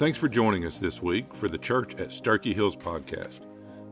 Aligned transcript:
Thanks 0.00 0.16
for 0.16 0.30
joining 0.30 0.64
us 0.64 0.78
this 0.78 1.02
week 1.02 1.34
for 1.34 1.46
the 1.46 1.58
Church 1.58 1.94
at 1.96 2.08
Sterchi 2.08 2.54
Hills 2.54 2.74
podcast. 2.74 3.40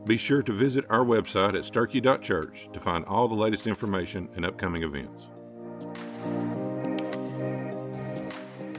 Be 0.07 0.17
sure 0.17 0.41
to 0.41 0.51
visit 0.51 0.83
our 0.89 1.05
website 1.05 1.49
at 1.49 1.71
sterchi.church 1.71 2.67
to 2.73 2.79
find 2.79 3.05
all 3.05 3.27
the 3.27 3.35
latest 3.35 3.67
information 3.67 4.27
and 4.35 4.43
upcoming 4.43 4.81
events. 4.81 5.27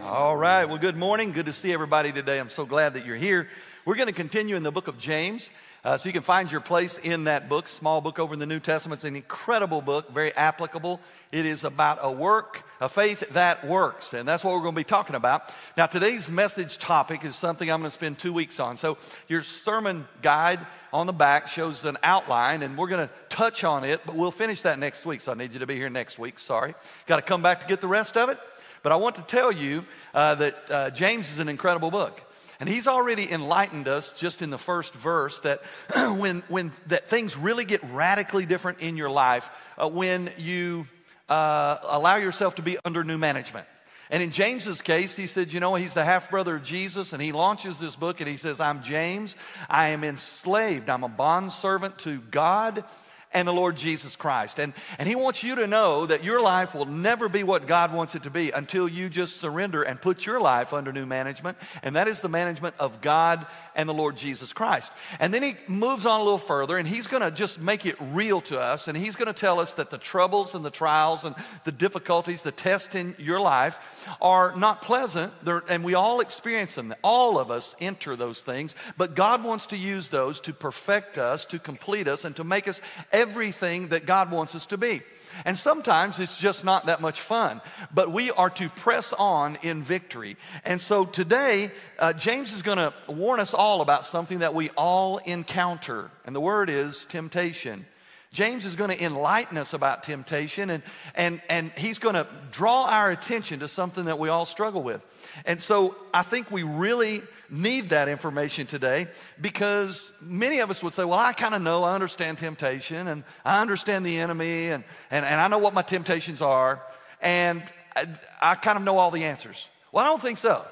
All 0.03 0.37
right. 0.37 0.65
Well, 0.65 0.79
good 0.79 0.97
morning. 0.97 1.31
Good 1.31 1.47
to 1.47 1.53
see 1.53 1.73
everybody 1.73 2.11
today. 2.11 2.41
I'm 2.41 2.51
so 2.51 2.67
glad 2.67 2.95
that 2.95 3.07
you're 3.07 3.15
here. 3.15 3.47
We're 3.85 3.95
going 3.95 4.09
to 4.09 4.13
continue 4.13 4.57
in 4.57 4.65
the 4.65 4.73
book 4.73 4.89
of 4.89 4.99
James. 4.99 5.51
Uh, 5.83 5.97
so 5.97 6.11
you 6.11 6.13
can 6.13 6.23
find 6.23 6.53
your 6.53 6.61
place 6.61 6.99
in 6.99 7.25
that 7.25 7.49
book, 7.49 7.67
small 7.67 8.03
book 8.03 8.19
over 8.19 8.35
in 8.35 8.39
the 8.39 8.47
New 8.47 8.61
Testament. 8.61 8.99
It's 8.99 9.05
an 9.05 9.17
incredible 9.17 9.81
book, 9.81 10.13
very 10.13 10.31
applicable. 10.35 11.01
It 11.33 11.47
is 11.47 11.65
about 11.65 11.99
a 12.03 12.13
work, 12.13 12.65
a 12.83 12.89
faith 12.89 13.21
that 13.31 13.67
works. 13.67 14.13
And 14.13 14.29
that's 14.29 14.45
what 14.45 14.53
we're 14.53 14.61
going 14.61 14.75
to 14.75 14.81
be 14.81 14.85
talking 14.85 15.17
about. 15.17 15.51
Now, 15.79 15.87
today's 15.87 16.31
message 16.31 16.77
topic 16.77 17.25
is 17.25 17.35
something 17.35 17.71
I'm 17.71 17.81
going 17.81 17.89
to 17.89 17.95
spend 17.95 18.19
two 18.19 18.35
weeks 18.35 18.61
on. 18.61 18.77
So 18.77 18.99
your 19.27 19.41
sermon 19.41 20.07
guide 20.21 20.61
on 20.93 21.07
the 21.07 21.15
back 21.15 21.49
shows 21.49 21.87
an 21.87 21.97
outline, 22.03 22.63
and 22.63 22.77
we're 22.77 22.89
going 22.89 23.09
to 23.09 23.15
touch 23.31 23.65
on 23.65 23.83
it, 23.83 24.03
but 24.05 24.17
we'll 24.17 24.31
finish 24.31 24.61
that 24.63 24.79
next 24.79 25.07
week. 25.07 25.23
So 25.23 25.33
I 25.33 25.35
need 25.35 25.55
you 25.55 25.61
to 25.61 25.67
be 25.67 25.77
here 25.77 25.89
next 25.89 26.19
week. 26.19 26.39
Sorry. 26.39 26.75
Got 27.07 27.17
to 27.17 27.23
come 27.23 27.41
back 27.41 27.63
to 27.63 27.67
get 27.67 27.81
the 27.81 27.89
rest 27.89 28.19
of 28.19 28.29
it. 28.29 28.39
But 28.83 28.93
I 28.93 28.97
want 28.97 29.17
to 29.17 29.23
tell 29.23 29.51
you 29.51 29.87
uh, 30.13 30.35
that 30.35 30.71
uh, 30.71 30.91
James 30.91 31.31
is 31.31 31.39
an 31.39 31.49
incredible 31.49 31.91
book. 31.91 32.23
And 32.61 32.69
he's 32.69 32.87
already 32.87 33.31
enlightened 33.33 33.89
us 33.89 34.13
just 34.13 34.43
in 34.43 34.51
the 34.51 34.59
first 34.59 34.95
verse 34.95 35.41
that 35.41 35.63
when, 36.19 36.41
when 36.49 36.73
that 36.89 37.09
things 37.09 37.37
really 37.37 37.65
get 37.65 37.83
radically 37.85 38.45
different 38.45 38.81
in 38.81 38.99
your 38.99 39.11
life 39.11 39.51
uh, 39.79 39.89
when 39.89 40.31
you 40.37 40.87
uh, 41.31 41.79
allow 41.85 42.17
yourself 42.17 42.57
to 42.57 42.63
be 42.63 42.77
under 42.85 43.03
new 43.03 43.17
management. 43.17 43.67
And 44.11 44.23
in 44.23 44.33
James's 44.33 44.83
case, 44.83 45.17
he 45.17 45.27
said, 45.27 45.53
you 45.53 45.61
know, 45.61 45.77
he's 45.77 45.95
the 45.95 46.05
half 46.05 46.31
brother 46.31 46.57
of 46.57 46.65
Jesus, 46.65 47.13
and 47.13 47.23
he 47.23 47.31
launches 47.31 47.79
this 47.79 47.95
book 47.95 48.21
and 48.21 48.29
he 48.29 48.37
says, 48.37 48.61
I'm 48.61 48.83
James. 48.83 49.37
I 49.69 49.89
am 49.89 50.03
enslaved. 50.03 50.91
I'm 50.91 51.05
a 51.05 51.09
bond 51.09 51.53
servant 51.53 51.99
to 52.01 52.19
God 52.19 52.85
and 53.33 53.47
the 53.47 53.53
Lord 53.53 53.77
Jesus 53.77 54.17
Christ. 54.17 54.59
And, 54.59 54.73
and 54.99 55.09
He 55.09 55.15
wants 55.15 55.43
you 55.43 55.55
to 55.57 55.67
know 55.67 56.07
that 56.07 56.25
your 56.25 56.43
life 56.43 56.75
will 56.75 56.87
never 56.87 57.29
be 57.29 57.43
what 57.43 57.67
God 57.67 57.93
wants 57.93 58.15
it 58.15 58.25
to 58.25 58.31
be 58.31 58.51
until 58.51 58.89
you 58.89 59.09
just 59.09 59.41
surrender 59.41 59.83
and 59.83 60.01
put 60.01 60.27
your 60.27 60.41
life 60.41 60.73
under 60.73 60.93
new 60.93 61.07
management. 61.07 61.57
And 61.83 61.97
that 61.97 62.09
is 62.09 62.21
the 62.21 62.29
management 62.29 62.75
of 62.79 63.01
God 63.01 63.47
and 63.75 63.89
the 63.89 63.95
Lord 63.95 64.17
Jesus 64.17 64.53
Christ. 64.53 64.93
And 65.19 65.33
then 65.33 65.43
He 65.43 65.57
moves 65.69 66.07
on 66.07 66.21
a 66.21 66.23
little 66.23 66.39
further 66.39 66.77
and 66.77 66.87
He's 66.87 67.07
going 67.07 67.23
to 67.23 67.31
just 67.31 67.61
make 67.61 67.87
it 67.87 67.97
real 68.13 68.41
to 68.43 68.61
us. 68.61 68.89
And 68.89 68.97
He's 68.97 69.17
going 69.17 69.27
to 69.27 69.33
tell 69.33 69.61
us 69.61 69.75
that 69.75 69.91
the 69.91 69.99
troubles 69.99 70.55
and 70.55 70.65
the 70.65 70.71
trials 70.71 71.25
and 71.25 71.35
the 71.65 71.73
difficulties, 71.73 72.43
the 72.43 72.53
tests 72.53 72.95
in 72.95 73.15
your 73.19 73.41
life 73.41 74.07
are 74.21 74.55
not 74.57 74.83
pleasant. 74.83 75.33
They're, 75.45 75.63
and 75.69 75.85
we 75.85 75.95
all 75.95 76.21
experience 76.21 76.75
them. 76.75 76.95
All 77.03 77.39
of 77.39 77.51
us 77.51 77.75
enter 77.81 78.17
those 78.17 78.41
things. 78.41 78.75
But 78.97 79.15
God 79.15 79.45
wants 79.45 79.67
to 79.67 79.77
use 79.77 80.09
those 80.09 80.41
to 80.41 80.53
perfect 80.53 81.19
us, 81.19 81.45
to 81.47 81.59
complete 81.59 82.09
us, 82.09 82.25
and 82.25 82.35
to 82.37 82.45
make 82.45 82.69
us 82.69 82.81
everything 83.13 83.89
that 83.89 84.07
God 84.07 84.31
wants 84.31 84.55
us 84.55 84.67
to 84.67 84.79
be. 84.79 85.03
And 85.45 85.57
sometimes 85.57 86.19
it's 86.19 86.37
just 86.37 86.65
not 86.65 86.87
that 86.87 87.01
much 87.01 87.21
fun, 87.21 87.61
but 87.95 88.11
we 88.11 88.31
are 88.33 88.51
to 88.51 88.69
press 88.69 89.13
on 89.13 89.59
in 89.63 89.83
victory. 89.83 90.37
And 90.65 90.81
so 90.81 91.05
today, 91.05 91.71
uh, 91.99 92.13
James 92.13 92.53
is 92.53 92.63
going 92.63 92.79
to 92.79 92.93
warn 93.07 93.39
us 93.39 93.55
all 93.55 93.70
about 93.79 94.05
something 94.05 94.41
that 94.41 94.55
we 94.55 94.71
all 94.71 95.19
encounter, 95.19 96.11
and 96.25 96.35
the 96.35 96.41
word 96.41 96.69
is 96.69 97.05
temptation. 97.05 97.87
James 98.33 98.65
is 98.65 98.77
going 98.77 98.91
to 98.91 99.05
enlighten 99.05 99.59
us 99.59 99.73
about 99.73 100.05
temptation 100.05 100.71
and, 100.71 100.85
and, 101.17 101.43
and 101.51 101.73
he's 101.73 101.99
going 101.99 102.15
to 102.15 102.29
draw 102.53 102.87
our 102.89 103.11
attention 103.11 103.59
to 103.59 103.67
something 103.67 104.05
that 104.05 104.21
we 104.21 104.29
all 104.29 104.47
struggle 104.47 104.85
with. 104.85 105.05
And 105.45 105.61
so 105.61 105.97
I 106.15 106.23
think 106.23 106.49
we 106.49 106.63
really 106.63 107.23
need 107.51 107.89
that 107.89 108.09
information 108.09 108.69
today 108.69 109.09
because 109.41 110.13
many 110.21 110.61
of 110.61 110.71
us 110.71 110.81
would 110.81 110.95
say, 110.95 111.05
Well, 111.05 111.19
I 111.19 111.33
kind 111.33 111.57
of 111.57 111.63
know, 111.63 111.83
I 111.83 111.95
understand 111.95 112.39
temptation 112.39 113.09
and 113.09 113.25
I 113.45 113.61
understand 113.61 114.07
the 114.07 114.21
enemy 114.21 114.69
and, 114.69 114.85
and, 115.11 115.27
and 115.27 115.41
I 115.41 115.49
know 115.49 115.59
what 115.59 115.75
my 115.75 115.83
temptations 115.83 116.41
are 116.41 116.81
and 117.21 117.61
I, 117.97 118.07
I 118.41 118.55
kind 118.55 118.79
of 118.79 118.85
know 118.85 118.99
all 118.99 119.11
the 119.11 119.25
answers. 119.25 119.69
Well, 119.91 120.05
I 120.05 120.09
don't 120.09 120.23
think 120.23 120.39
so. 120.39 120.65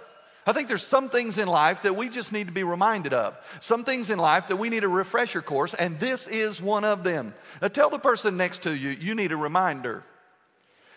I 0.48 0.54
think 0.54 0.68
there's 0.68 0.86
some 0.86 1.10
things 1.10 1.36
in 1.36 1.46
life 1.46 1.82
that 1.82 1.94
we 1.94 2.08
just 2.08 2.32
need 2.32 2.46
to 2.46 2.52
be 2.54 2.62
reminded 2.62 3.12
of. 3.12 3.36
Some 3.60 3.84
things 3.84 4.08
in 4.08 4.18
life 4.18 4.48
that 4.48 4.56
we 4.56 4.70
need 4.70 4.82
a 4.82 4.88
refresher 4.88 5.42
course, 5.42 5.74
and 5.74 6.00
this 6.00 6.26
is 6.26 6.62
one 6.62 6.84
of 6.84 7.04
them. 7.04 7.34
Now, 7.60 7.68
tell 7.68 7.90
the 7.90 7.98
person 7.98 8.38
next 8.38 8.62
to 8.62 8.74
you, 8.74 8.88
you 8.88 9.14
need 9.14 9.30
a 9.30 9.36
reminder. 9.36 10.04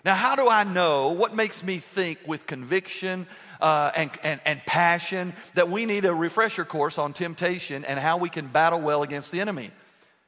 Now, 0.06 0.16
how 0.16 0.38
do 0.38 0.48
I 0.48 0.64
know 0.64 1.10
what 1.10 1.36
makes 1.36 1.64
me 1.64 1.80
think 1.80 2.20
with 2.26 2.48
conviction 2.48 3.28
uh, 3.60 3.92
and, 3.94 4.10
and, 4.24 4.40
and 4.46 4.66
passion 4.66 5.34
that 5.56 5.70
we 5.70 5.86
need 5.86 6.06
a 6.06 6.14
refresher 6.14 6.64
course 6.64 6.98
on 6.98 7.12
temptation 7.12 7.84
and 7.84 8.00
how 8.00 8.16
we 8.16 8.30
can 8.30 8.48
battle 8.48 8.80
well 8.80 9.04
against 9.04 9.34
the 9.34 9.42
enemy? 9.42 9.72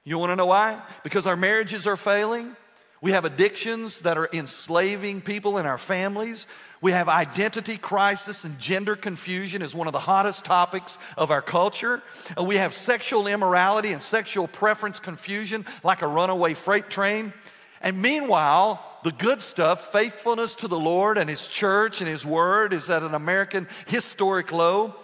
You 0.03 0.17
want 0.17 0.31
to 0.31 0.35
know 0.35 0.47
why? 0.47 0.81
Because 1.01 1.25
our 1.27 1.37
marriages 1.37 1.87
are 1.87 1.95
failing. 1.95 2.57
We 3.03 3.11
have 3.11 3.25
addictions 3.25 3.99
that 4.03 4.17
are 4.17 4.29
enslaving 4.31 5.19
people 5.19 5.57
in 5.57 5.65
our 5.65 5.77
families. 5.77 6.47
We 6.79 6.93
have 6.93 7.09
identity 7.09 7.77
crisis 7.77 8.45
and 8.45 8.57
gender 8.57 8.95
confusion 8.95 9.61
is 9.61 9.75
one 9.75 9.87
of 9.87 9.93
the 9.93 9.99
hottest 9.99 10.45
topics 10.45 10.97
of 11.17 11.29
our 11.29 11.41
culture. 11.41 12.01
Uh, 12.39 12.45
we 12.45 12.55
have 12.55 12.73
sexual 12.73 13.27
immorality 13.27 13.91
and 13.91 14.01
sexual 14.01 14.47
preference 14.47 15.01
confusion 15.01 15.65
like 15.83 16.01
a 16.01 16.07
runaway 16.07 16.53
freight 16.53 16.89
train. 16.89 17.33
And 17.81 18.01
meanwhile, 18.01 18.81
the 19.03 19.11
good 19.11 19.41
stuff, 19.41 19.91
faithfulness 19.91 20.55
to 20.55 20.69
the 20.69 20.79
Lord 20.79 21.17
and 21.17 21.29
His 21.29 21.45
church 21.49 21.99
and 21.99 22.09
His 22.09 22.25
word, 22.25 22.71
is 22.71 22.89
at 22.89 23.03
an 23.03 23.15
American 23.15 23.67
historic 23.85 24.53
low. 24.53 24.95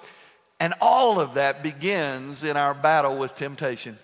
And 0.62 0.74
all 0.80 1.20
of 1.20 1.34
that 1.34 1.64
begins 1.64 2.46
in 2.46 2.56
our 2.56 2.74
battle 2.74 3.18
with 3.18 3.36
temptation. 3.36 3.98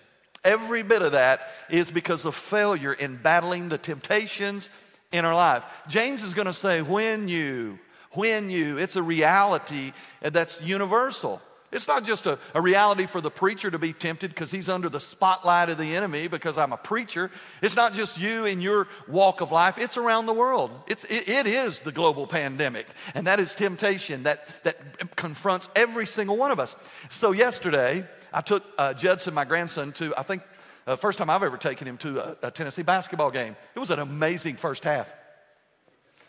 Every 0.46 0.84
bit 0.84 1.02
of 1.02 1.12
that 1.12 1.50
is 1.68 1.90
because 1.90 2.24
of 2.24 2.36
failure 2.36 2.92
in 2.92 3.16
battling 3.16 3.68
the 3.68 3.78
temptations 3.78 4.70
in 5.10 5.24
our 5.24 5.34
life. 5.34 5.64
James 5.88 6.22
is 6.22 6.34
going 6.34 6.46
to 6.46 6.52
say, 6.52 6.82
when 6.82 7.26
you, 7.26 7.80
when 8.12 8.48
you, 8.48 8.78
it's 8.78 8.94
a 8.94 9.02
reality 9.02 9.92
that's 10.22 10.62
universal. 10.62 11.42
It's 11.72 11.88
not 11.88 12.04
just 12.04 12.26
a, 12.26 12.38
a 12.54 12.60
reality 12.60 13.06
for 13.06 13.20
the 13.20 13.30
preacher 13.30 13.70
to 13.70 13.78
be 13.78 13.92
tempted 13.92 14.30
because 14.30 14.52
he's 14.52 14.68
under 14.68 14.88
the 14.88 15.00
spotlight 15.00 15.68
of 15.68 15.78
the 15.78 15.96
enemy 15.96 16.28
because 16.28 16.58
I'm 16.58 16.72
a 16.72 16.76
preacher. 16.76 17.30
It's 17.60 17.74
not 17.74 17.92
just 17.92 18.20
you 18.20 18.44
in 18.44 18.60
your 18.60 18.86
walk 19.08 19.40
of 19.40 19.50
life, 19.50 19.76
it's 19.78 19.96
around 19.96 20.26
the 20.26 20.32
world. 20.32 20.70
It's, 20.86 21.02
it, 21.04 21.28
it 21.28 21.46
is 21.46 21.80
the 21.80 21.92
global 21.92 22.26
pandemic, 22.26 22.86
and 23.14 23.26
that 23.26 23.40
is 23.40 23.52
temptation 23.54 24.22
that, 24.22 24.46
that 24.62 25.16
confronts 25.16 25.68
every 25.74 26.06
single 26.06 26.36
one 26.36 26.52
of 26.52 26.60
us. 26.60 26.76
So, 27.10 27.32
yesterday, 27.32 28.06
I 28.36 28.42
took 28.42 28.62
uh, 28.76 28.92
Judson, 28.92 29.32
my 29.32 29.46
grandson, 29.46 29.92
to, 29.92 30.14
I 30.14 30.22
think, 30.22 30.42
the 30.84 30.92
uh, 30.92 30.96
first 30.96 31.16
time 31.16 31.30
I've 31.30 31.42
ever 31.42 31.56
taken 31.56 31.88
him 31.88 31.96
to 31.98 32.20
a, 32.20 32.48
a 32.48 32.50
Tennessee 32.50 32.82
basketball 32.82 33.30
game. 33.30 33.56
It 33.74 33.78
was 33.78 33.90
an 33.90 33.98
amazing 33.98 34.56
first 34.56 34.84
half. 34.84 35.12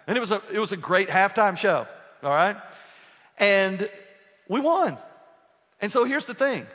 And 0.07 0.15
it 0.15 0.21
was 0.21 0.31
a, 0.31 0.41
it 0.49 0.59
was 0.59 0.71
a 0.71 0.77
great 0.77 1.09
halftime 1.09 1.57
show, 1.57 1.85
all 2.23 2.29
right? 2.31 2.55
And 3.37 3.89
we 4.47 4.61
won. 4.61 4.97
And 5.81 5.91
so 5.91 6.05
here's 6.05 6.23
the 6.23 6.33
thing. 6.33 6.65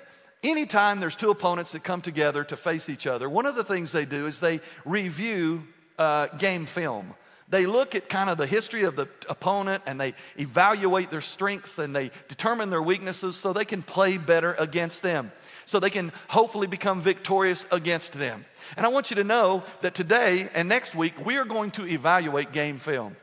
Anytime 0.42 1.00
there's 1.00 1.16
two 1.16 1.30
opponents 1.30 1.72
that 1.72 1.82
come 1.82 2.02
together 2.02 2.44
to 2.44 2.56
face 2.56 2.90
each 2.90 3.06
other, 3.06 3.26
one 3.30 3.46
of 3.46 3.54
the 3.54 3.64
things 3.64 3.90
they 3.90 4.04
do 4.04 4.26
is 4.26 4.38
they 4.38 4.60
review 4.84 5.62
uh, 5.98 6.26
game 6.26 6.66
film. 6.66 7.14
They 7.52 7.66
look 7.66 7.94
at 7.94 8.08
kind 8.08 8.30
of 8.30 8.38
the 8.38 8.46
history 8.46 8.84
of 8.84 8.96
the 8.96 9.06
opponent 9.28 9.82
and 9.84 10.00
they 10.00 10.14
evaluate 10.38 11.10
their 11.10 11.20
strengths 11.20 11.78
and 11.78 11.94
they 11.94 12.10
determine 12.26 12.70
their 12.70 12.80
weaknesses 12.80 13.36
so 13.36 13.52
they 13.52 13.66
can 13.66 13.82
play 13.82 14.16
better 14.16 14.54
against 14.54 15.02
them, 15.02 15.30
so 15.66 15.78
they 15.78 15.90
can 15.90 16.12
hopefully 16.28 16.66
become 16.66 17.02
victorious 17.02 17.66
against 17.70 18.14
them. 18.14 18.46
And 18.74 18.86
I 18.86 18.88
want 18.88 19.10
you 19.10 19.16
to 19.16 19.24
know 19.24 19.64
that 19.82 19.94
today 19.94 20.48
and 20.54 20.66
next 20.66 20.94
week 20.94 21.26
we 21.26 21.36
are 21.36 21.44
going 21.44 21.72
to 21.72 21.86
evaluate 21.86 22.52
game 22.52 22.78
film. 22.78 23.16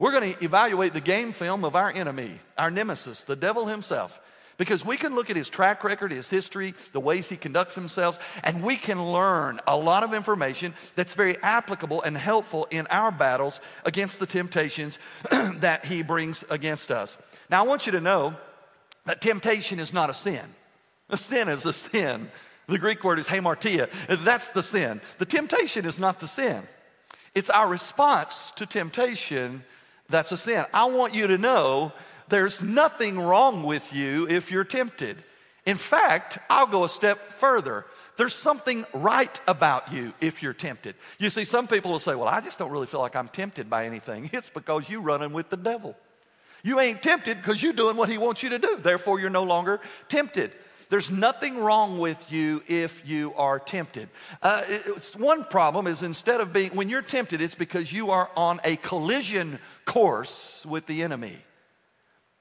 We're 0.00 0.10
going 0.10 0.34
to 0.34 0.44
evaluate 0.44 0.92
the 0.92 1.00
game 1.00 1.30
film 1.30 1.64
of 1.64 1.76
our 1.76 1.92
enemy, 1.92 2.40
our 2.58 2.72
nemesis, 2.72 3.22
the 3.22 3.36
devil 3.36 3.66
himself. 3.66 4.20
Because 4.58 4.84
we 4.84 4.96
can 4.96 5.14
look 5.14 5.28
at 5.28 5.36
his 5.36 5.50
track 5.50 5.84
record, 5.84 6.10
his 6.10 6.30
history, 6.30 6.74
the 6.92 7.00
ways 7.00 7.28
he 7.28 7.36
conducts 7.36 7.74
himself, 7.74 8.40
and 8.42 8.62
we 8.62 8.76
can 8.76 9.12
learn 9.12 9.60
a 9.66 9.76
lot 9.76 10.02
of 10.02 10.14
information 10.14 10.72
that's 10.94 11.14
very 11.14 11.36
applicable 11.42 12.02
and 12.02 12.16
helpful 12.16 12.66
in 12.70 12.86
our 12.88 13.12
battles 13.12 13.60
against 13.84 14.18
the 14.18 14.26
temptations 14.26 14.98
that 15.56 15.84
he 15.84 16.02
brings 16.02 16.42
against 16.48 16.90
us. 16.90 17.18
Now, 17.50 17.64
I 17.64 17.66
want 17.66 17.86
you 17.86 17.92
to 17.92 18.00
know 18.00 18.36
that 19.04 19.20
temptation 19.20 19.78
is 19.78 19.92
not 19.92 20.08
a 20.08 20.14
sin. 20.14 20.54
A 21.10 21.16
sin 21.16 21.48
is 21.48 21.66
a 21.66 21.72
sin. 21.72 22.30
The 22.66 22.78
Greek 22.78 23.04
word 23.04 23.18
is 23.18 23.28
hamartia. 23.28 23.90
That's 24.24 24.50
the 24.52 24.62
sin. 24.62 25.00
The 25.18 25.26
temptation 25.26 25.84
is 25.84 25.98
not 25.98 26.18
the 26.18 26.28
sin. 26.28 26.62
It's 27.34 27.50
our 27.50 27.68
response 27.68 28.52
to 28.56 28.64
temptation 28.64 29.64
that's 30.08 30.32
a 30.32 30.36
sin. 30.36 30.64
I 30.72 30.86
want 30.86 31.14
you 31.14 31.26
to 31.26 31.38
know 31.38 31.92
there's 32.28 32.62
nothing 32.62 33.18
wrong 33.18 33.62
with 33.62 33.92
you 33.92 34.26
if 34.28 34.50
you're 34.50 34.64
tempted. 34.64 35.22
In 35.64 35.76
fact, 35.76 36.38
I'll 36.48 36.66
go 36.66 36.84
a 36.84 36.88
step 36.88 37.32
further. 37.32 37.84
There's 38.16 38.34
something 38.34 38.86
right 38.94 39.38
about 39.46 39.92
you 39.92 40.14
if 40.20 40.42
you're 40.42 40.54
tempted. 40.54 40.94
You 41.18 41.28
see, 41.28 41.44
some 41.44 41.66
people 41.66 41.90
will 41.90 41.98
say, 41.98 42.14
Well, 42.14 42.28
I 42.28 42.40
just 42.40 42.58
don't 42.58 42.70
really 42.70 42.86
feel 42.86 43.00
like 43.00 43.16
I'm 43.16 43.28
tempted 43.28 43.68
by 43.68 43.84
anything. 43.84 44.30
It's 44.32 44.48
because 44.48 44.88
you're 44.88 45.02
running 45.02 45.32
with 45.32 45.50
the 45.50 45.56
devil. 45.56 45.96
You 46.62 46.80
ain't 46.80 47.02
tempted 47.02 47.36
because 47.36 47.62
you're 47.62 47.72
doing 47.72 47.96
what 47.96 48.08
he 48.08 48.18
wants 48.18 48.42
you 48.42 48.48
to 48.50 48.58
do. 48.58 48.76
Therefore, 48.76 49.20
you're 49.20 49.30
no 49.30 49.44
longer 49.44 49.80
tempted. 50.08 50.52
There's 50.88 51.10
nothing 51.10 51.58
wrong 51.58 51.98
with 51.98 52.30
you 52.30 52.62
if 52.68 53.06
you 53.06 53.34
are 53.34 53.58
tempted. 53.58 54.08
Uh, 54.40 54.62
one 55.16 55.44
problem 55.44 55.86
is 55.86 56.02
instead 56.02 56.40
of 56.40 56.52
being, 56.52 56.70
when 56.70 56.88
you're 56.88 57.02
tempted, 57.02 57.40
it's 57.40 57.56
because 57.56 57.92
you 57.92 58.10
are 58.10 58.30
on 58.36 58.60
a 58.64 58.76
collision 58.76 59.58
course 59.84 60.64
with 60.64 60.86
the 60.86 61.02
enemy. 61.02 61.38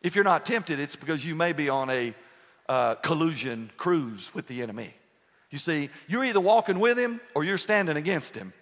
If 0.06 0.14
you're 0.14 0.24
not 0.24 0.46
tempted, 0.46 0.80
it's 0.80 0.96
because 0.96 1.26
you 1.26 1.34
may 1.34 1.52
be 1.52 1.68
on 1.68 1.90
a 1.90 2.14
uh, 2.70 2.94
collusion 2.94 3.72
cruise 3.76 4.30
with 4.36 4.46
the 4.46 4.62
enemy. 4.62 4.94
You 5.50 5.58
see, 5.58 5.90
you're 6.08 6.24
either 6.24 6.40
walking 6.40 6.80
with 6.80 6.96
him 6.96 7.20
or 7.34 7.44
you're 7.44 7.58
standing 7.58 7.98
against 7.98 8.36
him. 8.36 8.54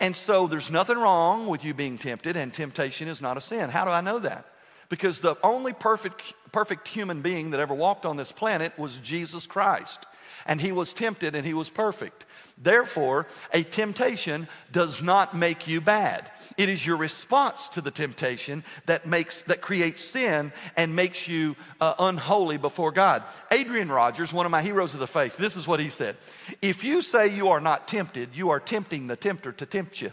And 0.00 0.16
so 0.16 0.48
there's 0.48 0.72
nothing 0.72 0.98
wrong 0.98 1.46
with 1.46 1.64
you 1.64 1.72
being 1.72 1.98
tempted, 1.98 2.36
and 2.36 2.52
temptation 2.52 3.06
is 3.06 3.22
not 3.22 3.36
a 3.36 3.40
sin. 3.40 3.70
How 3.70 3.84
do 3.84 3.92
I 3.92 4.00
know 4.00 4.18
that? 4.18 4.46
Because 4.88 5.20
the 5.20 5.36
only 5.44 5.72
perfect, 5.72 6.34
perfect 6.50 6.88
human 6.88 7.22
being 7.22 7.50
that 7.50 7.60
ever 7.60 7.74
walked 7.74 8.04
on 8.04 8.16
this 8.16 8.32
planet 8.32 8.76
was 8.76 8.98
Jesus 8.98 9.46
Christ. 9.46 10.04
And 10.46 10.60
he 10.60 10.72
was 10.72 10.92
tempted 10.92 11.36
and 11.36 11.46
he 11.46 11.54
was 11.54 11.70
perfect. 11.70 12.24
Therefore, 12.60 13.26
a 13.52 13.62
temptation 13.62 14.48
does 14.72 15.00
not 15.00 15.36
make 15.36 15.68
you 15.68 15.80
bad. 15.80 16.30
It 16.56 16.68
is 16.68 16.84
your 16.84 16.96
response 16.96 17.68
to 17.70 17.80
the 17.80 17.90
temptation 17.90 18.64
that 18.86 19.06
makes 19.06 19.42
that 19.42 19.60
creates 19.60 20.02
sin 20.04 20.52
and 20.76 20.96
makes 20.96 21.28
you 21.28 21.54
uh, 21.80 21.94
unholy 21.98 22.56
before 22.56 22.90
God. 22.90 23.22
Adrian 23.52 23.90
Rogers, 23.90 24.32
one 24.32 24.46
of 24.46 24.52
my 24.52 24.62
heroes 24.62 24.94
of 24.94 25.00
the 25.00 25.06
faith, 25.06 25.36
this 25.36 25.56
is 25.56 25.68
what 25.68 25.78
he 25.78 25.88
said: 25.88 26.16
If 26.60 26.82
you 26.82 27.00
say 27.00 27.28
you 27.28 27.48
are 27.48 27.60
not 27.60 27.86
tempted, 27.86 28.30
you 28.34 28.50
are 28.50 28.60
tempting 28.60 29.06
the 29.06 29.16
tempter 29.16 29.52
to 29.52 29.66
tempt 29.66 30.00
you. 30.00 30.10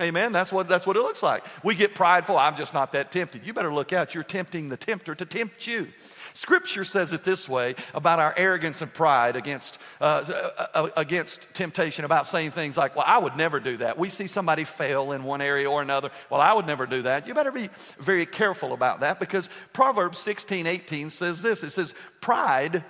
Amen. 0.00 0.32
That's 0.32 0.52
what, 0.52 0.68
that's 0.68 0.86
what 0.86 0.96
it 0.96 1.02
looks 1.02 1.22
like. 1.22 1.42
We 1.64 1.74
get 1.74 1.94
prideful. 1.94 2.36
I'm 2.36 2.56
just 2.56 2.74
not 2.74 2.92
that 2.92 3.10
tempted. 3.10 3.46
You 3.46 3.54
better 3.54 3.72
look 3.72 3.92
out. 3.92 4.14
You're 4.14 4.24
tempting 4.24 4.68
the 4.68 4.76
tempter 4.76 5.14
to 5.14 5.24
tempt 5.24 5.66
you. 5.66 5.88
Scripture 6.36 6.84
says 6.84 7.12
it 7.12 7.24
this 7.24 7.48
way 7.48 7.74
about 7.94 8.18
our 8.18 8.34
arrogance 8.36 8.82
and 8.82 8.92
pride 8.92 9.36
against, 9.36 9.78
uh, 10.00 10.04
uh, 10.04 10.66
uh, 10.74 10.88
against 10.96 11.48
temptation, 11.54 12.04
about 12.04 12.26
saying 12.26 12.50
things 12.50 12.76
like, 12.76 12.94
Well, 12.94 13.06
I 13.06 13.18
would 13.18 13.36
never 13.36 13.58
do 13.58 13.78
that. 13.78 13.96
We 13.98 14.10
see 14.10 14.26
somebody 14.26 14.64
fail 14.64 15.12
in 15.12 15.24
one 15.24 15.40
area 15.40 15.70
or 15.70 15.80
another. 15.80 16.10
Well, 16.28 16.40
I 16.40 16.52
would 16.52 16.66
never 16.66 16.86
do 16.86 17.02
that. 17.02 17.26
You 17.26 17.32
better 17.32 17.52
be 17.52 17.70
very 17.98 18.26
careful 18.26 18.74
about 18.74 19.00
that 19.00 19.18
because 19.18 19.48
Proverbs 19.72 20.18
16 20.18 20.66
18 20.66 21.10
says 21.10 21.40
this 21.40 21.62
it 21.62 21.70
says, 21.70 21.94
Pride 22.20 22.84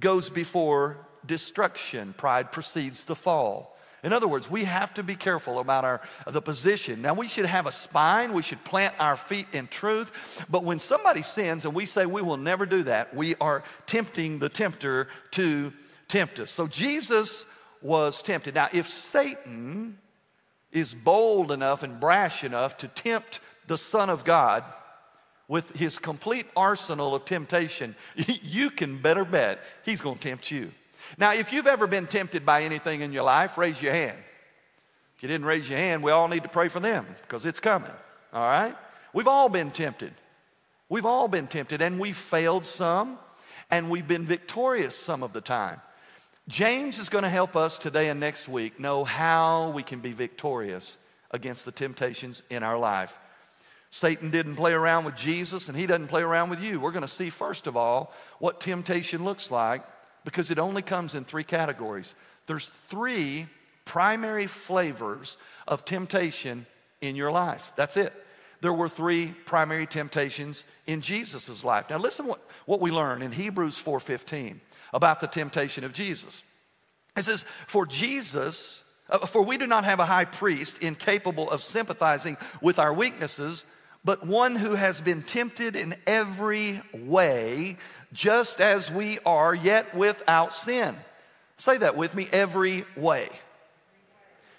goes 0.00 0.28
before 0.28 0.98
destruction, 1.24 2.14
pride 2.16 2.50
precedes 2.50 3.04
the 3.04 3.14
fall. 3.14 3.76
In 4.04 4.12
other 4.12 4.28
words, 4.28 4.50
we 4.50 4.64
have 4.64 4.94
to 4.94 5.02
be 5.02 5.16
careful 5.16 5.58
about 5.58 5.84
our, 5.84 6.00
the 6.26 6.40
position. 6.40 7.02
Now, 7.02 7.14
we 7.14 7.26
should 7.26 7.46
have 7.46 7.66
a 7.66 7.72
spine, 7.72 8.32
we 8.32 8.42
should 8.42 8.62
plant 8.64 8.94
our 9.00 9.16
feet 9.16 9.46
in 9.52 9.66
truth. 9.66 10.44
But 10.48 10.62
when 10.62 10.78
somebody 10.78 11.22
sins 11.22 11.64
and 11.64 11.74
we 11.74 11.84
say 11.84 12.06
we 12.06 12.22
will 12.22 12.36
never 12.36 12.64
do 12.64 12.84
that, 12.84 13.14
we 13.14 13.34
are 13.36 13.64
tempting 13.86 14.38
the 14.38 14.48
tempter 14.48 15.08
to 15.32 15.72
tempt 16.06 16.38
us. 16.38 16.50
So 16.50 16.66
Jesus 16.66 17.44
was 17.82 18.22
tempted. 18.22 18.54
Now, 18.54 18.68
if 18.72 18.88
Satan 18.88 19.98
is 20.70 20.94
bold 20.94 21.50
enough 21.50 21.82
and 21.82 21.98
brash 21.98 22.44
enough 22.44 22.76
to 22.78 22.88
tempt 22.88 23.40
the 23.66 23.78
Son 23.78 24.10
of 24.10 24.24
God 24.24 24.64
with 25.48 25.76
his 25.76 25.98
complete 25.98 26.46
arsenal 26.56 27.14
of 27.14 27.24
temptation, 27.24 27.96
you 28.16 28.70
can 28.70 29.00
better 29.00 29.24
bet 29.24 29.60
he's 29.84 30.00
going 30.00 30.16
to 30.16 30.22
tempt 30.22 30.50
you. 30.50 30.70
Now, 31.16 31.32
if 31.32 31.52
you've 31.52 31.66
ever 31.66 31.86
been 31.86 32.06
tempted 32.06 32.44
by 32.44 32.62
anything 32.62 33.00
in 33.00 33.12
your 33.12 33.22
life, 33.22 33.56
raise 33.56 33.80
your 33.80 33.92
hand. 33.92 34.18
If 35.16 35.22
you 35.22 35.28
didn't 35.28 35.46
raise 35.46 35.68
your 35.68 35.78
hand, 35.78 36.02
we 36.02 36.12
all 36.12 36.28
need 36.28 36.42
to 36.42 36.48
pray 36.48 36.68
for 36.68 36.80
them 36.80 37.06
because 37.22 37.46
it's 37.46 37.60
coming. 37.60 37.90
All 38.32 38.46
right? 38.46 38.76
We've 39.12 39.28
all 39.28 39.48
been 39.48 39.70
tempted. 39.70 40.12
We've 40.88 41.06
all 41.06 41.28
been 41.28 41.46
tempted, 41.46 41.82
and 41.82 41.98
we've 41.98 42.16
failed 42.16 42.64
some, 42.64 43.18
and 43.70 43.90
we've 43.90 44.06
been 44.08 44.24
victorious 44.24 44.96
some 44.96 45.22
of 45.22 45.32
the 45.32 45.40
time. 45.40 45.80
James 46.48 46.98
is 46.98 47.08
going 47.08 47.24
to 47.24 47.28
help 47.28 47.56
us 47.56 47.76
today 47.76 48.08
and 48.08 48.20
next 48.20 48.48
week 48.48 48.80
know 48.80 49.04
how 49.04 49.70
we 49.70 49.82
can 49.82 50.00
be 50.00 50.12
victorious 50.12 50.96
against 51.30 51.64
the 51.66 51.72
temptations 51.72 52.42
in 52.48 52.62
our 52.62 52.78
life. 52.78 53.18
Satan 53.90 54.30
didn't 54.30 54.56
play 54.56 54.72
around 54.72 55.04
with 55.04 55.16
Jesus, 55.16 55.68
and 55.68 55.76
he 55.76 55.86
doesn't 55.86 56.08
play 56.08 56.22
around 56.22 56.48
with 56.48 56.62
you. 56.62 56.80
We're 56.80 56.92
going 56.92 57.02
to 57.02 57.08
see, 57.08 57.28
first 57.28 57.66
of 57.66 57.76
all, 57.76 58.14
what 58.38 58.60
temptation 58.60 59.24
looks 59.24 59.50
like 59.50 59.82
because 60.24 60.50
it 60.50 60.58
only 60.58 60.82
comes 60.82 61.14
in 61.14 61.24
three 61.24 61.44
categories. 61.44 62.14
There's 62.46 62.66
three 62.66 63.46
primary 63.84 64.46
flavors 64.46 65.38
of 65.66 65.84
temptation 65.84 66.66
in 67.00 67.16
your 67.16 67.30
life. 67.30 67.72
That's 67.76 67.96
it. 67.96 68.12
There 68.60 68.72
were 68.72 68.88
three 68.88 69.34
primary 69.44 69.86
temptations 69.86 70.64
in 70.86 71.00
Jesus' 71.00 71.62
life. 71.62 71.88
Now 71.88 71.98
listen 71.98 72.26
what, 72.26 72.40
what 72.66 72.80
we 72.80 72.90
learn 72.90 73.22
in 73.22 73.32
Hebrews 73.32 73.78
4:15 73.78 74.60
about 74.92 75.20
the 75.20 75.26
temptation 75.26 75.84
of 75.84 75.92
Jesus. 75.92 76.42
It 77.16 77.24
says, 77.24 77.44
For 77.66 77.86
Jesus, 77.86 78.82
uh, 79.10 79.18
for 79.18 79.42
we 79.42 79.58
do 79.58 79.66
not 79.66 79.84
have 79.84 80.00
a 80.00 80.06
high 80.06 80.24
priest 80.24 80.78
incapable 80.78 81.50
of 81.50 81.62
sympathizing 81.62 82.36
with 82.60 82.78
our 82.78 82.92
weaknesses, 82.92 83.64
but 84.08 84.26
one 84.26 84.56
who 84.56 84.74
has 84.74 85.02
been 85.02 85.20
tempted 85.20 85.76
in 85.76 85.94
every 86.06 86.80
way, 86.94 87.76
just 88.10 88.58
as 88.58 88.90
we 88.90 89.18
are, 89.26 89.54
yet 89.54 89.94
without 89.94 90.54
sin. 90.54 90.96
Say 91.58 91.76
that 91.76 91.94
with 91.94 92.14
me 92.14 92.26
every 92.32 92.86
way. 92.96 93.28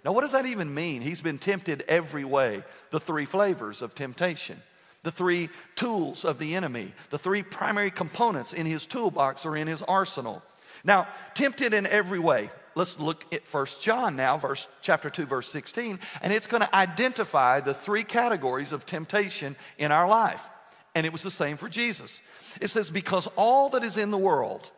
Now, 0.05 0.11
what 0.11 0.21
does 0.21 0.33
that 0.33 0.45
even 0.45 0.71
mean? 0.71 1.01
He's 1.01 1.23
been 1.23 1.39
tempted 1.39 1.83
every 1.87 2.23
way. 2.23 2.61
The 2.91 2.99
three 2.99 3.25
flavors 3.25 3.81
of 3.81 3.95
temptation, 3.95 4.61
the 5.01 5.11
three 5.11 5.49
tools 5.73 6.25
of 6.25 6.37
the 6.37 6.53
enemy, 6.53 6.93
the 7.09 7.17
three 7.17 7.41
primary 7.41 7.89
components 7.89 8.53
in 8.53 8.67
his 8.67 8.85
toolbox 8.85 9.47
or 9.47 9.57
in 9.57 9.65
his 9.65 9.81
arsenal. 9.81 10.43
Now, 10.83 11.07
tempted 11.33 11.73
in 11.73 11.87
every 11.87 12.19
way. 12.19 12.51
Let's 12.75 12.99
look 12.99 13.25
at 13.33 13.47
First 13.47 13.81
John 13.81 14.15
now, 14.15 14.37
verse 14.37 14.67
chapter 14.81 15.09
2, 15.09 15.25
verse 15.25 15.49
16, 15.49 15.99
and 16.21 16.33
it's 16.33 16.47
going 16.47 16.61
to 16.61 16.75
identify 16.75 17.59
the 17.59 17.73
three 17.73 18.03
categories 18.03 18.71
of 18.71 18.85
temptation 18.85 19.55
in 19.77 19.91
our 19.91 20.07
life. 20.07 20.47
And 20.95 21.05
it 21.05 21.11
was 21.11 21.23
the 21.23 21.31
same 21.31 21.57
for 21.57 21.69
Jesus. 21.69 22.19
It 22.61 22.69
says, 22.69 22.89
Because 22.89 23.27
all 23.35 23.69
that 23.69 23.83
is 23.83 23.97
in 23.97 24.11
the 24.11 24.17
world, 24.17 24.71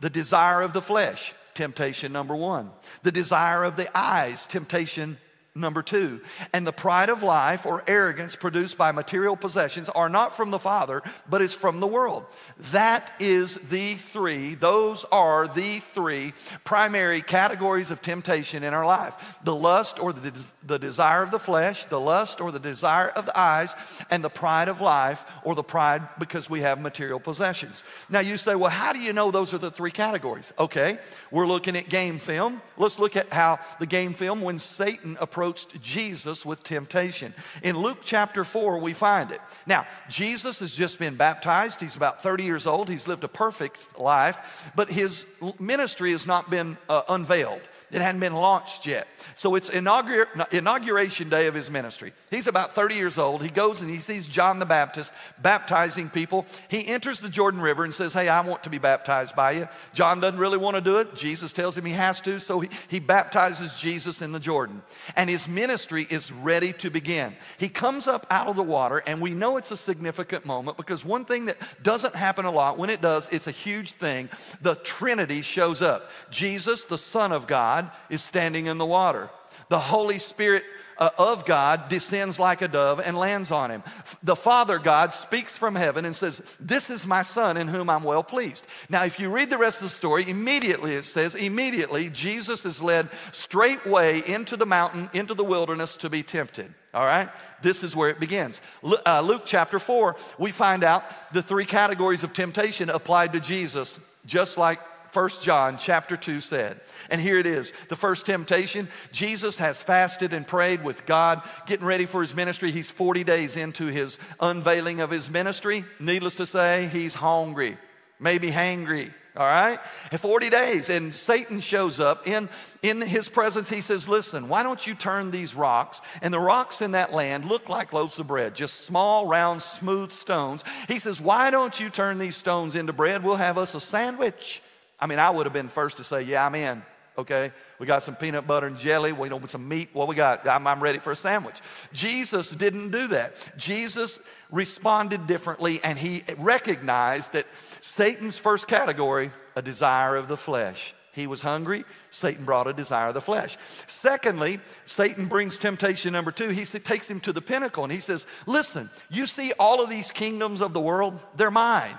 the 0.00 0.10
desire 0.10 0.62
of 0.62 0.72
the 0.72 0.82
flesh, 0.82 1.34
temptation 1.54 2.12
number 2.12 2.36
one, 2.36 2.70
the 3.02 3.12
desire 3.12 3.64
of 3.64 3.76
the 3.76 3.96
eyes, 3.96 4.46
temptation 4.46 5.18
number 5.56 5.82
two. 5.82 6.20
And 6.52 6.66
the 6.66 6.72
pride 6.72 7.08
of 7.08 7.22
life 7.22 7.66
or 7.66 7.82
arrogance 7.86 8.36
produced 8.36 8.76
by 8.76 8.92
material 8.92 9.36
possessions 9.36 9.88
are 9.88 10.08
not 10.08 10.36
from 10.36 10.50
the 10.50 10.58
Father, 10.58 11.02
but 11.28 11.42
is 11.42 11.54
from 11.54 11.80
the 11.80 11.86
world. 11.86 12.26
That 12.72 13.12
is 13.18 13.56
the 13.70 13.94
three, 13.94 14.54
those 14.54 15.04
are 15.10 15.48
the 15.48 15.80
three 15.80 16.34
primary 16.64 17.20
categories 17.22 17.90
of 17.90 18.02
temptation 18.02 18.62
in 18.62 18.74
our 18.74 18.86
life 18.86 19.14
the 19.42 19.54
lust 19.54 19.98
or 19.98 20.12
the, 20.12 20.32
the 20.66 20.78
desire 20.78 21.22
of 21.22 21.30
the 21.30 21.38
flesh, 21.38 21.86
the 21.86 22.00
lust 22.00 22.40
or 22.40 22.52
the 22.52 22.58
desire 22.58 23.08
of 23.08 23.26
the 23.26 23.38
eyes, 23.38 23.74
and 24.10 24.22
the 24.22 24.28
pride 24.28 24.68
of 24.68 24.80
life 24.80 25.24
or 25.44 25.54
the 25.54 25.62
pride 25.62 26.02
because 26.18 26.50
we 26.50 26.60
have 26.60 26.80
material 26.80 27.20
possessions. 27.20 27.82
Now 28.10 28.20
you 28.20 28.36
say, 28.36 28.54
well, 28.54 28.70
how 28.70 28.92
do 28.92 29.00
you 29.00 29.12
know 29.12 29.30
those 29.30 29.54
are 29.54 29.58
the 29.58 29.70
three 29.70 29.90
categories? 29.90 30.52
Okay, 30.58 30.98
we're 31.30 31.46
looking 31.46 31.76
at 31.76 31.88
game 31.88 32.18
film. 32.18 32.60
Let's 32.76 32.98
look 32.98 33.16
at 33.16 33.32
how 33.32 33.60
the 33.78 33.86
game 33.86 34.12
film, 34.12 34.40
when 34.40 34.58
Satan 34.58 35.16
approached 35.20 35.45
approached 35.46 35.80
Jesus 35.80 36.44
with 36.44 36.64
temptation. 36.64 37.32
In 37.62 37.78
Luke 37.78 37.98
chapter 38.02 38.44
4, 38.44 38.78
we 38.80 38.92
find 38.92 39.30
it. 39.30 39.40
Now, 39.64 39.86
Jesus 40.08 40.58
has 40.58 40.74
just 40.74 40.98
been 40.98 41.14
baptized. 41.14 41.80
He's 41.80 41.94
about 41.94 42.20
30 42.20 42.42
years 42.42 42.66
old. 42.66 42.88
He's 42.88 43.06
lived 43.06 43.22
a 43.22 43.28
perfect 43.28 43.96
life, 43.96 44.72
but 44.74 44.90
his 44.90 45.24
ministry 45.60 46.10
has 46.10 46.26
not 46.26 46.50
been 46.50 46.76
uh, 46.88 47.02
unveiled. 47.08 47.60
It 47.92 48.02
hadn't 48.02 48.20
been 48.20 48.34
launched 48.34 48.84
yet. 48.84 49.06
So 49.36 49.54
it's 49.54 49.70
inaugur- 49.70 50.52
inauguration 50.52 51.28
day 51.28 51.46
of 51.46 51.54
his 51.54 51.70
ministry. 51.70 52.12
He's 52.32 52.48
about 52.48 52.74
30 52.74 52.96
years 52.96 53.16
old. 53.16 53.44
He 53.44 53.48
goes 53.48 53.80
and 53.80 53.88
he 53.88 53.98
sees 53.98 54.26
John 54.26 54.58
the 54.58 54.66
Baptist 54.66 55.12
baptizing 55.40 56.10
people. 56.10 56.46
He 56.68 56.88
enters 56.88 57.20
the 57.20 57.28
Jordan 57.28 57.60
River 57.60 57.84
and 57.84 57.94
says, 57.94 58.12
Hey, 58.12 58.28
I 58.28 58.40
want 58.40 58.64
to 58.64 58.70
be 58.70 58.78
baptized 58.78 59.36
by 59.36 59.52
you. 59.52 59.68
John 59.92 60.18
doesn't 60.18 60.40
really 60.40 60.58
want 60.58 60.74
to 60.74 60.80
do 60.80 60.96
it. 60.96 61.14
Jesus 61.14 61.52
tells 61.52 61.78
him 61.78 61.84
he 61.84 61.92
has 61.92 62.20
to. 62.22 62.40
So 62.40 62.58
he, 62.58 62.70
he 62.88 62.98
baptizes 62.98 63.78
Jesus 63.78 64.20
in 64.20 64.32
the 64.32 64.40
Jordan. 64.40 64.82
And 65.14 65.30
his 65.30 65.46
ministry 65.46 66.08
is 66.10 66.32
ready 66.32 66.72
to 66.74 66.90
begin. 66.90 67.36
He 67.56 67.68
comes 67.68 68.08
up 68.08 68.26
out 68.30 68.48
of 68.48 68.56
the 68.56 68.64
water, 68.64 69.02
and 69.06 69.20
we 69.20 69.30
know 69.30 69.58
it's 69.58 69.70
a 69.70 69.76
significant 69.76 70.44
moment 70.44 70.76
because 70.76 71.04
one 71.04 71.24
thing 71.24 71.44
that 71.44 71.56
doesn't 71.84 72.16
happen 72.16 72.46
a 72.46 72.50
lot, 72.50 72.78
when 72.78 72.90
it 72.90 73.00
does, 73.00 73.28
it's 73.28 73.46
a 73.46 73.52
huge 73.52 73.92
thing. 73.92 74.28
The 74.60 74.74
Trinity 74.74 75.40
shows 75.42 75.82
up 75.82 76.10
Jesus, 76.30 76.84
the 76.84 76.98
Son 76.98 77.30
of 77.30 77.46
God 77.46 77.75
God 77.76 77.90
is 78.08 78.22
standing 78.22 78.66
in 78.66 78.78
the 78.78 78.86
water. 78.86 79.30
The 79.68 79.78
Holy 79.78 80.18
Spirit 80.18 80.64
uh, 80.98 81.10
of 81.18 81.44
God 81.44 81.90
descends 81.90 82.40
like 82.40 82.62
a 82.62 82.68
dove 82.68 83.00
and 83.00 83.18
lands 83.18 83.50
on 83.50 83.70
him. 83.70 83.82
The 84.22 84.36
Father 84.36 84.78
God 84.78 85.12
speaks 85.12 85.54
from 85.54 85.74
heaven 85.74 86.06
and 86.06 86.16
says, 86.16 86.40
This 86.58 86.88
is 86.88 87.04
my 87.04 87.22
Son 87.22 87.56
in 87.58 87.68
whom 87.68 87.90
I'm 87.90 88.02
well 88.02 88.22
pleased. 88.22 88.66
Now, 88.88 89.04
if 89.04 89.20
you 89.20 89.30
read 89.30 89.50
the 89.50 89.58
rest 89.58 89.78
of 89.78 89.84
the 89.84 89.88
story, 89.90 90.28
immediately 90.28 90.94
it 90.94 91.04
says, 91.04 91.34
Immediately 91.34 92.10
Jesus 92.10 92.64
is 92.64 92.80
led 92.80 93.08
straightway 93.32 94.22
into 94.26 94.56
the 94.56 94.66
mountain, 94.66 95.10
into 95.12 95.34
the 95.34 95.44
wilderness 95.44 95.98
to 95.98 96.08
be 96.08 96.22
tempted. 96.22 96.72
All 96.94 97.04
right? 97.04 97.28
This 97.60 97.82
is 97.82 97.94
where 97.94 98.08
it 98.08 98.20
begins. 98.20 98.62
Uh, 98.82 99.20
Luke 99.20 99.42
chapter 99.44 99.78
4, 99.78 100.16
we 100.38 100.50
find 100.50 100.82
out 100.82 101.04
the 101.32 101.42
three 101.42 101.66
categories 101.66 102.24
of 102.24 102.32
temptation 102.32 102.88
applied 102.88 103.34
to 103.34 103.40
Jesus, 103.40 103.98
just 104.24 104.56
like 104.56 104.80
1 105.16 105.30
John 105.40 105.78
chapter 105.78 106.14
2 106.14 106.42
said. 106.42 106.78
And 107.08 107.22
here 107.22 107.38
it 107.38 107.46
is. 107.46 107.72
The 107.88 107.96
first 107.96 108.26
temptation, 108.26 108.86
Jesus 109.12 109.56
has 109.56 109.80
fasted 109.80 110.34
and 110.34 110.46
prayed 110.46 110.84
with 110.84 111.06
God, 111.06 111.40
getting 111.64 111.86
ready 111.86 112.04
for 112.04 112.20
his 112.20 112.34
ministry. 112.34 112.70
He's 112.70 112.90
40 112.90 113.24
days 113.24 113.56
into 113.56 113.86
his 113.86 114.18
unveiling 114.40 115.00
of 115.00 115.10
his 115.10 115.30
ministry. 115.30 115.86
Needless 115.98 116.34
to 116.34 116.44
say, 116.44 116.90
he's 116.92 117.14
hungry, 117.14 117.78
maybe 118.20 118.50
hangry. 118.50 119.10
All 119.34 119.46
right? 119.46 119.80
40 120.12 120.50
days, 120.50 120.90
and 120.90 121.14
Satan 121.14 121.60
shows 121.60 121.98
up 121.98 122.26
in, 122.26 122.50
in 122.82 123.00
his 123.00 123.30
presence. 123.30 123.70
He 123.70 123.80
says, 123.80 124.08
Listen, 124.10 124.48
why 124.50 124.62
don't 124.62 124.86
you 124.86 124.94
turn 124.94 125.30
these 125.30 125.54
rocks? 125.54 126.02
And 126.20 126.32
the 126.32 126.40
rocks 126.40 126.82
in 126.82 126.90
that 126.90 127.14
land 127.14 127.46
look 127.46 127.70
like 127.70 127.94
loaves 127.94 128.18
of 128.18 128.26
bread, 128.26 128.54
just 128.54 128.84
small, 128.84 129.26
round, 129.26 129.62
smooth 129.62 130.12
stones. 130.12 130.62
He 130.88 130.98
says, 130.98 131.22
Why 131.22 131.50
don't 131.50 131.78
you 131.80 131.88
turn 131.88 132.18
these 132.18 132.36
stones 132.36 132.74
into 132.74 132.92
bread? 132.92 133.24
We'll 133.24 133.36
have 133.36 133.56
us 133.56 133.74
a 133.74 133.80
sandwich. 133.80 134.62
I 134.98 135.06
mean, 135.06 135.18
I 135.18 135.30
would 135.30 135.46
have 135.46 135.52
been 135.52 135.68
first 135.68 135.98
to 135.98 136.04
say, 136.04 136.22
Yeah, 136.22 136.46
I'm 136.46 136.54
in. 136.54 136.82
Okay, 137.18 137.50
we 137.78 137.86
got 137.86 138.02
some 138.02 138.14
peanut 138.14 138.46
butter 138.46 138.66
and 138.66 138.76
jelly. 138.76 139.10
We 139.12 139.30
know 139.30 139.40
some 139.46 139.66
meat. 139.66 139.88
What 139.94 140.06
we 140.06 140.14
got? 140.14 140.46
I'm, 140.46 140.66
I'm 140.66 140.82
ready 140.82 140.98
for 140.98 141.12
a 141.12 141.16
sandwich. 141.16 141.58
Jesus 141.92 142.50
didn't 142.50 142.90
do 142.90 143.08
that. 143.08 143.52
Jesus 143.56 144.18
responded 144.50 145.26
differently, 145.26 145.80
and 145.82 145.98
he 145.98 146.24
recognized 146.36 147.32
that 147.32 147.46
Satan's 147.80 148.36
first 148.36 148.68
category, 148.68 149.30
a 149.54 149.62
desire 149.62 150.16
of 150.16 150.28
the 150.28 150.36
flesh. 150.36 150.94
He 151.12 151.26
was 151.26 151.40
hungry. 151.40 151.86
Satan 152.10 152.44
brought 152.44 152.66
a 152.66 152.74
desire 152.74 153.08
of 153.08 153.14
the 153.14 153.22
flesh. 153.22 153.56
Secondly, 153.86 154.60
Satan 154.84 155.28
brings 155.28 155.56
temptation 155.56 156.12
number 156.12 156.30
two. 156.30 156.50
He 156.50 156.66
takes 156.66 157.08
him 157.08 157.20
to 157.20 157.32
the 157.32 157.40
pinnacle 157.40 157.84
and 157.84 157.92
he 157.92 158.00
says, 158.00 158.26
Listen, 158.44 158.90
you 159.08 159.26
see 159.26 159.54
all 159.58 159.82
of 159.82 159.88
these 159.88 160.10
kingdoms 160.10 160.60
of 160.60 160.74
the 160.74 160.80
world? 160.80 161.18
They're 161.34 161.50
mine. 161.50 161.98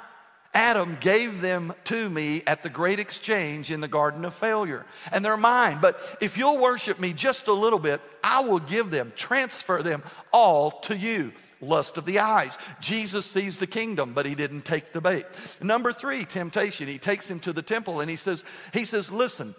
Adam 0.53 0.97
gave 0.99 1.41
them 1.41 1.73
to 1.83 2.09
me 2.09 2.41
at 2.47 2.63
the 2.63 2.69
great 2.69 2.99
exchange 2.99 3.71
in 3.71 3.79
the 3.79 3.87
Garden 3.87 4.25
of 4.25 4.33
Failure. 4.33 4.85
And 5.11 5.23
they're 5.23 5.37
mine. 5.37 5.79
But 5.81 5.99
if 6.19 6.37
you'll 6.37 6.59
worship 6.59 6.99
me 6.99 7.13
just 7.13 7.47
a 7.47 7.53
little 7.53 7.79
bit, 7.79 8.01
I 8.23 8.39
will 8.39 8.59
give 8.59 8.89
them, 8.89 9.13
transfer 9.15 9.83
them 9.83 10.03
all 10.33 10.71
to 10.81 10.97
you. 10.97 11.33
Lust 11.61 11.97
of 11.97 12.05
the 12.05 12.19
eyes. 12.19 12.57
Jesus 12.79 13.25
sees 13.25 13.57
the 13.57 13.67
kingdom, 13.67 14.13
but 14.13 14.25
he 14.25 14.35
didn't 14.35 14.65
take 14.65 14.93
the 14.93 15.01
bait. 15.01 15.25
Number 15.61 15.91
three, 15.91 16.25
temptation. 16.25 16.87
He 16.87 16.97
takes 16.97 17.29
him 17.29 17.39
to 17.41 17.53
the 17.53 17.61
temple 17.61 17.99
and 17.99 18.09
he 18.09 18.15
says, 18.15 18.43
he 18.73 18.85
says, 18.85 19.11
listen, 19.11 19.53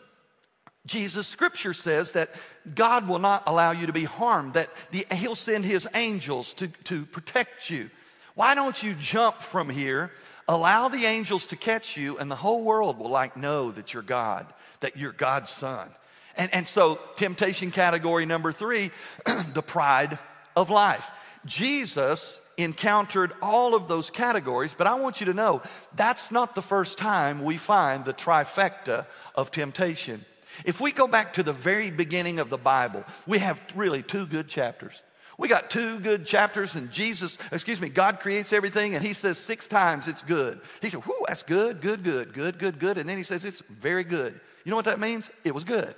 Jesus, 0.86 1.28
scripture 1.28 1.74
says 1.74 2.12
that 2.12 2.30
God 2.74 3.08
will 3.08 3.18
not 3.18 3.42
allow 3.46 3.72
you 3.72 3.86
to 3.86 3.92
be 3.92 4.04
harmed, 4.04 4.54
that 4.54 4.70
the, 4.90 5.06
he'll 5.12 5.34
send 5.34 5.64
his 5.64 5.86
angels 5.94 6.54
to, 6.54 6.68
to 6.84 7.04
protect 7.06 7.68
you. 7.68 7.90
Why 8.34 8.54
don't 8.54 8.82
you 8.82 8.94
jump 8.94 9.42
from 9.42 9.68
here 9.68 10.10
Allow 10.48 10.88
the 10.88 11.04
angels 11.04 11.46
to 11.48 11.56
catch 11.56 11.96
you, 11.96 12.16
and 12.16 12.30
the 12.30 12.36
whole 12.36 12.62
world 12.62 12.98
will 12.98 13.10
like 13.10 13.36
know 13.36 13.70
that 13.70 13.92
you're 13.92 14.02
God, 14.02 14.46
that 14.80 14.96
you're 14.96 15.12
God's 15.12 15.50
son. 15.50 15.90
And, 16.38 16.52
and 16.54 16.66
so, 16.66 16.98
temptation 17.16 17.70
category 17.70 18.24
number 18.24 18.50
three, 18.50 18.90
the 19.52 19.62
pride 19.62 20.18
of 20.56 20.70
life. 20.70 21.10
Jesus 21.44 22.40
encountered 22.56 23.32
all 23.42 23.74
of 23.74 23.88
those 23.88 24.08
categories, 24.08 24.74
but 24.76 24.86
I 24.86 24.94
want 24.94 25.20
you 25.20 25.26
to 25.26 25.34
know 25.34 25.62
that's 25.94 26.30
not 26.30 26.54
the 26.54 26.62
first 26.62 26.96
time 26.96 27.44
we 27.44 27.56
find 27.56 28.04
the 28.04 28.14
trifecta 28.14 29.06
of 29.34 29.50
temptation. 29.50 30.24
If 30.64 30.80
we 30.80 30.92
go 30.92 31.06
back 31.06 31.34
to 31.34 31.42
the 31.42 31.52
very 31.52 31.90
beginning 31.90 32.40
of 32.40 32.50
the 32.50 32.56
Bible, 32.56 33.04
we 33.26 33.38
have 33.38 33.60
really 33.76 34.02
two 34.02 34.26
good 34.26 34.48
chapters. 34.48 35.02
We 35.38 35.46
got 35.46 35.70
two 35.70 36.00
good 36.00 36.26
chapters, 36.26 36.74
and 36.74 36.90
Jesus, 36.90 37.38
excuse 37.52 37.80
me, 37.80 37.88
God 37.88 38.18
creates 38.18 38.52
everything, 38.52 38.96
and 38.96 39.04
He 39.04 39.12
says 39.12 39.38
six 39.38 39.68
times 39.68 40.08
it's 40.08 40.24
good. 40.24 40.60
He 40.82 40.88
said, 40.88 41.06
Whoo, 41.06 41.24
that's 41.28 41.44
good, 41.44 41.80
good, 41.80 42.02
good, 42.02 42.34
good, 42.34 42.58
good, 42.58 42.80
good. 42.80 42.98
And 42.98 43.08
then 43.08 43.16
He 43.16 43.22
says 43.22 43.44
it's 43.44 43.62
very 43.70 44.02
good. 44.02 44.38
You 44.64 44.70
know 44.70 44.76
what 44.76 44.86
that 44.86 44.98
means? 44.98 45.30
It 45.44 45.54
was 45.54 45.62
good. 45.62 45.94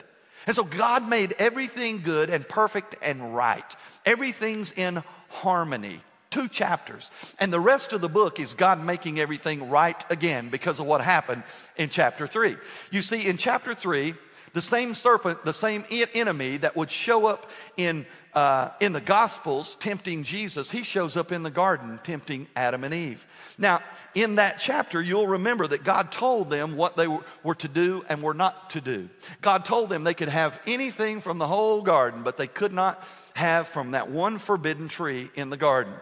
And 0.46 0.54
so 0.54 0.62
God 0.62 1.08
made 1.08 1.34
everything 1.38 2.02
good 2.02 2.28
and 2.28 2.46
perfect 2.46 2.96
and 3.02 3.34
right. 3.34 3.76
Everything's 4.04 4.72
in 4.72 5.02
harmony. 5.28 6.02
Two 6.28 6.46
chapters. 6.46 7.10
And 7.38 7.52
the 7.52 7.60
rest 7.60 7.92
of 7.92 8.00
the 8.00 8.08
book 8.08 8.38
is 8.38 8.54
God 8.54 8.84
making 8.84 9.18
everything 9.18 9.68
right 9.70 10.02
again 10.10 10.48
because 10.48 10.80
of 10.80 10.86
what 10.86 11.00
happened 11.00 11.42
in 11.76 11.88
chapter 11.88 12.26
three. 12.26 12.56
You 12.90 13.02
see, 13.02 13.26
in 13.26 13.36
chapter 13.36 13.74
three, 13.74 14.14
the 14.52 14.60
same 14.60 14.94
serpent, 14.94 15.44
the 15.44 15.52
same 15.52 15.84
enemy 15.90 16.58
that 16.58 16.76
would 16.76 16.90
show 16.90 17.26
up 17.26 17.50
in 17.76 18.06
uh, 18.34 18.70
in 18.80 18.92
the 18.92 19.00
Gospels 19.00 19.76
tempting 19.80 20.22
Jesus, 20.22 20.70
he 20.70 20.82
shows 20.82 21.16
up 21.16 21.32
in 21.32 21.42
the 21.42 21.50
garden 21.50 21.98
tempting 22.04 22.46
Adam 22.54 22.84
and 22.84 22.94
Eve. 22.94 23.26
Now, 23.58 23.80
in 24.14 24.36
that 24.36 24.58
chapter, 24.58 25.00
you'll 25.00 25.26
remember 25.26 25.66
that 25.66 25.84
God 25.84 26.12
told 26.12 26.50
them 26.50 26.76
what 26.76 26.96
they 26.96 27.06
were 27.42 27.54
to 27.56 27.68
do 27.68 28.04
and 28.08 28.22
were 28.22 28.34
not 28.34 28.70
to 28.70 28.80
do. 28.80 29.08
God 29.40 29.64
told 29.64 29.88
them 29.88 30.04
they 30.04 30.14
could 30.14 30.28
have 30.28 30.60
anything 30.66 31.20
from 31.20 31.38
the 31.38 31.46
whole 31.46 31.82
garden, 31.82 32.22
but 32.22 32.36
they 32.36 32.46
could 32.46 32.72
not 32.72 33.04
have 33.34 33.68
from 33.68 33.92
that 33.92 34.10
one 34.10 34.38
forbidden 34.38 34.88
tree 34.88 35.30
in 35.34 35.50
the 35.50 35.56
garden. 35.56 35.94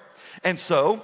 And 0.45 0.59
so, 0.59 1.03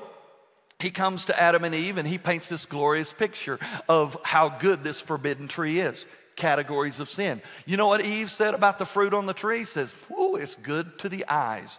he 0.80 0.90
comes 0.90 1.26
to 1.26 1.40
Adam 1.40 1.64
and 1.64 1.74
Eve 1.74 1.98
and 1.98 2.06
he 2.06 2.18
paints 2.18 2.48
this 2.48 2.66
glorious 2.66 3.12
picture 3.12 3.58
of 3.88 4.18
how 4.22 4.48
good 4.48 4.82
this 4.82 5.00
forbidden 5.00 5.48
tree 5.48 5.80
is 5.80 6.06
categories 6.36 7.00
of 7.00 7.10
sin. 7.10 7.40
You 7.66 7.76
know 7.76 7.88
what 7.88 8.04
Eve 8.04 8.30
said 8.30 8.54
about 8.54 8.78
the 8.78 8.84
fruit 8.84 9.14
on 9.14 9.26
the 9.26 9.32
tree? 9.32 9.58
He 9.58 9.64
says, 9.64 9.94
Whoo, 10.08 10.36
it's 10.36 10.56
good 10.56 10.98
to 11.00 11.08
the 11.08 11.24
eyes. 11.28 11.78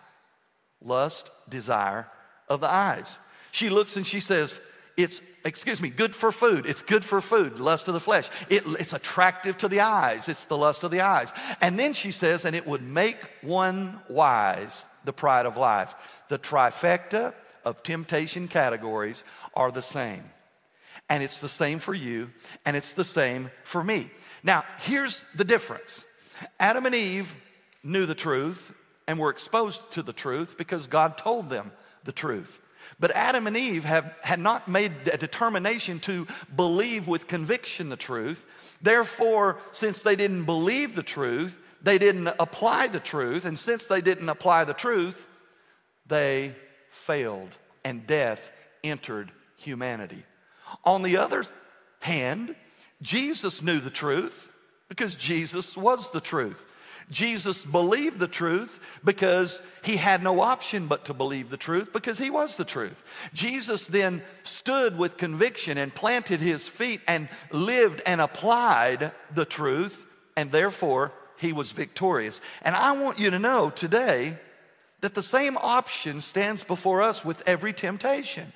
Lust, 0.81 1.31
desire 1.49 2.07
of 2.47 2.61
the 2.61 2.71
eyes. 2.71 3.19
She 3.51 3.69
looks 3.69 3.95
and 3.95 4.05
she 4.05 4.19
says, 4.19 4.59
It's, 4.97 5.21
excuse 5.43 5.81
me, 5.81 5.89
good 5.89 6.15
for 6.15 6.31
food. 6.31 6.65
It's 6.65 6.81
good 6.81 7.05
for 7.05 7.21
food, 7.21 7.59
lust 7.59 7.87
of 7.87 7.93
the 7.93 7.99
flesh. 7.99 8.29
It, 8.49 8.63
it's 8.79 8.93
attractive 8.93 9.57
to 9.59 9.67
the 9.67 9.81
eyes. 9.81 10.29
It's 10.29 10.45
the 10.45 10.57
lust 10.57 10.83
of 10.83 10.91
the 10.91 11.01
eyes. 11.01 11.31
And 11.61 11.79
then 11.79 11.93
she 11.93 12.11
says, 12.11 12.45
And 12.45 12.55
it 12.55 12.67
would 12.67 12.83
make 12.83 13.17
one 13.41 13.99
wise, 14.09 14.85
the 15.05 15.13
pride 15.13 15.45
of 15.45 15.57
life. 15.57 15.95
The 16.29 16.39
trifecta 16.39 17.33
of 17.63 17.81
temptation 17.81 18.47
categories 18.47 19.23
are 19.53 19.71
the 19.71 19.81
same. 19.81 20.23
And 21.09 21.23
it's 21.23 21.39
the 21.39 21.49
same 21.49 21.79
for 21.79 21.93
you, 21.93 22.31
and 22.65 22.75
it's 22.75 22.93
the 22.93 23.03
same 23.03 23.51
for 23.63 23.83
me. 23.83 24.09
Now, 24.45 24.63
here's 24.77 25.25
the 25.33 25.43
difference 25.43 26.05
Adam 26.59 26.85
and 26.85 26.95
Eve 26.95 27.35
knew 27.83 28.05
the 28.05 28.15
truth 28.15 28.71
and 29.07 29.19
were 29.19 29.31
exposed 29.31 29.91
to 29.91 30.03
the 30.03 30.13
truth 30.13 30.55
because 30.57 30.87
God 30.87 31.17
told 31.17 31.49
them 31.49 31.71
the 32.05 32.11
truth. 32.11 32.61
But 32.99 33.11
Adam 33.11 33.47
and 33.47 33.57
Eve 33.57 33.83
have, 33.83 34.13
had 34.21 34.39
not 34.39 34.67
made 34.67 34.91
a 35.11 35.17
determination 35.17 35.99
to 36.01 36.27
believe 36.55 37.07
with 37.07 37.27
conviction 37.27 37.89
the 37.89 37.95
truth. 37.95 38.45
Therefore, 38.79 39.57
since 39.71 40.03
they 40.03 40.15
didn't 40.15 40.45
believe 40.45 40.93
the 40.95 41.01
truth, 41.01 41.57
they 41.81 41.97
didn't 41.97 42.27
apply 42.39 42.87
the 42.87 42.99
truth. 42.99 43.45
And 43.45 43.57
since 43.57 43.87
they 43.87 44.01
didn't 44.01 44.29
apply 44.29 44.65
the 44.65 44.75
truth, 44.75 45.27
they 46.05 46.55
failed 46.89 47.57
and 47.83 48.05
death 48.05 48.51
entered 48.83 49.31
humanity. 49.57 50.23
On 50.83 51.01
the 51.01 51.17
other 51.17 51.43
hand, 52.01 52.55
Jesus 53.05 53.61
knew 53.61 53.79
the 53.79 53.91
truth 53.91 54.51
because 54.89 55.15
Jesus 55.15 55.77
was 55.77 56.09
the 56.09 56.19
truth. 56.19 56.71
Jesus 57.11 57.63
believed 57.63 58.17
the 58.17 58.27
truth 58.27 58.79
because 59.03 59.61
he 59.83 59.95
had 59.95 60.23
no 60.23 60.41
option 60.41 60.87
but 60.87 61.05
to 61.05 61.13
believe 61.13 61.51
the 61.51 61.55
truth 61.55 61.93
because 61.93 62.17
he 62.17 62.31
was 62.31 62.55
the 62.55 62.65
truth. 62.65 63.03
Jesus 63.31 63.85
then 63.85 64.23
stood 64.43 64.97
with 64.97 65.17
conviction 65.17 65.77
and 65.77 65.93
planted 65.93 66.39
his 66.39 66.67
feet 66.67 66.99
and 67.07 67.29
lived 67.51 68.01
and 68.07 68.19
applied 68.19 69.11
the 69.31 69.45
truth, 69.45 70.07
and 70.35 70.51
therefore 70.51 71.11
he 71.37 71.53
was 71.53 71.73
victorious. 71.73 72.41
And 72.63 72.75
I 72.75 72.93
want 72.93 73.19
you 73.19 73.29
to 73.29 73.37
know 73.37 73.69
today 73.69 74.39
that 75.01 75.13
the 75.13 75.21
same 75.21 75.57
option 75.57 76.21
stands 76.21 76.63
before 76.63 77.03
us 77.03 77.23
with 77.23 77.43
every 77.45 77.71
temptation. 77.71 78.51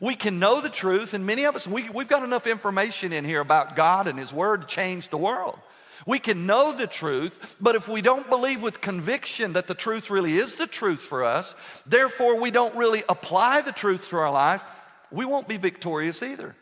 We 0.00 0.14
can 0.14 0.38
know 0.38 0.60
the 0.60 0.68
truth, 0.68 1.14
and 1.14 1.26
many 1.26 1.44
of 1.44 1.56
us, 1.56 1.66
we, 1.66 1.88
we've 1.90 2.08
got 2.08 2.22
enough 2.22 2.46
information 2.46 3.12
in 3.12 3.24
here 3.24 3.40
about 3.40 3.76
God 3.76 4.08
and 4.08 4.18
His 4.18 4.32
Word 4.32 4.62
to 4.62 4.66
change 4.66 5.08
the 5.08 5.18
world. 5.18 5.58
We 6.06 6.18
can 6.18 6.46
know 6.46 6.72
the 6.72 6.86
truth, 6.86 7.56
but 7.60 7.74
if 7.74 7.88
we 7.88 8.02
don't 8.02 8.28
believe 8.28 8.62
with 8.62 8.80
conviction 8.80 9.54
that 9.54 9.66
the 9.66 9.74
truth 9.74 10.10
really 10.10 10.34
is 10.34 10.56
the 10.56 10.66
truth 10.66 11.00
for 11.00 11.24
us, 11.24 11.54
therefore 11.86 12.40
we 12.40 12.50
don't 12.50 12.76
really 12.76 13.02
apply 13.08 13.62
the 13.62 13.72
truth 13.72 14.08
to 14.10 14.16
our 14.16 14.30
life, 14.30 14.64
we 15.10 15.24
won't 15.24 15.48
be 15.48 15.56
victorious 15.56 16.22
either. 16.22 16.54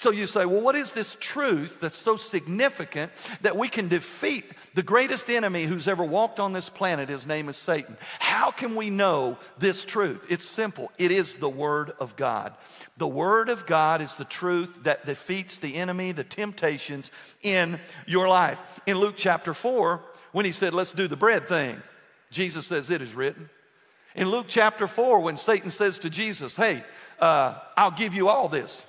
So 0.00 0.10
you 0.10 0.26
say, 0.26 0.46
well, 0.46 0.62
what 0.62 0.76
is 0.76 0.92
this 0.92 1.14
truth 1.20 1.78
that's 1.80 1.98
so 1.98 2.16
significant 2.16 3.12
that 3.42 3.54
we 3.54 3.68
can 3.68 3.88
defeat 3.88 4.46
the 4.72 4.82
greatest 4.82 5.28
enemy 5.28 5.64
who's 5.64 5.86
ever 5.86 6.02
walked 6.02 6.40
on 6.40 6.54
this 6.54 6.70
planet? 6.70 7.10
His 7.10 7.26
name 7.26 7.50
is 7.50 7.58
Satan. 7.58 7.98
How 8.18 8.50
can 8.50 8.76
we 8.76 8.88
know 8.88 9.36
this 9.58 9.84
truth? 9.84 10.24
It's 10.30 10.48
simple 10.48 10.90
it 10.96 11.10
is 11.10 11.34
the 11.34 11.50
Word 11.50 11.92
of 12.00 12.16
God. 12.16 12.54
The 12.96 13.06
Word 13.06 13.50
of 13.50 13.66
God 13.66 14.00
is 14.00 14.14
the 14.14 14.24
truth 14.24 14.84
that 14.84 15.04
defeats 15.04 15.58
the 15.58 15.74
enemy, 15.74 16.12
the 16.12 16.24
temptations 16.24 17.10
in 17.42 17.78
your 18.06 18.26
life. 18.26 18.80
In 18.86 18.96
Luke 18.96 19.16
chapter 19.18 19.52
4, 19.52 20.00
when 20.32 20.46
he 20.46 20.52
said, 20.52 20.72
let's 20.72 20.94
do 20.94 21.08
the 21.08 21.16
bread 21.16 21.46
thing, 21.46 21.76
Jesus 22.30 22.66
says, 22.66 22.88
it 22.88 23.02
is 23.02 23.14
written. 23.14 23.50
In 24.14 24.30
Luke 24.30 24.46
chapter 24.48 24.86
4, 24.86 25.20
when 25.20 25.36
Satan 25.36 25.68
says 25.68 25.98
to 25.98 26.08
Jesus, 26.08 26.56
hey, 26.56 26.84
uh, 27.18 27.58
I'll 27.76 27.90
give 27.90 28.14
you 28.14 28.30
all 28.30 28.48
this. 28.48 28.82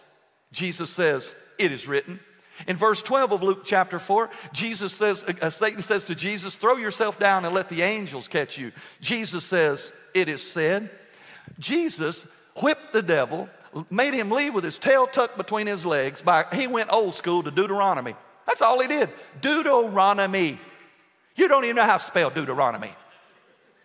Jesus 0.51 0.89
says, 0.89 1.35
It 1.57 1.71
is 1.71 1.87
written. 1.87 2.19
In 2.67 2.77
verse 2.77 3.01
12 3.01 3.31
of 3.31 3.43
Luke 3.43 3.61
chapter 3.63 3.97
4, 3.97 4.29
Jesus 4.51 4.93
says, 4.93 5.23
uh, 5.23 5.49
Satan 5.49 5.81
says 5.81 6.03
to 6.05 6.15
Jesus, 6.15 6.55
Throw 6.55 6.77
yourself 6.77 7.17
down 7.17 7.45
and 7.45 7.55
let 7.55 7.69
the 7.69 7.81
angels 7.81 8.27
catch 8.27 8.57
you. 8.57 8.71
Jesus 8.99 9.43
says, 9.45 9.91
It 10.13 10.27
is 10.27 10.43
said. 10.43 10.89
Jesus 11.59 12.27
whipped 12.61 12.93
the 12.93 13.01
devil, 13.01 13.49
made 13.89 14.13
him 14.13 14.29
leave 14.29 14.53
with 14.53 14.63
his 14.63 14.77
tail 14.77 15.07
tucked 15.07 15.37
between 15.37 15.67
his 15.67 15.85
legs. 15.85 16.21
By, 16.21 16.45
he 16.53 16.67
went 16.67 16.91
old 16.91 17.15
school 17.15 17.43
to 17.43 17.51
Deuteronomy. 17.51 18.15
That's 18.45 18.61
all 18.61 18.79
he 18.79 18.87
did. 18.87 19.09
Deuteronomy. 19.41 20.59
You 21.35 21.47
don't 21.47 21.63
even 21.63 21.77
know 21.77 21.83
how 21.83 21.97
to 21.97 22.03
spell 22.03 22.29
Deuteronomy. 22.29 22.93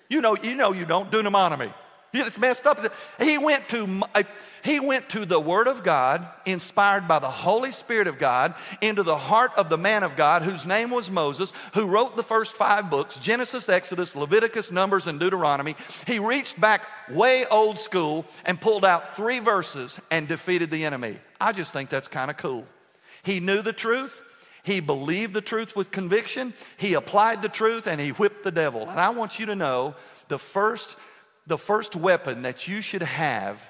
You 0.08 0.20
know, 0.20 0.36
you 0.36 0.54
know 0.54 0.72
you 0.72 0.84
don't. 0.84 1.10
Deuteronomy. 1.10 1.72
It's 2.12 2.38
messed 2.38 2.66
up. 2.66 2.78
He 3.20 3.36
went 3.36 3.68
to, 3.70 4.02
uh, 4.14 4.22
he 4.62 4.80
went 4.80 5.08
to 5.10 5.24
the 5.24 5.40
Word 5.40 5.68
of 5.68 5.82
God, 5.82 6.26
inspired 6.44 7.06
by 7.06 7.18
the 7.18 7.30
Holy 7.30 7.70
Spirit 7.70 8.06
of 8.06 8.18
God, 8.18 8.54
into 8.80 9.02
the 9.02 9.18
heart 9.18 9.52
of 9.56 9.68
the 9.68 9.78
man 9.78 10.02
of 10.02 10.16
God, 10.16 10.42
whose 10.42 10.64
name 10.64 10.90
was 10.90 11.10
Moses, 11.10 11.52
who 11.74 11.86
wrote 11.86 12.16
the 12.16 12.22
first 12.22 12.54
five 12.54 12.90
books 12.90 13.16
Genesis, 13.16 13.68
Exodus, 13.68 14.16
Leviticus, 14.16 14.72
Numbers, 14.72 15.06
and 15.06 15.20
Deuteronomy. 15.20 15.76
He 16.06 16.18
reached 16.18 16.60
back 16.60 16.86
way 17.10 17.44
old 17.46 17.78
school 17.78 18.24
and 18.44 18.60
pulled 18.60 18.84
out 18.84 19.14
three 19.14 19.38
verses 19.38 19.98
and 20.10 20.26
defeated 20.26 20.70
the 20.70 20.84
enemy. 20.84 21.16
I 21.40 21.52
just 21.52 21.72
think 21.72 21.90
that's 21.90 22.08
kind 22.08 22.30
of 22.30 22.36
cool. 22.36 22.66
He 23.22 23.40
knew 23.40 23.62
the 23.62 23.72
truth. 23.72 24.22
He 24.62 24.80
believed 24.80 25.32
the 25.32 25.40
truth 25.40 25.76
with 25.76 25.92
conviction. 25.92 26.52
He 26.76 26.94
applied 26.94 27.40
the 27.40 27.48
truth 27.48 27.86
and 27.86 28.00
he 28.00 28.10
whipped 28.10 28.42
the 28.42 28.50
devil. 28.50 28.88
And 28.88 28.98
I 28.98 29.10
want 29.10 29.38
you 29.38 29.46
to 29.46 29.54
know 29.54 29.94
the 30.26 30.38
first 30.38 30.96
the 31.46 31.58
first 31.58 31.94
weapon 31.94 32.42
that 32.42 32.66
you 32.66 32.80
should 32.80 33.02
have 33.02 33.66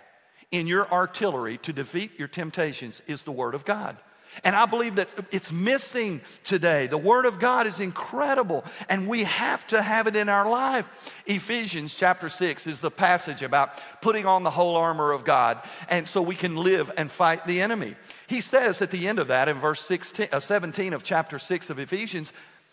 in 0.50 0.66
your 0.66 0.90
artillery 0.90 1.58
to 1.58 1.72
defeat 1.72 2.18
your 2.18 2.28
temptations 2.28 3.02
is 3.06 3.22
the 3.22 3.32
Word 3.32 3.54
of 3.54 3.64
God. 3.64 3.96
And 4.44 4.54
I 4.54 4.66
believe 4.66 4.96
that 4.96 5.14
it's 5.30 5.50
missing 5.50 6.20
today. 6.44 6.86
The 6.88 6.98
Word 6.98 7.24
of 7.24 7.38
God 7.38 7.66
is 7.66 7.80
incredible, 7.80 8.64
and 8.88 9.08
we 9.08 9.24
have 9.24 9.66
to 9.68 9.80
have 9.80 10.06
it 10.06 10.16
in 10.16 10.28
our 10.28 10.48
life. 10.48 11.22
Ephesians 11.26 11.94
chapter 11.94 12.28
6 12.28 12.66
is 12.66 12.80
the 12.80 12.90
passage 12.90 13.42
about 13.42 13.80
putting 14.02 14.26
on 14.26 14.42
the 14.42 14.50
whole 14.50 14.76
armor 14.76 15.12
of 15.12 15.24
God, 15.24 15.62
and 15.88 16.06
so 16.06 16.20
we 16.20 16.34
can 16.34 16.56
live 16.56 16.90
and 16.96 17.10
fight 17.10 17.46
the 17.46 17.62
enemy. 17.62 17.94
He 18.26 18.40
says 18.40 18.82
at 18.82 18.90
the 18.90 19.08
end 19.08 19.18
of 19.18 19.28
that, 19.28 19.48
in 19.48 19.58
verse 19.58 19.80
16, 19.80 20.28
uh, 20.32 20.40
17 20.40 20.92
of 20.92 21.02
chapter 21.02 21.38
6 21.38 21.70
of 21.70 21.78
Ephesians, 21.78 22.32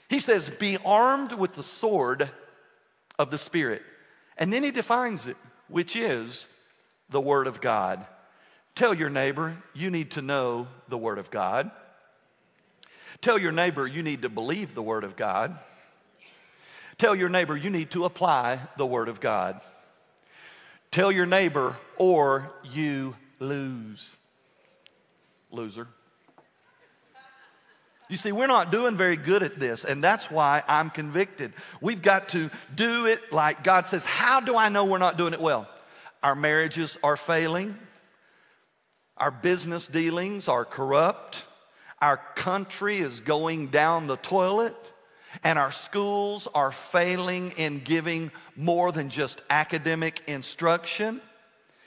he 0.10 0.20
says, 0.20 0.50
Be 0.50 0.78
armed 0.84 1.34
with 1.34 1.54
the 1.54 1.64
sword 1.64 2.30
of 3.18 3.32
the 3.32 3.38
Spirit 3.38 3.84
and 4.38 4.52
then 4.52 4.64
he 4.64 4.72
defines 4.72 5.28
it, 5.28 5.38
which 5.68 5.96
is 5.96 6.48
the 7.10 7.22
Word 7.22 7.48
of 7.48 7.62
God. 7.62 8.06
Tell 8.76 8.94
your 8.94 9.10
neighbor 9.10 9.58
you 9.74 9.90
need 9.90 10.12
to 10.12 10.22
know 10.22 10.68
the 10.88 10.98
Word 10.98 11.20
of 11.20 11.30
God. 11.30 11.72
Tell 13.22 13.38
your 13.38 13.52
neighbor 13.52 13.88
you 13.88 14.04
need 14.04 14.24
to 14.24 14.30
believe 14.30 14.76
the 14.76 14.84
Word 14.84 15.04
of 15.04 15.16
God. 15.16 15.58
Tell 16.98 17.16
your 17.16 17.30
neighbor 17.30 17.56
you 17.56 17.70
need 17.70 17.92
to 17.92 18.06
apply 18.06 18.60
the 18.78 18.86
Word 18.86 19.10
of 19.10 19.20
God. 19.20 19.62
Tell 20.92 21.12
your 21.12 21.26
neighbor 21.26 21.78
or 21.98 22.52
you 22.64 23.16
lose. 23.40 24.16
Loser. 25.52 25.88
You 28.10 28.18
see, 28.18 28.32
we're 28.32 28.48
not 28.48 28.72
doing 28.72 28.98
very 28.98 29.18
good 29.18 29.44
at 29.44 29.60
this, 29.60 29.84
and 29.84 30.04
that's 30.04 30.30
why 30.30 30.64
I'm 30.68 30.90
convicted. 30.90 31.54
We've 31.82 32.02
got 32.02 32.30
to 32.30 32.52
do 32.76 33.06
it 33.06 33.32
like 33.32 33.64
God 33.64 33.88
says. 33.88 34.06
How 34.06 34.40
do 34.40 34.58
I 34.58 34.70
know 34.70 34.86
we're 34.86 34.98
not 34.98 35.18
doing 35.18 35.34
it 35.34 35.42
well? 35.42 35.68
Our 36.22 36.36
marriages 36.36 36.98
are 37.04 37.18
failing, 37.18 37.78
our 39.18 39.32
business 39.32 39.88
dealings 39.88 40.48
are 40.48 40.66
corrupt, 40.66 41.44
our 42.02 42.18
country 42.36 42.98
is 42.98 43.20
going 43.20 43.68
down 43.68 44.08
the 44.08 44.18
toilet, 44.18 44.76
and 45.44 45.58
our 45.58 45.72
schools 45.72 46.48
are 46.54 46.72
failing 46.72 47.52
in 47.52 47.80
giving 47.80 48.32
more 48.56 48.92
than 48.92 49.10
just 49.10 49.42
academic 49.50 50.22
instruction 50.28 51.22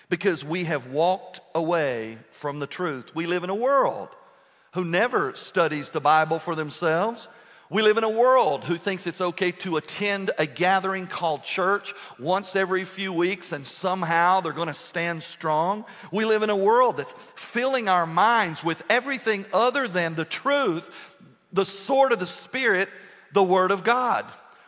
because 0.09 0.45
we 0.45 0.65
have 0.65 0.89
walked 0.89 1.41
away 1.55 2.19
from 2.31 2.59
the 2.59 2.67
truth. 2.67 3.15
We 3.15 3.27
live 3.27 3.45
in 3.45 3.51
a 3.51 3.55
world 3.55 4.09
who 4.77 4.85
never 4.85 5.35
studies 5.35 5.89
the 5.89 6.03
Bible 6.03 6.39
for 6.39 6.55
themselves. 6.55 7.29
We 7.71 7.81
live 7.81 7.97
in 7.97 8.05
a 8.05 8.11
world 8.11 8.65
who 8.65 8.77
thinks 8.77 9.07
it's 9.07 9.23
okay 9.23 9.51
to 9.53 9.79
attend 9.79 10.33
a 10.39 10.45
gathering 10.45 11.07
called 11.07 11.45
church 11.45 11.95
once 12.19 12.55
every 12.55 12.85
few 12.85 13.11
weeks 13.11 13.53
and 13.53 13.67
somehow 13.67 14.43
they're 14.43 14.53
going 14.53 14.69
to 14.69 14.75
stand 14.75 15.23
strong. 15.23 15.87
We 16.13 16.27
live 16.27 16.43
in 16.43 16.51
a 16.51 16.57
world 16.57 16.99
that's 16.99 17.15
filling 17.37 17.89
our 17.89 18.07
minds 18.07 18.63
with 18.63 18.85
everything 18.91 19.47
other 19.51 19.89
than 19.89 20.15
the 20.15 20.27
truth, 20.27 20.91
the 21.55 21.65
sword 21.65 22.13
of 22.13 22.19
the 22.19 22.27
Spirit, 22.27 22.91
the 23.33 23.43
Word 23.43 23.71
of 23.71 23.83
God. 23.83 24.27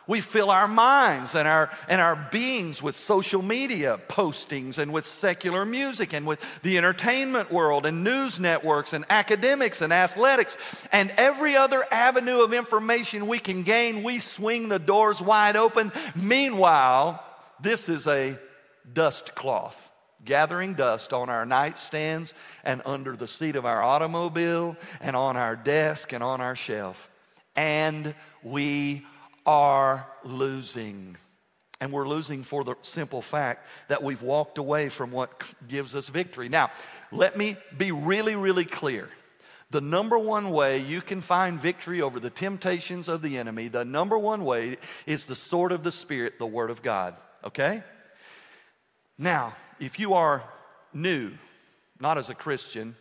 We 0.09 0.21
fill 0.21 0.49
our 0.49 0.67
minds 0.67 1.35
and 1.35 1.47
our, 1.47 1.69
and 1.87 2.01
our 2.01 2.15
beings 2.15 2.81
with 2.81 2.95
social 2.95 3.43
media 3.43 3.99
postings 4.07 4.79
and 4.79 4.91
with 4.91 5.05
secular 5.05 5.65
music 5.65 6.15
and 6.15 6.25
with 6.25 6.63
the 6.63 6.79
entertainment 6.79 7.51
world 7.51 7.85
and 7.85 8.03
news 8.03 8.39
networks 8.39 8.93
and 8.93 9.05
academics 9.11 9.81
and 9.81 9.93
athletics 9.93 10.57
and 10.91 11.13
every 11.15 11.55
other 11.55 11.85
avenue 11.91 12.41
of 12.41 12.53
information 12.53 13.27
we 13.27 13.37
can 13.37 13.61
gain. 13.61 14.01
We 14.01 14.17
swing 14.17 14.67
the 14.67 14.79
doors 14.79 15.21
wide 15.21 15.55
open. 15.55 15.91
Meanwhile, 16.15 17.23
this 17.61 17.87
is 17.87 18.07
a 18.07 18.39
dust 18.91 19.35
cloth 19.35 19.91
gathering 20.25 20.73
dust 20.73 21.13
on 21.13 21.29
our 21.29 21.45
nightstands 21.45 22.33
and 22.63 22.81
under 22.83 23.15
the 23.15 23.27
seat 23.27 23.55
of 23.55 23.67
our 23.67 23.83
automobile 23.83 24.75
and 25.01 25.15
on 25.15 25.37
our 25.37 25.55
desk 25.55 26.13
and 26.13 26.23
on 26.23 26.41
our 26.41 26.55
shelf. 26.55 27.11
And 27.55 28.15
we 28.41 29.05
are 29.49 30.05
losing. 30.23 31.17
And 31.81 31.91
we're 31.91 32.07
losing 32.07 32.43
for 32.43 32.63
the 32.63 32.75
simple 32.83 33.23
fact 33.23 33.65
that 33.87 34.03
we've 34.03 34.21
walked 34.21 34.59
away 34.59 34.89
from 34.89 35.09
what 35.09 35.43
gives 35.67 35.95
us 35.95 36.07
victory. 36.07 36.49
Now, 36.49 36.69
let 37.11 37.35
me 37.35 37.57
be 37.75 37.91
really, 37.91 38.35
really 38.35 38.63
clear. 38.63 39.09
The 39.71 39.81
number 39.81 40.19
one 40.19 40.51
way 40.51 40.77
you 40.77 41.01
can 41.01 41.21
find 41.21 41.59
victory 41.59 41.99
over 41.99 42.19
the 42.19 42.29
temptations 42.29 43.07
of 43.07 43.23
the 43.23 43.39
enemy, 43.39 43.69
the 43.69 43.83
number 43.83 44.19
one 44.19 44.45
way 44.45 44.77
is 45.07 45.25
the 45.25 45.35
sword 45.35 45.71
of 45.71 45.81
the 45.81 45.91
Spirit, 45.91 46.37
the 46.37 46.45
Word 46.45 46.69
of 46.69 46.83
God. 46.83 47.15
Okay? 47.43 47.81
Now, 49.17 49.53
if 49.79 49.97
you 49.97 50.13
are 50.13 50.43
new, 50.93 51.31
not 51.99 52.19
as 52.19 52.29
a 52.29 52.35
Christian, 52.35 52.95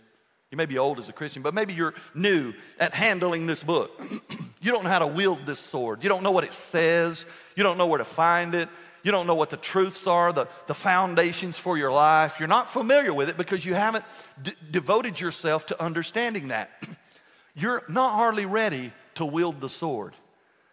you 0.50 0.56
may 0.56 0.66
be 0.66 0.78
old 0.78 0.98
as 0.98 1.08
a 1.08 1.12
Christian, 1.12 1.42
but 1.42 1.52
maybe 1.52 1.74
you're 1.74 1.94
new 2.14 2.54
at 2.80 2.94
handling 2.94 3.46
this 3.46 3.62
book. 3.62 4.00
you 4.62 4.72
don't 4.72 4.82
know 4.84 4.90
how 4.90 4.98
to 4.98 5.06
wield 5.06 5.44
this 5.44 5.60
sword. 5.60 6.02
You 6.02 6.08
don't 6.08 6.22
know 6.22 6.30
what 6.30 6.44
it 6.44 6.54
says. 6.54 7.26
You 7.54 7.62
don't 7.62 7.76
know 7.76 7.86
where 7.86 7.98
to 7.98 8.04
find 8.04 8.54
it. 8.54 8.68
You 9.02 9.12
don't 9.12 9.26
know 9.26 9.34
what 9.34 9.50
the 9.50 9.56
truths 9.56 10.06
are, 10.06 10.32
the, 10.32 10.48
the 10.66 10.74
foundations 10.74 11.58
for 11.58 11.76
your 11.76 11.92
life. 11.92 12.38
You're 12.38 12.48
not 12.48 12.68
familiar 12.68 13.12
with 13.12 13.28
it 13.28 13.36
because 13.36 13.64
you 13.64 13.74
haven't 13.74 14.04
d- 14.42 14.52
devoted 14.70 15.20
yourself 15.20 15.66
to 15.66 15.82
understanding 15.82 16.48
that. 16.48 16.70
you're 17.54 17.84
not 17.88 18.14
hardly 18.14 18.46
ready 18.46 18.92
to 19.16 19.26
wield 19.26 19.60
the 19.60 19.68
sword. 19.68 20.14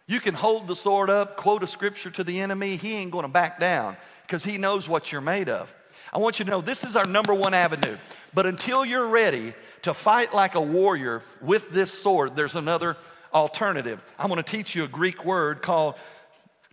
You 0.06 0.20
can 0.20 0.34
hold 0.34 0.68
the 0.68 0.76
sword 0.76 1.10
up, 1.10 1.36
quote 1.36 1.62
a 1.62 1.66
scripture 1.66 2.10
to 2.10 2.24
the 2.24 2.40
enemy, 2.40 2.76
he 2.76 2.94
ain't 2.94 3.10
gonna 3.10 3.28
back 3.28 3.58
down 3.58 3.96
because 4.22 4.44
he 4.44 4.56
knows 4.56 4.88
what 4.88 5.12
you're 5.12 5.20
made 5.20 5.48
of. 5.48 5.74
I 6.16 6.18
want 6.18 6.38
you 6.38 6.46
to 6.46 6.50
know 6.50 6.62
this 6.62 6.82
is 6.82 6.96
our 6.96 7.04
number 7.04 7.34
one 7.34 7.52
avenue. 7.52 7.98
But 8.32 8.46
until 8.46 8.86
you're 8.86 9.06
ready 9.06 9.52
to 9.82 9.92
fight 9.92 10.32
like 10.32 10.54
a 10.54 10.60
warrior 10.62 11.20
with 11.42 11.72
this 11.72 11.92
sword, 11.92 12.34
there's 12.34 12.54
another 12.54 12.96
alternative. 13.34 14.02
I'm 14.18 14.28
going 14.30 14.42
to 14.42 14.50
teach 14.50 14.74
you 14.74 14.84
a 14.84 14.88
Greek 14.88 15.26
word 15.26 15.60
called 15.60 15.96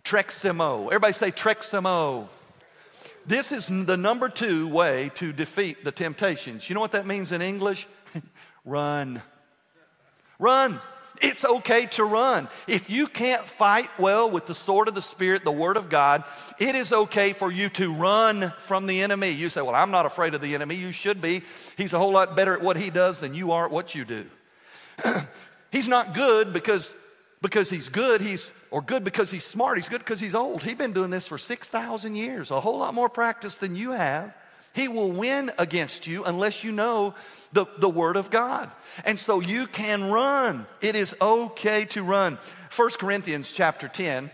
treximo. 0.02 0.86
Everybody 0.86 1.12
say 1.12 1.30
treximo. 1.30 2.28
This 3.26 3.52
is 3.52 3.66
the 3.66 3.98
number 3.98 4.30
two 4.30 4.66
way 4.66 5.10
to 5.16 5.30
defeat 5.30 5.84
the 5.84 5.92
temptations. 5.92 6.70
You 6.70 6.74
know 6.74 6.80
what 6.80 6.92
that 6.92 7.06
means 7.06 7.30
in 7.30 7.42
English? 7.42 7.86
Run. 8.64 9.20
Run. 10.38 10.80
It's 11.24 11.44
okay 11.44 11.86
to 11.86 12.04
run. 12.04 12.48
If 12.66 12.90
you 12.90 13.06
can't 13.06 13.44
fight 13.44 13.88
well 13.98 14.30
with 14.30 14.46
the 14.46 14.54
sword 14.54 14.88
of 14.88 14.94
the 14.94 15.02
Spirit, 15.02 15.42
the 15.42 15.52
Word 15.52 15.76
of 15.76 15.88
God, 15.88 16.22
it 16.58 16.74
is 16.74 16.92
okay 16.92 17.32
for 17.32 17.50
you 17.50 17.70
to 17.70 17.94
run 17.94 18.52
from 18.58 18.86
the 18.86 19.00
enemy. 19.00 19.30
You 19.30 19.48
say, 19.48 19.62
Well, 19.62 19.74
I'm 19.74 19.90
not 19.90 20.04
afraid 20.04 20.34
of 20.34 20.42
the 20.42 20.54
enemy. 20.54 20.74
You 20.74 20.92
should 20.92 21.22
be. 21.22 21.42
He's 21.76 21.94
a 21.94 21.98
whole 21.98 22.12
lot 22.12 22.36
better 22.36 22.52
at 22.52 22.62
what 22.62 22.76
he 22.76 22.90
does 22.90 23.20
than 23.20 23.34
you 23.34 23.52
are 23.52 23.64
at 23.64 23.70
what 23.70 23.94
you 23.94 24.04
do. 24.04 24.26
he's 25.72 25.88
not 25.88 26.12
good 26.12 26.52
because, 26.52 26.92
because 27.40 27.70
he's 27.70 27.88
good, 27.88 28.20
he's, 28.20 28.52
or 28.70 28.82
good 28.82 29.02
because 29.02 29.30
he's 29.30 29.44
smart. 29.44 29.78
He's 29.78 29.88
good 29.88 30.00
because 30.00 30.20
he's 30.20 30.34
old. 30.34 30.62
He's 30.62 30.76
been 30.76 30.92
doing 30.92 31.10
this 31.10 31.26
for 31.26 31.38
6,000 31.38 32.14
years, 32.16 32.50
a 32.50 32.60
whole 32.60 32.78
lot 32.78 32.92
more 32.92 33.08
practice 33.08 33.56
than 33.56 33.74
you 33.76 33.92
have. 33.92 34.34
He 34.74 34.88
will 34.88 35.12
win 35.12 35.52
against 35.56 36.08
you 36.08 36.24
unless 36.24 36.64
you 36.64 36.72
know 36.72 37.14
the, 37.52 37.66
the 37.78 37.88
Word 37.88 38.16
of 38.16 38.28
God. 38.28 38.70
And 39.04 39.18
so 39.18 39.38
you 39.38 39.68
can 39.68 40.10
run. 40.10 40.66
It 40.80 40.96
is 40.96 41.14
okay 41.20 41.84
to 41.86 42.02
run. 42.02 42.38
1 42.74 42.90
Corinthians 42.98 43.52
chapter 43.52 43.86
10, 43.86 44.30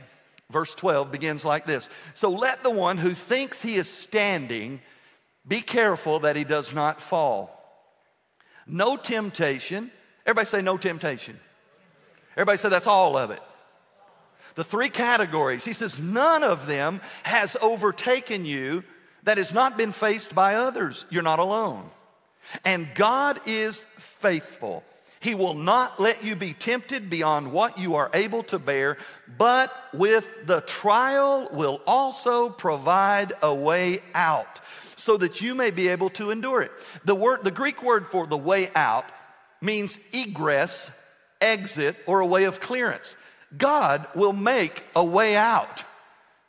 verse 0.48 0.74
12 0.74 1.12
begins 1.12 1.44
like 1.44 1.66
this 1.66 1.90
So 2.14 2.30
let 2.30 2.62
the 2.62 2.70
one 2.70 2.96
who 2.96 3.10
thinks 3.10 3.60
he 3.60 3.74
is 3.74 3.88
standing 3.88 4.80
be 5.46 5.60
careful 5.60 6.20
that 6.20 6.36
he 6.36 6.44
does 6.44 6.72
not 6.72 7.02
fall. 7.02 7.56
No 8.66 8.96
temptation. 8.96 9.90
Everybody 10.24 10.46
say, 10.46 10.62
no 10.62 10.78
temptation. 10.78 11.38
Everybody 12.32 12.56
say, 12.56 12.70
that's 12.70 12.86
all 12.86 13.18
of 13.18 13.30
it. 13.30 13.40
The 14.54 14.64
three 14.64 14.88
categories. 14.88 15.64
He 15.66 15.74
says, 15.74 15.98
none 15.98 16.44
of 16.44 16.66
them 16.66 17.02
has 17.24 17.58
overtaken 17.60 18.46
you 18.46 18.84
that 19.24 19.38
has 19.38 19.52
not 19.52 19.76
been 19.76 19.92
faced 19.92 20.34
by 20.34 20.54
others. 20.54 21.04
You're 21.10 21.22
not 21.22 21.38
alone. 21.38 21.88
And 22.64 22.88
God 22.94 23.40
is 23.46 23.84
faithful. 23.98 24.82
He 25.20 25.34
will 25.34 25.54
not 25.54 26.00
let 26.00 26.24
you 26.24 26.34
be 26.34 26.54
tempted 26.54 27.10
beyond 27.10 27.52
what 27.52 27.78
you 27.78 27.96
are 27.96 28.10
able 28.14 28.42
to 28.44 28.58
bear, 28.58 28.96
but 29.36 29.70
with 29.92 30.26
the 30.46 30.62
trial 30.62 31.48
will 31.52 31.82
also 31.86 32.48
provide 32.48 33.34
a 33.42 33.54
way 33.54 34.00
out 34.14 34.60
so 34.96 35.18
that 35.18 35.42
you 35.42 35.54
may 35.54 35.70
be 35.70 35.88
able 35.88 36.08
to 36.10 36.30
endure 36.30 36.62
it. 36.62 36.72
The 37.04 37.14
word 37.14 37.44
the 37.44 37.50
Greek 37.50 37.82
word 37.82 38.06
for 38.06 38.26
the 38.26 38.36
way 38.36 38.68
out 38.74 39.04
means 39.60 39.98
egress, 40.12 40.90
exit, 41.40 41.96
or 42.06 42.20
a 42.20 42.26
way 42.26 42.44
of 42.44 42.60
clearance. 42.60 43.14
God 43.56 44.06
will 44.14 44.32
make 44.32 44.84
a 44.96 45.04
way 45.04 45.36
out. 45.36 45.84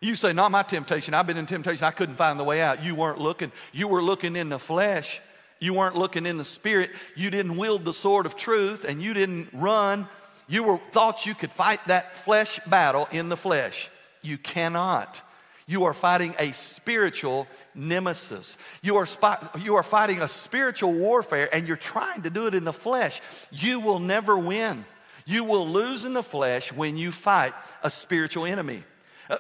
You 0.02 0.16
say, 0.16 0.34
Not 0.34 0.52
my 0.52 0.64
temptation. 0.64 1.14
I've 1.14 1.28
been 1.28 1.38
in 1.38 1.46
temptation. 1.46 1.86
I 1.86 1.92
couldn't 1.92 2.16
find 2.16 2.40
the 2.40 2.44
way 2.44 2.62
out. 2.62 2.84
You 2.84 2.96
weren't 2.96 3.20
looking. 3.20 3.52
You 3.72 3.88
were 3.88 4.02
looking 4.02 4.36
in 4.36 4.50
the 4.50 4.60
flesh. 4.60 5.22
You 5.60 5.76
weren't 5.76 5.96
looking 5.96 6.26
in 6.26 6.38
the 6.38 6.44
spirit. 6.44 6.90
You 7.16 7.30
didn't 7.30 7.56
wield 7.56 7.86
the 7.86 7.94
sword 7.94 8.26
of 8.26 8.36
truth 8.36 8.84
and 8.84 9.02
you 9.02 9.14
didn't 9.14 9.50
run. 9.54 10.08
You 10.48 10.64
were, 10.64 10.80
thought 10.92 11.28
you 11.28 11.36
could 11.36 11.54
fight 11.54 11.80
that 11.86 12.18
flesh 12.18 12.60
battle 12.66 13.08
in 13.12 13.30
the 13.30 13.38
flesh. 13.38 13.90
You 14.24 14.40
cannot. 14.40 15.22
You 15.68 15.86
are 15.86 15.94
fighting 15.94 16.36
a 16.40 16.52
spiritual 16.52 17.48
nemesis. 17.76 18.58
You 18.82 18.98
are, 18.98 19.06
spot, 19.06 19.56
you 19.62 19.76
are 19.76 19.84
fighting 19.84 20.20
a 20.20 20.28
spiritual 20.28 20.94
warfare 20.94 21.48
and 21.54 21.68
you're 21.68 21.78
trying 21.78 22.24
to 22.24 22.32
do 22.32 22.48
it 22.48 22.56
in 22.56 22.64
the 22.64 22.74
flesh. 22.74 23.22
You 23.52 23.80
will 23.80 24.00
never 24.00 24.38
win. 24.38 24.84
You 25.28 25.44
will 25.44 25.68
lose 25.68 26.06
in 26.06 26.14
the 26.14 26.24
flesh 26.24 26.74
when 26.74 26.98
you 26.98 27.12
fight 27.12 27.54
a 27.84 27.92
spiritual 27.92 28.46
enemy. 28.46 28.84
Uh, 29.30 29.38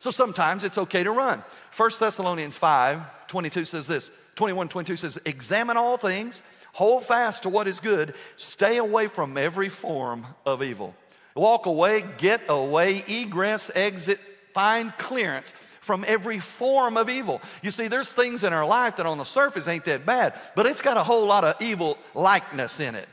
so 0.00 0.10
sometimes 0.10 0.64
it's 0.64 0.78
okay 0.78 1.04
to 1.04 1.12
run. 1.12 1.44
1 1.76 1.90
Thessalonians 2.00 2.56
5 2.56 3.28
22 3.28 3.64
says 3.64 3.86
this 3.86 4.10
21 4.34 4.68
22 4.68 4.96
says, 4.96 5.20
Examine 5.26 5.76
all 5.76 5.96
things, 5.98 6.42
hold 6.72 7.04
fast 7.04 7.44
to 7.44 7.48
what 7.48 7.68
is 7.68 7.78
good, 7.78 8.14
stay 8.36 8.78
away 8.78 9.06
from 9.06 9.36
every 9.38 9.68
form 9.68 10.26
of 10.44 10.62
evil. 10.62 10.94
Walk 11.36 11.66
away, 11.66 12.02
get 12.18 12.40
away, 12.48 13.04
egress, 13.06 13.70
exit, 13.74 14.18
find 14.54 14.96
clearance 14.96 15.52
from 15.80 16.04
every 16.08 16.38
form 16.38 16.96
of 16.96 17.08
evil. 17.08 17.40
You 17.62 17.70
see, 17.70 17.88
there's 17.88 18.10
things 18.10 18.42
in 18.42 18.52
our 18.52 18.66
life 18.66 18.96
that 18.96 19.06
on 19.06 19.18
the 19.18 19.24
surface 19.24 19.68
ain't 19.68 19.84
that 19.84 20.06
bad, 20.06 20.34
but 20.56 20.66
it's 20.66 20.80
got 20.80 20.96
a 20.96 21.04
whole 21.04 21.26
lot 21.26 21.44
of 21.44 21.54
evil 21.60 21.98
likeness 22.14 22.80
in 22.80 22.94
it. 22.94 23.08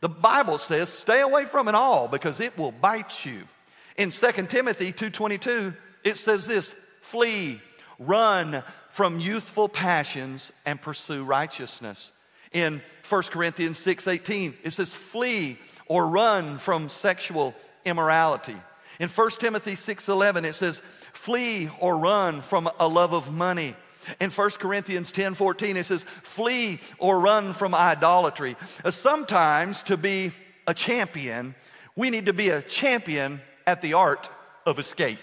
The 0.00 0.08
Bible 0.08 0.58
says, 0.58 0.90
stay 0.90 1.20
away 1.20 1.44
from 1.44 1.68
it 1.68 1.74
all 1.74 2.08
because 2.08 2.40
it 2.40 2.58
will 2.58 2.72
bite 2.72 3.24
you. 3.24 3.44
In 3.96 4.10
2 4.10 4.48
Timothy 4.48 4.92
2:22, 4.92 5.74
it 6.04 6.16
says 6.16 6.46
this 6.46 6.74
flee, 7.00 7.60
run 7.98 8.62
from 8.90 9.18
youthful 9.18 9.68
passions 9.68 10.52
and 10.64 10.80
pursue 10.80 11.24
righteousness. 11.24 12.12
In 12.52 12.82
1 13.08 13.22
Corinthians 13.24 13.78
6 13.78 14.06
18, 14.06 14.54
it 14.62 14.70
says 14.70 14.94
flee 14.94 15.58
or 15.86 16.08
run 16.08 16.58
from 16.58 16.88
sexual 16.88 17.54
immorality. 17.84 18.56
In 19.00 19.08
1 19.08 19.30
Timothy 19.40 19.74
6 19.74 20.08
11, 20.08 20.44
it 20.44 20.54
says 20.54 20.80
flee 21.12 21.68
or 21.80 21.98
run 21.98 22.40
from 22.40 22.70
a 22.78 22.86
love 22.86 23.12
of 23.12 23.32
money. 23.32 23.74
In 24.20 24.30
1 24.30 24.50
Corinthians 24.52 25.10
10 25.12 25.34
14, 25.34 25.76
it 25.76 25.84
says, 25.84 26.04
flee 26.04 26.80
or 26.98 27.18
run 27.18 27.52
from 27.52 27.74
idolatry. 27.74 28.56
Uh, 28.84 28.90
sometimes 28.90 29.82
to 29.84 29.96
be 29.96 30.32
a 30.66 30.74
champion, 30.74 31.54
we 31.96 32.10
need 32.10 32.26
to 32.26 32.32
be 32.32 32.50
a 32.50 32.62
champion 32.62 33.40
at 33.66 33.82
the 33.82 33.94
art 33.94 34.28
of 34.66 34.78
escape. 34.78 35.18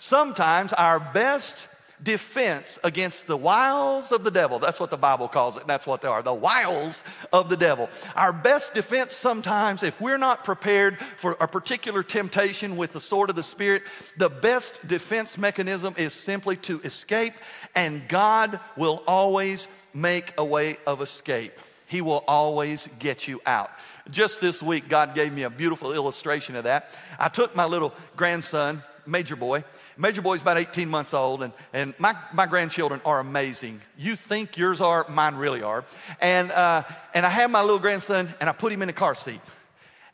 Sometimes 0.00 0.72
our 0.72 0.98
best 0.98 1.68
defense 2.02 2.78
against 2.82 3.26
the 3.26 3.36
wiles 3.36 4.12
of 4.12 4.24
the 4.24 4.30
devil. 4.30 4.58
That's 4.58 4.80
what 4.80 4.88
the 4.88 4.96
Bible 4.96 5.28
calls 5.28 5.58
it. 5.58 5.66
That's 5.66 5.86
what 5.86 6.00
they 6.00 6.08
are 6.08 6.22
the 6.22 6.32
wiles 6.32 7.02
of 7.34 7.50
the 7.50 7.56
devil. 7.58 7.90
Our 8.16 8.32
best 8.32 8.72
defense 8.72 9.14
sometimes, 9.14 9.82
if 9.82 10.00
we're 10.00 10.16
not 10.16 10.42
prepared 10.42 10.98
for 11.18 11.32
a 11.32 11.46
particular 11.46 12.02
temptation 12.02 12.78
with 12.78 12.92
the 12.92 13.00
sword 13.00 13.28
of 13.28 13.36
the 13.36 13.42
Spirit, 13.42 13.82
the 14.16 14.30
best 14.30 14.88
defense 14.88 15.36
mechanism 15.36 15.94
is 15.98 16.14
simply 16.14 16.56
to 16.56 16.80
escape, 16.80 17.34
and 17.74 18.08
God 18.08 18.58
will 18.78 19.02
always 19.06 19.68
make 19.92 20.32
a 20.38 20.44
way 20.44 20.78
of 20.86 21.02
escape. 21.02 21.52
He 21.86 22.00
will 22.00 22.24
always 22.26 22.88
get 22.98 23.28
you 23.28 23.42
out. 23.44 23.70
Just 24.10 24.40
this 24.40 24.62
week, 24.62 24.88
God 24.88 25.14
gave 25.14 25.34
me 25.34 25.42
a 25.42 25.50
beautiful 25.50 25.92
illustration 25.92 26.56
of 26.56 26.64
that. 26.64 26.94
I 27.18 27.28
took 27.28 27.54
my 27.54 27.66
little 27.66 27.92
grandson, 28.16 28.82
Major 29.06 29.36
Boy, 29.36 29.64
Major 29.96 30.22
Boy's 30.22 30.42
about 30.42 30.58
18 30.58 30.88
months 30.88 31.14
old, 31.14 31.42
and, 31.42 31.52
and 31.72 31.94
my, 31.98 32.14
my 32.32 32.46
grandchildren 32.46 33.00
are 33.04 33.20
amazing. 33.20 33.80
You 33.98 34.16
think 34.16 34.56
yours 34.56 34.80
are, 34.80 35.06
mine 35.08 35.36
really 35.36 35.62
are. 35.62 35.84
And, 36.20 36.50
uh, 36.50 36.82
and 37.14 37.26
I 37.26 37.30
had 37.30 37.50
my 37.50 37.60
little 37.60 37.78
grandson, 37.78 38.32
and 38.40 38.48
I 38.48 38.52
put 38.52 38.72
him 38.72 38.82
in 38.82 38.88
the 38.88 38.92
car 38.92 39.14
seat. 39.14 39.40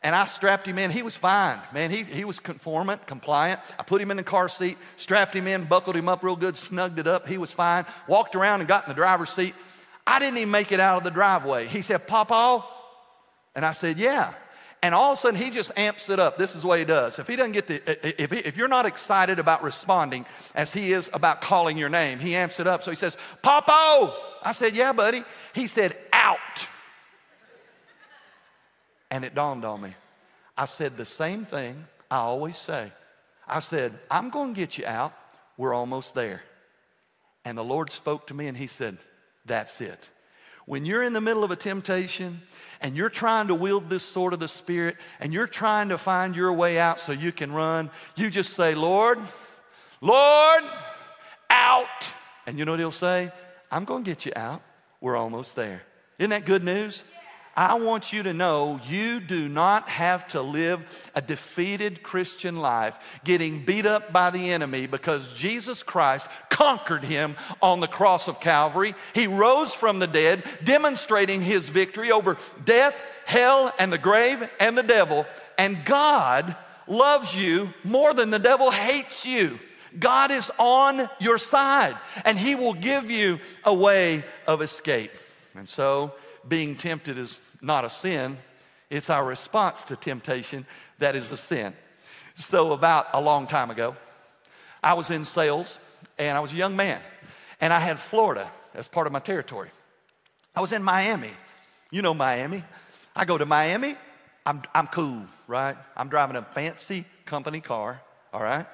And 0.03 0.15
I 0.15 0.25
strapped 0.25 0.67
him 0.67 0.77
in. 0.77 0.91
He 0.91 1.01
was 1.01 1.15
fine, 1.15 1.59
man. 1.73 1.89
He, 1.89 2.03
he 2.03 2.23
was 2.23 2.39
conformant, 2.39 3.07
compliant. 3.07 3.59
I 3.79 3.83
put 3.83 4.01
him 4.01 4.11
in 4.11 4.17
the 4.17 4.23
car 4.23 4.47
seat, 4.47 4.77
strapped 4.95 5.35
him 5.35 5.47
in, 5.47 5.65
buckled 5.65 5.95
him 5.95 6.07
up 6.07 6.23
real 6.23 6.35
good, 6.35 6.55
snugged 6.55 6.99
it 6.99 7.07
up. 7.07 7.27
He 7.27 7.37
was 7.37 7.51
fine. 7.51 7.85
Walked 8.07 8.35
around 8.35 8.61
and 8.61 8.67
got 8.67 8.83
in 8.83 8.89
the 8.89 8.95
driver's 8.95 9.31
seat. 9.31 9.55
I 10.05 10.19
didn't 10.19 10.37
even 10.37 10.51
make 10.51 10.71
it 10.71 10.79
out 10.79 10.97
of 10.97 11.03
the 11.03 11.11
driveway. 11.11 11.67
He 11.67 11.81
said, 11.81 12.07
Papa. 12.07 12.63
And 13.55 13.65
I 13.65 13.71
said, 13.71 13.97
Yeah. 13.97 14.33
And 14.83 14.93
all 14.93 15.11
of 15.11 15.17
a 15.17 15.21
sudden, 15.21 15.39
he 15.39 15.49
just 15.49 15.71
amps 15.75 16.09
it 16.09 16.19
up. 16.19 16.37
This 16.37 16.53
is 16.55 16.63
what 16.63 16.77
he 16.77 16.85
does. 16.85 17.17
If 17.17 17.27
he 17.27 17.35
doesn't 17.35 17.53
get 17.53 17.67
the, 17.67 18.21
if, 18.21 18.31
he, 18.31 18.37
if 18.39 18.57
you're 18.57 18.67
not 18.67 18.85
excited 18.85 19.39
about 19.39 19.63
responding 19.63 20.25
as 20.53 20.71
he 20.71 20.93
is 20.93 21.09
about 21.13 21.41
calling 21.41 21.77
your 21.77 21.89
name, 21.89 22.19
he 22.19 22.35
amps 22.35 22.59
it 22.59 22.67
up. 22.67 22.83
So 22.83 22.91
he 22.91 22.97
says, 22.97 23.17
Popo. 23.41 24.13
I 24.43 24.51
said, 24.53 24.75
Yeah, 24.75 24.93
buddy. 24.93 25.23
He 25.53 25.67
said, 25.67 25.97
Out. 26.13 26.37
And 29.09 29.25
it 29.25 29.33
dawned 29.33 29.65
on 29.65 29.81
me. 29.81 29.95
I 30.55 30.65
said 30.65 30.97
the 30.97 31.05
same 31.05 31.45
thing 31.45 31.85
I 32.11 32.17
always 32.17 32.57
say. 32.57 32.91
I 33.47 33.59
said, 33.59 33.97
I'm 34.11 34.29
going 34.29 34.53
to 34.53 34.59
get 34.59 34.77
you 34.77 34.85
out. 34.85 35.13
We're 35.57 35.73
almost 35.73 36.13
there. 36.13 36.43
And 37.45 37.57
the 37.57 37.63
Lord 37.63 37.91
spoke 37.91 38.27
to 38.27 38.33
me 38.33 38.47
and 38.47 38.57
he 38.57 38.67
said, 38.67 38.97
That's 39.45 39.81
it. 39.81 40.07
When 40.67 40.83
you're 40.83 41.01
in 41.01 41.13
the 41.13 41.21
middle 41.21 41.45
of 41.45 41.51
a 41.51 41.55
temptation 41.55 42.41
and 42.81 42.93
you're 42.93 43.09
trying 43.09 43.47
to 43.47 43.55
wield 43.55 43.89
this 43.89 44.03
sword 44.03 44.33
of 44.33 44.41
the 44.41 44.49
Spirit 44.49 44.97
and 45.21 45.33
you're 45.33 45.47
trying 45.47 45.87
to 45.89 45.97
find 45.97 46.35
your 46.35 46.51
way 46.51 46.77
out 46.77 46.99
so 46.99 47.13
you 47.13 47.31
can 47.31 47.53
run, 47.53 47.89
you 48.17 48.29
just 48.29 48.53
say, 48.53 48.75
Lord, 48.75 49.17
Lord, 50.01 50.63
out. 51.49 52.11
And 52.45 52.59
you 52.59 52.65
know 52.65 52.73
what 52.73 52.81
he'll 52.81 52.91
say? 52.91 53.31
I'm 53.71 53.85
going 53.85 54.03
to 54.03 54.11
get 54.11 54.25
you 54.25 54.33
out. 54.35 54.61
We're 54.99 55.15
almost 55.15 55.55
there. 55.55 55.83
Isn't 56.19 56.31
that 56.31 56.43
good 56.43 56.65
news? 56.65 57.01
I 57.57 57.73
want 57.73 58.13
you 58.13 58.21
to 58.21 58.35
know 58.35 58.79
you 58.87 59.19
do 59.19 59.49
not 59.49 59.89
have 59.89 60.27
to 60.27 60.43
live 60.43 61.09
a 61.15 61.23
defeated 61.23 62.03
Christian 62.03 62.57
life 62.57 63.19
getting 63.23 63.65
beat 63.65 63.87
up 63.87 64.13
by 64.13 64.29
the 64.29 64.51
enemy 64.51 64.85
because 64.85 65.33
Jesus 65.33 65.81
Christ 65.81 66.27
conquered 66.51 67.03
him 67.03 67.35
on 67.59 67.79
the 67.79 67.87
cross 67.87 68.27
of 68.27 68.39
Calvary. 68.39 68.93
He 69.15 69.25
rose 69.25 69.73
from 69.73 69.97
the 69.97 70.05
dead, 70.05 70.43
demonstrating 70.63 71.41
his 71.41 71.69
victory 71.69 72.11
over 72.11 72.37
death, 72.63 73.01
hell, 73.25 73.73
and 73.79 73.91
the 73.91 73.97
grave 73.97 74.47
and 74.59 74.77
the 74.77 74.83
devil. 74.83 75.25
And 75.57 75.83
God 75.83 76.55
loves 76.85 77.35
you 77.35 77.73
more 77.83 78.13
than 78.13 78.29
the 78.29 78.37
devil 78.37 78.69
hates 78.69 79.25
you. 79.25 79.57
God 79.97 80.29
is 80.29 80.51
on 80.59 81.09
your 81.19 81.39
side 81.39 81.97
and 82.23 82.37
he 82.37 82.53
will 82.53 82.75
give 82.75 83.09
you 83.09 83.39
a 83.63 83.73
way 83.73 84.23
of 84.45 84.61
escape. 84.61 85.11
And 85.55 85.67
so, 85.67 86.13
being 86.47 86.75
tempted 86.75 87.17
is 87.17 87.39
not 87.61 87.85
a 87.85 87.89
sin, 87.89 88.37
It's 88.89 89.09
our 89.09 89.25
response 89.25 89.83
to 89.85 89.97
temptation 89.97 90.65
that 90.99 91.15
is 91.15 91.29
the 91.29 91.35
sin. 91.37 91.73
So, 92.35 92.71
about 92.71 93.07
a 93.13 93.19
long 93.19 93.47
time 93.47 93.69
ago, 93.69 93.95
I 94.81 94.93
was 94.93 95.09
in 95.09 95.25
sales 95.25 95.77
and 96.17 96.37
I 96.37 96.39
was 96.39 96.53
a 96.53 96.55
young 96.55 96.75
man, 96.75 97.01
and 97.59 97.73
I 97.73 97.79
had 97.79 97.99
Florida 97.99 98.49
as 98.73 98.87
part 98.87 99.07
of 99.07 99.13
my 99.13 99.19
territory. 99.19 99.71
I 100.55 100.61
was 100.61 100.71
in 100.71 100.83
Miami. 100.83 101.31
You 101.91 102.01
know 102.01 102.13
Miami. 102.13 102.63
I 103.15 103.25
go 103.25 103.37
to 103.37 103.45
Miami, 103.45 103.95
I'm, 104.45 104.61
I'm 104.73 104.87
cool, 104.87 105.23
right? 105.47 105.75
I'm 105.97 106.07
driving 106.07 106.37
a 106.37 106.41
fancy 106.41 107.03
company 107.25 107.59
car, 107.59 107.99
all 108.31 108.41
right? 108.41 108.65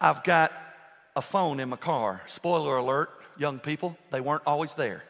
I've 0.00 0.22
got 0.22 0.52
a 1.16 1.22
phone 1.22 1.58
in 1.58 1.70
my 1.70 1.76
car. 1.76 2.22
Spoiler 2.26 2.76
alert, 2.76 3.10
young 3.36 3.58
people, 3.58 3.96
they 4.12 4.20
weren't 4.20 4.42
always 4.46 4.74
there. 4.74 5.02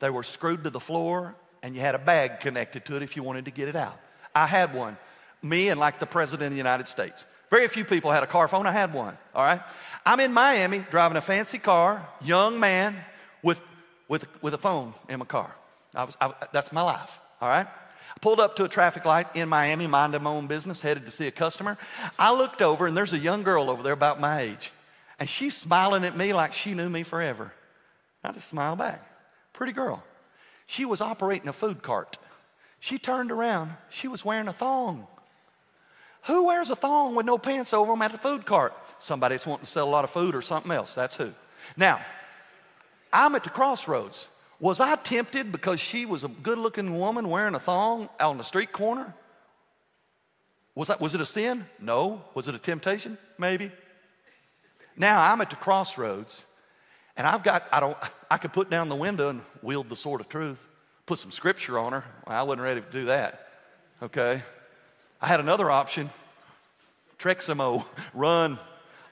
They 0.00 0.10
were 0.10 0.22
screwed 0.22 0.64
to 0.64 0.70
the 0.70 0.80
floor, 0.80 1.34
and 1.62 1.74
you 1.74 1.80
had 1.80 1.94
a 1.94 1.98
bag 1.98 2.40
connected 2.40 2.84
to 2.86 2.96
it 2.96 3.02
if 3.02 3.16
you 3.16 3.22
wanted 3.22 3.44
to 3.44 3.50
get 3.50 3.68
it 3.68 3.76
out. 3.76 3.98
I 4.34 4.46
had 4.46 4.74
one, 4.74 4.96
me 5.42 5.68
and 5.68 5.78
like 5.78 6.00
the 6.00 6.06
President 6.06 6.46
of 6.46 6.52
the 6.52 6.56
United 6.56 6.88
States. 6.88 7.24
Very 7.50 7.68
few 7.68 7.84
people 7.84 8.10
had 8.10 8.22
a 8.22 8.28
car 8.28 8.48
phone. 8.48 8.66
I 8.66 8.72
had 8.72 8.94
one, 8.94 9.16
all 9.34 9.44
right? 9.44 9.60
I'm 10.06 10.20
in 10.20 10.32
Miami 10.32 10.84
driving 10.90 11.16
a 11.16 11.20
fancy 11.20 11.58
car, 11.58 12.06
young 12.22 12.60
man 12.60 12.96
with, 13.42 13.60
with, 14.08 14.26
with 14.42 14.54
a 14.54 14.58
phone 14.58 14.94
in 15.08 15.18
my 15.18 15.24
car. 15.24 15.54
I 15.94 16.04
was, 16.04 16.16
I, 16.20 16.32
that's 16.52 16.72
my 16.72 16.82
life, 16.82 17.18
all 17.40 17.48
right? 17.48 17.66
I 17.66 18.18
pulled 18.20 18.40
up 18.40 18.56
to 18.56 18.64
a 18.64 18.68
traffic 18.68 19.04
light 19.04 19.26
in 19.34 19.48
Miami, 19.48 19.86
minding 19.86 20.22
my 20.22 20.30
own 20.30 20.46
business, 20.46 20.80
headed 20.80 21.04
to 21.06 21.10
see 21.10 21.26
a 21.26 21.32
customer. 21.32 21.76
I 22.18 22.32
looked 22.32 22.62
over, 22.62 22.86
and 22.86 22.96
there's 22.96 23.12
a 23.12 23.18
young 23.18 23.42
girl 23.42 23.68
over 23.68 23.82
there 23.82 23.92
about 23.92 24.20
my 24.20 24.42
age, 24.42 24.72
and 25.18 25.28
she's 25.28 25.56
smiling 25.56 26.04
at 26.04 26.16
me 26.16 26.32
like 26.32 26.52
she 26.52 26.74
knew 26.74 26.88
me 26.88 27.02
forever. 27.02 27.52
I 28.22 28.30
just 28.32 28.48
smiled 28.48 28.78
back. 28.78 29.09
Pretty 29.60 29.74
girl. 29.74 30.02
She 30.64 30.86
was 30.86 31.02
operating 31.02 31.46
a 31.46 31.52
food 31.52 31.82
cart. 31.82 32.16
She 32.78 32.98
turned 32.98 33.30
around, 33.30 33.72
she 33.90 34.08
was 34.08 34.24
wearing 34.24 34.48
a 34.48 34.54
thong. 34.54 35.06
Who 36.22 36.46
wears 36.46 36.70
a 36.70 36.76
thong 36.76 37.14
with 37.14 37.26
no 37.26 37.36
pants 37.36 37.74
over 37.74 37.92
them 37.92 38.00
at 38.00 38.14
a 38.14 38.16
food 38.16 38.46
cart? 38.46 38.72
Somebody 38.98 39.34
that's 39.34 39.46
wanting 39.46 39.66
to 39.66 39.70
sell 39.70 39.86
a 39.86 39.90
lot 39.90 40.04
of 40.04 40.08
food 40.08 40.34
or 40.34 40.40
something 40.40 40.72
else. 40.72 40.94
That's 40.94 41.14
who. 41.14 41.34
Now, 41.76 42.00
I'm 43.12 43.34
at 43.34 43.44
the 43.44 43.50
crossroads. 43.50 44.28
Was 44.60 44.80
I 44.80 44.96
tempted 44.96 45.52
because 45.52 45.78
she 45.78 46.06
was 46.06 46.24
a 46.24 46.28
good 46.28 46.56
looking 46.56 46.98
woman 46.98 47.28
wearing 47.28 47.54
a 47.54 47.60
thong 47.60 48.08
out 48.18 48.30
on 48.30 48.38
the 48.38 48.44
street 48.44 48.72
corner? 48.72 49.12
Was, 50.74 50.88
that, 50.88 51.02
was 51.02 51.14
it 51.14 51.20
a 51.20 51.26
sin? 51.26 51.66
No. 51.78 52.22
Was 52.32 52.48
it 52.48 52.54
a 52.54 52.58
temptation? 52.58 53.18
Maybe. 53.36 53.70
Now 54.96 55.20
I'm 55.20 55.42
at 55.42 55.50
the 55.50 55.56
crossroads 55.56 56.46
and 57.16 57.26
I've 57.26 57.42
got, 57.42 57.66
I 57.72 57.80
don't, 57.80 57.96
I 58.30 58.38
could 58.38 58.52
put 58.52 58.70
down 58.70 58.88
the 58.88 58.96
window 58.96 59.28
and 59.28 59.42
wield 59.62 59.88
the 59.88 59.96
sword 59.96 60.20
of 60.20 60.28
truth, 60.28 60.58
put 61.06 61.18
some 61.18 61.30
scripture 61.30 61.78
on 61.78 61.92
her. 61.92 62.04
Well, 62.26 62.38
I 62.38 62.42
wasn't 62.42 62.62
ready 62.62 62.80
to 62.80 62.90
do 62.90 63.04
that. 63.06 63.48
Okay. 64.02 64.42
I 65.20 65.28
had 65.28 65.40
another 65.40 65.70
option 65.70 66.10
Treximo, 67.20 67.84
run. 68.14 68.58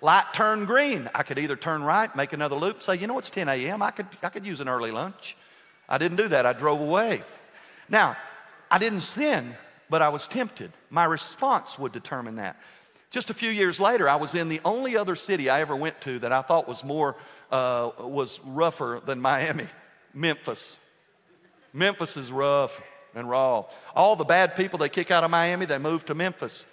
Light 0.00 0.24
turn 0.32 0.64
green. 0.64 1.10
I 1.14 1.22
could 1.22 1.38
either 1.38 1.56
turn 1.56 1.82
right, 1.82 2.14
make 2.14 2.32
another 2.32 2.56
loop, 2.56 2.82
say, 2.82 2.96
you 2.96 3.06
know, 3.06 3.18
it's 3.18 3.30
10 3.30 3.48
a.m. 3.48 3.82
I 3.82 3.90
could, 3.90 4.06
I 4.22 4.28
could 4.28 4.46
use 4.46 4.60
an 4.60 4.68
early 4.68 4.90
lunch. 4.90 5.36
I 5.88 5.98
didn't 5.98 6.16
do 6.16 6.28
that. 6.28 6.46
I 6.46 6.52
drove 6.52 6.80
away. 6.80 7.22
Now, 7.88 8.16
I 8.70 8.78
didn't 8.78 9.00
sin, 9.00 9.54
but 9.90 10.00
I 10.00 10.08
was 10.08 10.28
tempted. 10.28 10.72
My 10.90 11.04
response 11.04 11.78
would 11.78 11.92
determine 11.92 12.36
that. 12.36 12.56
Just 13.10 13.30
a 13.30 13.34
few 13.34 13.50
years 13.50 13.80
later, 13.80 14.08
I 14.08 14.16
was 14.16 14.34
in 14.34 14.48
the 14.48 14.60
only 14.64 14.96
other 14.96 15.16
city 15.16 15.48
I 15.48 15.62
ever 15.62 15.74
went 15.74 16.00
to 16.02 16.18
that 16.20 16.32
I 16.32 16.42
thought 16.42 16.68
was 16.68 16.84
more, 16.84 17.16
uh, 17.50 17.90
was 17.98 18.40
rougher 18.44 19.00
than 19.04 19.20
Miami 19.20 19.66
Memphis. 20.14 20.76
Memphis 21.72 22.16
is 22.16 22.32
rough 22.32 22.80
and 23.14 23.28
raw. 23.28 23.64
All 23.94 24.16
the 24.16 24.24
bad 24.24 24.56
people 24.56 24.78
they 24.78 24.88
kick 24.88 25.10
out 25.10 25.24
of 25.24 25.30
Miami, 25.30 25.66
they 25.66 25.78
move 25.78 26.04
to 26.06 26.14
Memphis. 26.14 26.66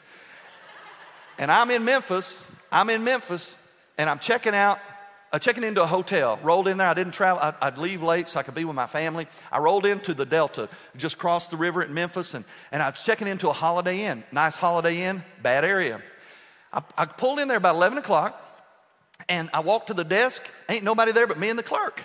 And 1.37 1.51
I'm 1.51 1.69
in 1.71 1.83
Memphis, 1.83 2.45
I'm 2.71 2.89
in 2.89 3.03
Memphis, 3.03 3.57
and 3.97 4.09
I'm 4.09 4.19
checking 4.19 4.55
out, 4.55 4.79
uh, 5.33 5.39
checking 5.39 5.63
into 5.63 5.81
a 5.81 5.87
hotel. 5.87 6.39
Rolled 6.43 6.67
in 6.67 6.77
there, 6.77 6.87
I 6.87 6.93
didn't 6.93 7.13
travel, 7.13 7.41
I'd, 7.41 7.55
I'd, 7.61 7.77
leave 7.77 8.01
late 8.01 8.29
so 8.29 8.39
I 8.39 8.43
could 8.43 8.55
be 8.55 8.63
with 8.63 8.75
my 8.75 8.87
family. 8.87 9.27
I 9.51 9.59
rolled 9.59 9.85
into 9.85 10.13
the 10.13 10.25
Delta, 10.25 10.69
just 10.95 11.17
crossed 11.17 11.51
the 11.51 11.57
river 11.57 11.81
at 11.81 11.89
Memphis, 11.89 12.33
and, 12.33 12.45
and 12.71 12.81
I 12.81 12.89
was 12.89 13.03
checking 13.03 13.27
into 13.27 13.49
a 13.49 13.53
Holiday 13.53 14.05
Inn. 14.05 14.23
Nice 14.31 14.55
Holiday 14.55 15.03
Inn, 15.03 15.23
bad 15.41 15.65
area. 15.65 16.01
I, 16.71 16.83
I 16.97 17.05
pulled 17.05 17.39
in 17.39 17.49
there 17.49 17.57
about 17.57 17.75
11 17.75 17.97
o'clock, 17.97 18.41
and 19.29 19.49
I 19.53 19.59
walked 19.61 19.87
to 19.87 19.93
the 19.93 20.03
desk. 20.03 20.43
Ain't 20.69 20.83
nobody 20.83 21.11
there 21.11 21.27
but 21.27 21.37
me 21.37 21.49
and 21.49 21.57
the 21.57 21.63
clerk. 21.63 22.01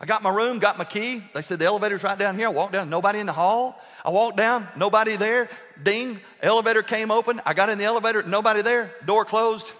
I 0.00 0.06
got 0.06 0.22
my 0.22 0.30
room, 0.30 0.58
got 0.58 0.76
my 0.76 0.84
key. 0.84 1.22
They 1.34 1.42
said 1.42 1.58
the 1.58 1.66
elevator's 1.66 2.02
right 2.02 2.18
down 2.18 2.36
here. 2.36 2.48
I 2.48 2.50
walked 2.50 2.72
down, 2.72 2.90
nobody 2.90 3.20
in 3.20 3.26
the 3.26 3.32
hall. 3.32 3.80
I 4.04 4.10
walked 4.10 4.36
down, 4.36 4.68
nobody 4.76 5.16
there. 5.16 5.48
Ding, 5.82 6.20
elevator 6.42 6.82
came 6.82 7.10
open. 7.10 7.40
I 7.46 7.54
got 7.54 7.68
in 7.68 7.78
the 7.78 7.84
elevator, 7.84 8.22
nobody 8.22 8.62
there. 8.62 8.92
Door 9.06 9.26
closed, 9.26 9.70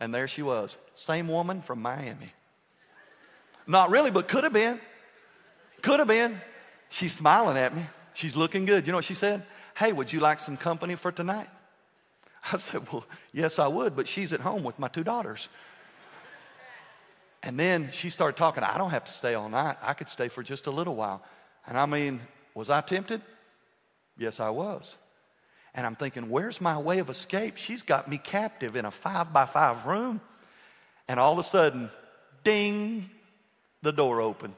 and 0.00 0.14
there 0.14 0.28
she 0.28 0.42
was. 0.42 0.76
Same 0.94 1.28
woman 1.28 1.60
from 1.60 1.82
Miami. 1.82 2.32
Not 3.66 3.90
really, 3.90 4.10
but 4.10 4.28
could 4.28 4.44
have 4.44 4.52
been. 4.52 4.80
Could 5.82 5.98
have 5.98 6.08
been. 6.08 6.40
She's 6.88 7.12
smiling 7.12 7.56
at 7.56 7.74
me. 7.74 7.82
She's 8.14 8.36
looking 8.36 8.64
good. 8.64 8.86
You 8.86 8.92
know 8.92 8.98
what 8.98 9.04
she 9.04 9.14
said? 9.14 9.42
Hey, 9.76 9.92
would 9.92 10.12
you 10.12 10.20
like 10.20 10.38
some 10.38 10.56
company 10.56 10.94
for 10.94 11.10
tonight? 11.10 11.48
I 12.52 12.58
said, 12.58 12.90
Well, 12.92 13.04
yes, 13.32 13.58
I 13.58 13.66
would, 13.66 13.96
but 13.96 14.06
she's 14.06 14.32
at 14.32 14.40
home 14.40 14.62
with 14.62 14.78
my 14.78 14.88
two 14.88 15.02
daughters. 15.04 15.48
And 17.44 17.60
then 17.60 17.90
she 17.92 18.08
started 18.08 18.38
talking. 18.38 18.64
I 18.64 18.78
don't 18.78 18.90
have 18.90 19.04
to 19.04 19.12
stay 19.12 19.34
all 19.34 19.50
night. 19.50 19.76
I 19.82 19.92
could 19.92 20.08
stay 20.08 20.28
for 20.28 20.42
just 20.42 20.66
a 20.66 20.70
little 20.70 20.96
while. 20.96 21.22
And 21.66 21.78
I 21.78 21.84
mean, 21.84 22.20
was 22.54 22.70
I 22.70 22.80
tempted? 22.80 23.20
Yes, 24.16 24.40
I 24.40 24.48
was. 24.48 24.96
And 25.74 25.86
I'm 25.86 25.94
thinking, 25.94 26.30
where's 26.30 26.60
my 26.60 26.78
way 26.78 27.00
of 27.00 27.10
escape? 27.10 27.58
She's 27.58 27.82
got 27.82 28.08
me 28.08 28.16
captive 28.16 28.76
in 28.76 28.86
a 28.86 28.90
five 28.90 29.30
by 29.32 29.44
five 29.44 29.84
room. 29.84 30.22
And 31.06 31.20
all 31.20 31.34
of 31.34 31.38
a 31.38 31.42
sudden, 31.42 31.90
ding, 32.44 33.10
the 33.82 33.92
door 33.92 34.22
opened. 34.22 34.54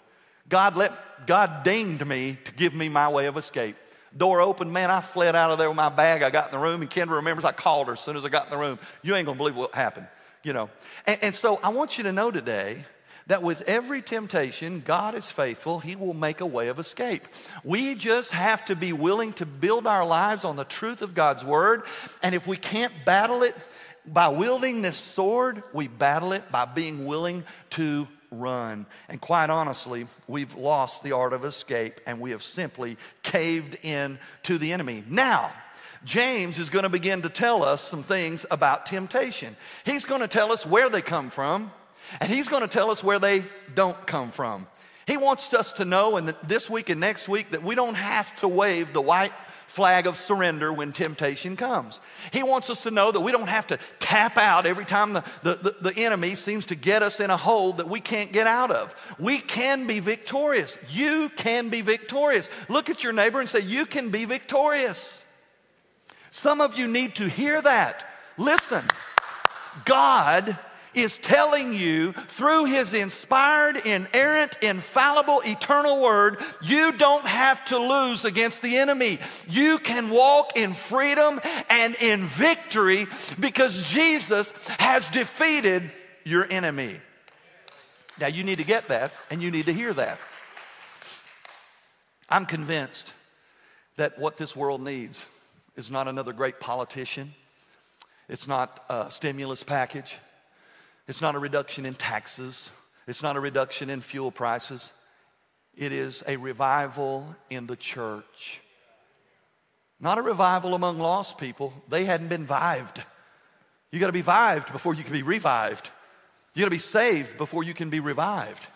God 0.48 0.76
let 0.76 1.26
God 1.26 1.64
dinged 1.64 2.06
me 2.06 2.38
to 2.44 2.52
give 2.52 2.72
me 2.72 2.88
my 2.88 3.08
way 3.08 3.26
of 3.26 3.36
escape. 3.36 3.74
Door 4.16 4.42
opened, 4.42 4.72
man, 4.72 4.92
I 4.92 5.00
fled 5.00 5.34
out 5.34 5.50
of 5.50 5.58
there 5.58 5.68
with 5.68 5.76
my 5.76 5.88
bag. 5.88 6.22
I 6.22 6.30
got 6.30 6.46
in 6.46 6.52
the 6.52 6.64
room, 6.64 6.82
and 6.82 6.90
Kendra 6.90 7.16
remembers 7.16 7.44
I 7.44 7.50
called 7.50 7.88
her 7.88 7.94
as 7.94 8.00
soon 8.00 8.16
as 8.16 8.24
I 8.24 8.28
got 8.28 8.44
in 8.44 8.50
the 8.50 8.56
room. 8.56 8.78
You 9.02 9.16
ain't 9.16 9.26
gonna 9.26 9.36
believe 9.36 9.56
what 9.56 9.74
happened 9.74 10.06
you 10.46 10.52
know. 10.52 10.70
And, 11.06 11.18
and 11.22 11.34
so 11.34 11.58
I 11.62 11.70
want 11.70 11.98
you 11.98 12.04
to 12.04 12.12
know 12.12 12.30
today 12.30 12.84
that 13.26 13.42
with 13.42 13.62
every 13.62 14.00
temptation, 14.00 14.80
God 14.86 15.16
is 15.16 15.28
faithful. 15.28 15.80
He 15.80 15.96
will 15.96 16.14
make 16.14 16.40
a 16.40 16.46
way 16.46 16.68
of 16.68 16.78
escape. 16.78 17.26
We 17.64 17.96
just 17.96 18.30
have 18.30 18.64
to 18.66 18.76
be 18.76 18.92
willing 18.92 19.32
to 19.34 19.46
build 19.46 19.88
our 19.88 20.06
lives 20.06 20.44
on 20.44 20.54
the 20.54 20.64
truth 20.64 21.02
of 21.02 21.14
God's 21.14 21.44
word. 21.44 21.82
And 22.22 22.36
if 22.36 22.46
we 22.46 22.56
can't 22.56 22.92
battle 23.04 23.42
it 23.42 23.56
by 24.06 24.28
wielding 24.28 24.82
this 24.82 24.96
sword, 24.96 25.64
we 25.72 25.88
battle 25.88 26.32
it 26.32 26.52
by 26.52 26.64
being 26.66 27.06
willing 27.06 27.42
to 27.70 28.06
run. 28.30 28.86
And 29.08 29.20
quite 29.20 29.50
honestly, 29.50 30.06
we've 30.28 30.54
lost 30.54 31.02
the 31.02 31.10
art 31.10 31.32
of 31.32 31.44
escape 31.44 32.00
and 32.06 32.20
we 32.20 32.30
have 32.30 32.44
simply 32.44 32.96
caved 33.24 33.76
in 33.84 34.20
to 34.44 34.58
the 34.58 34.72
enemy. 34.72 35.02
Now, 35.08 35.50
James 36.06 36.60
is 36.60 36.70
going 36.70 36.84
to 36.84 36.88
begin 36.88 37.22
to 37.22 37.28
tell 37.28 37.64
us 37.64 37.82
some 37.82 38.04
things 38.04 38.46
about 38.50 38.86
temptation. 38.86 39.56
He's 39.84 40.04
going 40.04 40.20
to 40.20 40.28
tell 40.28 40.52
us 40.52 40.64
where 40.64 40.88
they 40.88 41.02
come 41.02 41.30
from, 41.30 41.72
and 42.20 42.30
he's 42.32 42.48
going 42.48 42.62
to 42.62 42.68
tell 42.68 42.90
us 42.90 43.02
where 43.02 43.18
they 43.18 43.44
don't 43.74 44.06
come 44.06 44.30
from. 44.30 44.68
He 45.06 45.16
wants 45.16 45.52
us 45.52 45.74
to 45.74 45.84
know, 45.84 46.16
and 46.16 46.28
this 46.44 46.70
week 46.70 46.90
and 46.90 47.00
next 47.00 47.28
week, 47.28 47.50
that 47.50 47.62
we 47.64 47.74
don't 47.74 47.96
have 47.96 48.34
to 48.38 48.48
wave 48.48 48.92
the 48.92 49.02
white 49.02 49.32
flag 49.66 50.06
of 50.06 50.16
surrender 50.16 50.72
when 50.72 50.92
temptation 50.92 51.56
comes. 51.56 51.98
He 52.32 52.44
wants 52.44 52.70
us 52.70 52.84
to 52.84 52.92
know 52.92 53.10
that 53.10 53.20
we 53.20 53.32
don't 53.32 53.48
have 53.48 53.66
to 53.66 53.78
tap 53.98 54.38
out 54.38 54.64
every 54.64 54.84
time 54.84 55.12
the, 55.12 55.24
the, 55.42 55.54
the, 55.54 55.90
the, 55.90 56.04
enemy 56.04 56.36
seems 56.36 56.66
to 56.66 56.76
get 56.76 57.02
us 57.02 57.18
in 57.18 57.30
a 57.30 57.36
hole 57.36 57.74
that 57.74 57.88
we 57.88 58.00
can't 58.00 58.32
get 58.32 58.46
out 58.46 58.70
of. 58.70 58.94
We 59.18 59.38
can 59.38 59.88
be 59.88 59.98
victorious. 59.98 60.78
You 60.88 61.30
can 61.30 61.68
be 61.68 61.80
victorious. 61.80 62.48
Look 62.68 62.90
at 62.90 63.02
your 63.02 63.12
neighbor 63.12 63.40
and 63.40 63.48
say, 63.48 63.60
You 63.60 63.86
can 63.86 64.10
be 64.10 64.24
victorious. 64.24 65.22
Some 66.36 66.60
of 66.60 66.78
you 66.78 66.86
need 66.86 67.14
to 67.14 67.30
hear 67.30 67.62
that. 67.62 68.04
Listen, 68.36 68.84
God 69.86 70.58
is 70.92 71.16
telling 71.16 71.72
you 71.72 72.12
through 72.12 72.66
his 72.66 72.92
inspired, 72.92 73.76
inerrant, 73.86 74.58
infallible, 74.60 75.40
eternal 75.46 76.02
word, 76.02 76.38
you 76.62 76.92
don't 76.92 77.26
have 77.26 77.64
to 77.66 77.78
lose 77.78 78.26
against 78.26 78.60
the 78.60 78.76
enemy. 78.76 79.18
You 79.48 79.78
can 79.78 80.10
walk 80.10 80.58
in 80.58 80.74
freedom 80.74 81.40
and 81.70 81.94
in 82.02 82.24
victory 82.26 83.06
because 83.40 83.90
Jesus 83.90 84.52
has 84.78 85.08
defeated 85.08 85.90
your 86.22 86.46
enemy. 86.50 87.00
Now, 88.20 88.26
you 88.26 88.44
need 88.44 88.58
to 88.58 88.64
get 88.64 88.88
that 88.88 89.10
and 89.30 89.42
you 89.42 89.50
need 89.50 89.66
to 89.66 89.72
hear 89.72 89.94
that. 89.94 90.18
I'm 92.28 92.44
convinced 92.44 93.14
that 93.96 94.18
what 94.18 94.36
this 94.36 94.54
world 94.54 94.82
needs 94.82 95.24
is 95.76 95.90
not 95.90 96.08
another 96.08 96.32
great 96.32 96.60
politician. 96.60 97.34
It's 98.28 98.48
not 98.48 98.84
a 98.88 99.10
stimulus 99.10 99.62
package. 99.62 100.18
It's 101.06 101.20
not 101.20 101.34
a 101.34 101.38
reduction 101.38 101.86
in 101.86 101.94
taxes. 101.94 102.70
It's 103.06 103.22
not 103.22 103.36
a 103.36 103.40
reduction 103.40 103.88
in 103.90 104.00
fuel 104.00 104.30
prices. 104.30 104.90
It 105.76 105.92
is 105.92 106.24
a 106.26 106.36
revival 106.36 107.36
in 107.50 107.66
the 107.66 107.76
church. 107.76 108.60
Not 110.00 110.18
a 110.18 110.22
revival 110.22 110.74
among 110.74 110.98
lost 110.98 111.38
people. 111.38 111.72
They 111.88 112.04
hadn't 112.04 112.28
been 112.28 112.46
vived. 112.46 113.02
You 113.92 114.00
got 114.00 114.06
to 114.06 114.12
be 114.12 114.22
vived 114.22 114.72
before 114.72 114.94
you 114.94 115.04
can 115.04 115.12
be 115.12 115.22
revived. 115.22 115.90
You 116.54 116.60
got 116.60 116.66
to 116.66 116.70
be 116.70 116.78
saved 116.78 117.36
before 117.36 117.62
you 117.62 117.74
can 117.74 117.90
be 117.90 118.00
revived. 118.00 118.66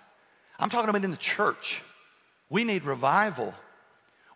I'm 0.59 0.71
talking 0.71 0.89
about 0.91 1.05
in 1.05 1.11
the 1.11 1.17
church. 1.17 1.83
We 2.49 2.65
need 2.65 2.85
revival. 2.85 3.55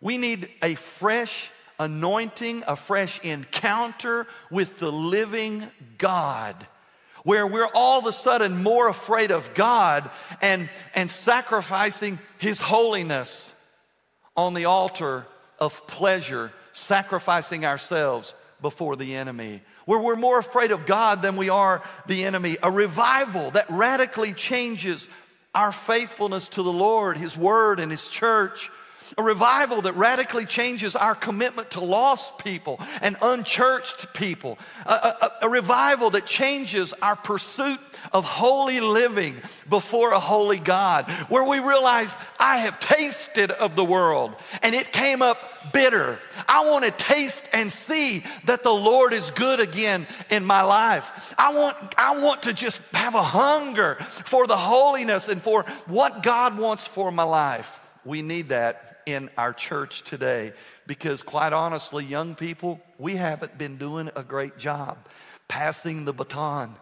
We 0.01 0.17
need 0.17 0.49
a 0.61 0.75
fresh 0.75 1.51
anointing, 1.79 2.63
a 2.67 2.75
fresh 2.75 3.19
encounter 3.21 4.27
with 4.49 4.79
the 4.79 4.91
living 4.91 5.67
God 5.97 6.55
where 7.25 7.47
we're 7.47 7.69
all 7.73 7.97
of 7.97 8.05
a 8.05 8.13
sudden 8.13 8.61
more 8.61 8.87
afraid 8.87 9.31
of 9.31 9.53
God 9.55 10.09
and, 10.43 10.69
and 10.93 11.09
sacrificing 11.09 12.19
His 12.37 12.59
holiness 12.59 13.51
on 14.37 14.53
the 14.53 14.65
altar 14.65 15.25
of 15.59 15.87
pleasure, 15.87 16.53
sacrificing 16.71 17.65
ourselves 17.65 18.35
before 18.61 18.95
the 18.95 19.15
enemy. 19.15 19.61
Where 19.85 19.99
we're 19.99 20.15
more 20.15 20.37
afraid 20.37 20.69
of 20.69 20.85
God 20.85 21.23
than 21.23 21.35
we 21.35 21.49
are 21.49 21.83
the 22.05 22.25
enemy. 22.25 22.57
A 22.61 22.69
revival 22.69 23.49
that 23.51 23.65
radically 23.69 24.33
changes 24.33 25.09
our 25.55 25.71
faithfulness 25.71 26.47
to 26.49 26.61
the 26.61 26.71
Lord, 26.71 27.17
His 27.17 27.35
Word, 27.35 27.79
and 27.79 27.91
His 27.91 28.07
church 28.07 28.69
a 29.17 29.23
revival 29.23 29.81
that 29.83 29.95
radically 29.95 30.45
changes 30.45 30.95
our 30.95 31.15
commitment 31.15 31.71
to 31.71 31.81
lost 31.81 32.37
people 32.39 32.79
and 33.01 33.15
unchurched 33.21 34.13
people. 34.13 34.57
A, 34.85 34.91
a, 34.91 35.31
a, 35.43 35.49
revival 35.49 36.09
that 36.11 36.25
changes 36.25 36.93
our 37.01 37.15
pursuit 37.15 37.79
of 38.11 38.25
holy 38.25 38.79
living 38.79 39.35
before 39.69 40.11
a 40.11 40.19
holy 40.19 40.59
God, 40.59 41.09
where 41.29 41.43
we 41.43 41.59
realize 41.59 42.17
I 42.39 42.57
have 42.57 42.79
tasted 42.79 43.51
of 43.51 43.75
the 43.75 43.85
world 43.85 44.35
and 44.61 44.75
it 44.75 44.91
came 44.91 45.21
up 45.21 45.37
bitter. 45.71 46.19
I 46.47 46.69
want 46.69 46.85
to 46.85 46.91
taste 46.91 47.43
and 47.53 47.71
see 47.71 48.23
that 48.45 48.63
the 48.63 48.73
Lord 48.73 49.13
is 49.13 49.31
good 49.31 49.59
again 49.59 50.07
in 50.29 50.45
my 50.45 50.61
life. 50.61 51.33
I 51.37 51.53
want, 51.53 51.77
I 51.97 52.21
want 52.21 52.43
to 52.43 52.53
just 52.53 52.81
have 52.93 53.15
a 53.15 53.23
hunger 53.23 53.95
for 53.95 54.47
the 54.47 54.57
holiness 54.57 55.27
and 55.27 55.41
for 55.41 55.63
what 55.87 56.23
God 56.23 56.57
wants 56.57 56.85
for 56.85 57.11
my 57.11 57.23
life. 57.23 57.84
We 58.05 58.21
need 58.21 58.49
that 58.49 59.01
in 59.07 59.29
our 59.37 59.51
church 59.51 60.03
today 60.03 60.53
because, 60.85 61.23
quite 61.23 61.53
honestly, 61.53 62.05
young 62.05 62.35
people, 62.35 62.79
we 62.99 63.15
haven't 63.15 63.57
been 63.57 63.77
doing 63.77 64.09
a 64.15 64.23
great 64.23 64.57
job 64.57 64.97
passing 65.47 66.05
the 66.05 66.13
baton. 66.13 66.75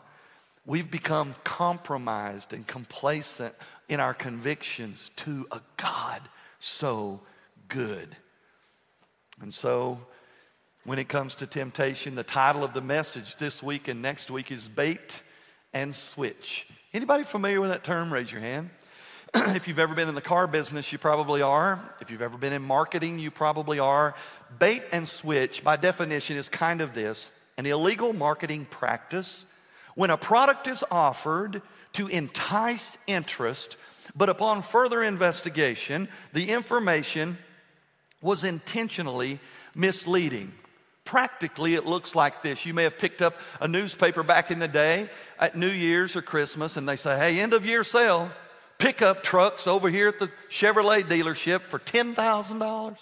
We've 0.65 0.89
become 0.89 1.35
compromised 1.43 2.53
and 2.53 2.67
complacent 2.67 3.55
in 3.89 3.99
our 3.99 4.13
convictions 4.13 5.11
to 5.17 5.47
a 5.51 5.61
God 5.77 6.21
so 6.59 7.21
good. 7.67 8.15
And 9.41 9.53
so, 9.53 9.99
when 10.85 10.99
it 10.99 11.07
comes 11.07 11.35
to 11.35 11.47
temptation, 11.47 12.15
the 12.15 12.23
title 12.23 12.63
of 12.63 12.73
the 12.73 12.81
message 12.81 13.37
this 13.37 13.63
week 13.63 13.87
and 13.87 14.01
next 14.01 14.29
week 14.29 14.51
is 14.51 14.67
Bait 14.67 15.21
and 15.73 15.95
Switch. 15.95 16.67
Anybody 16.93 17.23
familiar 17.23 17.61
with 17.61 17.71
that 17.71 17.83
term? 17.83 18.11
Raise 18.11 18.31
your 18.31 18.41
hand. 18.41 18.69
if 19.55 19.67
you've 19.67 19.79
ever 19.79 19.95
been 19.95 20.09
in 20.09 20.15
the 20.15 20.21
car 20.21 20.45
business, 20.45 20.91
you 20.91 20.99
probably 20.99 21.41
are. 21.41 21.79
If 22.01 22.11
you've 22.11 22.21
ever 22.21 22.37
been 22.37 22.53
in 22.53 22.61
marketing, 22.61 23.17
you 23.17 23.31
probably 23.31 23.79
are. 23.79 24.13
Bait 24.59 24.83
and 24.91 25.07
switch, 25.07 25.63
by 25.63 25.75
definition, 25.75 26.37
is 26.37 26.49
kind 26.49 26.81
of 26.81 26.93
this 26.93 27.31
an 27.57 27.65
illegal 27.65 28.13
marketing 28.13 28.65
practice 28.65 29.45
when 29.95 30.09
a 30.09 30.17
product 30.17 30.67
is 30.67 30.83
offered 30.89 31.61
to 31.93 32.07
entice 32.07 32.97
interest, 33.05 33.77
but 34.15 34.29
upon 34.29 34.61
further 34.61 35.03
investigation, 35.03 36.07
the 36.33 36.49
information 36.49 37.37
was 38.21 38.43
intentionally 38.43 39.39
misleading. 39.75 40.51
Practically, 41.05 41.75
it 41.75 41.85
looks 41.85 42.15
like 42.15 42.41
this. 42.41 42.65
You 42.65 42.73
may 42.73 42.83
have 42.83 42.97
picked 42.97 43.21
up 43.21 43.35
a 43.59 43.67
newspaper 43.67 44.23
back 44.23 44.49
in 44.49 44.59
the 44.59 44.67
day 44.67 45.09
at 45.39 45.55
New 45.55 45.69
Year's 45.69 46.15
or 46.15 46.21
Christmas, 46.21 46.77
and 46.77 46.87
they 46.87 46.95
say, 46.95 47.17
hey, 47.17 47.39
end 47.39 47.53
of 47.53 47.65
year 47.65 47.83
sale 47.83 48.31
pickup 48.83 49.23
trucks 49.23 49.65
over 49.65 49.89
here 49.89 50.09
at 50.09 50.19
the 50.19 50.29
Chevrolet 50.49 51.03
dealership 51.03 51.61
for 51.61 51.79
$10,000. 51.79 52.97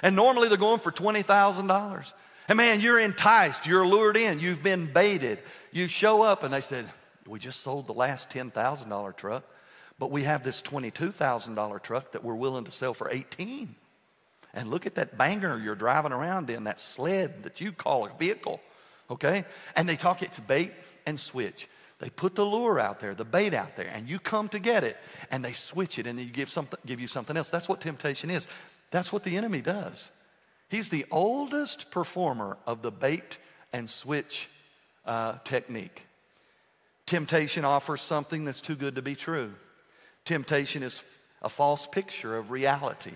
And 0.00 0.14
normally 0.14 0.46
they're 0.48 0.56
going 0.56 0.78
for 0.78 0.92
$20,000. 0.92 2.12
And 2.48 2.56
man, 2.56 2.80
you're 2.80 3.00
enticed, 3.00 3.66
you're 3.66 3.84
lured 3.84 4.16
in, 4.16 4.38
you've 4.38 4.62
been 4.62 4.86
baited. 4.86 5.40
You 5.72 5.88
show 5.88 6.22
up 6.22 6.44
and 6.44 6.54
they 6.54 6.60
said, 6.60 6.86
We 7.26 7.40
just 7.40 7.62
sold 7.62 7.88
the 7.88 7.92
last 7.92 8.30
$10,000 8.30 9.16
truck, 9.16 9.42
but 9.98 10.12
we 10.12 10.22
have 10.22 10.44
this 10.44 10.62
$22,000 10.62 11.82
truck 11.82 12.12
that 12.12 12.22
we're 12.22 12.36
willing 12.36 12.64
to 12.66 12.70
sell 12.70 12.94
for 12.94 13.10
18. 13.10 13.74
And 14.54 14.68
look 14.68 14.86
at 14.86 14.94
that 14.94 15.18
banger 15.18 15.58
you're 15.58 15.74
driving 15.74 16.12
around 16.12 16.50
in, 16.50 16.64
that 16.64 16.80
sled 16.80 17.42
that 17.42 17.60
you 17.60 17.72
call 17.72 18.06
a 18.06 18.10
vehicle, 18.16 18.60
okay? 19.10 19.44
And 19.74 19.88
they 19.88 19.96
talk 19.96 20.22
it's 20.22 20.38
bait 20.38 20.70
and 21.04 21.18
switch. 21.18 21.68
They 21.98 22.10
put 22.10 22.34
the 22.34 22.44
lure 22.44 22.78
out 22.78 23.00
there, 23.00 23.14
the 23.14 23.24
bait 23.24 23.54
out 23.54 23.76
there, 23.76 23.88
and 23.88 24.08
you 24.08 24.18
come 24.18 24.48
to 24.50 24.58
get 24.58 24.84
it, 24.84 24.96
and 25.30 25.44
they 25.44 25.52
switch 25.52 25.98
it, 25.98 26.06
and 26.06 26.18
then 26.18 26.26
you 26.26 26.32
give, 26.32 26.50
something, 26.50 26.78
give 26.84 27.00
you 27.00 27.06
something 27.06 27.36
else. 27.36 27.48
That's 27.48 27.68
what 27.68 27.80
temptation 27.80 28.30
is. 28.30 28.46
That's 28.90 29.12
what 29.12 29.24
the 29.24 29.36
enemy 29.36 29.62
does. 29.62 30.10
He's 30.68 30.90
the 30.90 31.06
oldest 31.10 31.90
performer 31.90 32.58
of 32.66 32.82
the 32.82 32.90
bait 32.90 33.38
and 33.72 33.88
switch 33.88 34.48
uh, 35.06 35.38
technique. 35.44 36.06
Temptation 37.06 37.64
offers 37.64 38.00
something 38.00 38.44
that's 38.44 38.60
too 38.60 38.74
good 38.74 38.96
to 38.96 39.02
be 39.02 39.14
true. 39.14 39.52
Temptation 40.24 40.82
is 40.82 41.02
a 41.40 41.48
false 41.48 41.86
picture 41.86 42.36
of 42.36 42.50
reality. 42.50 43.12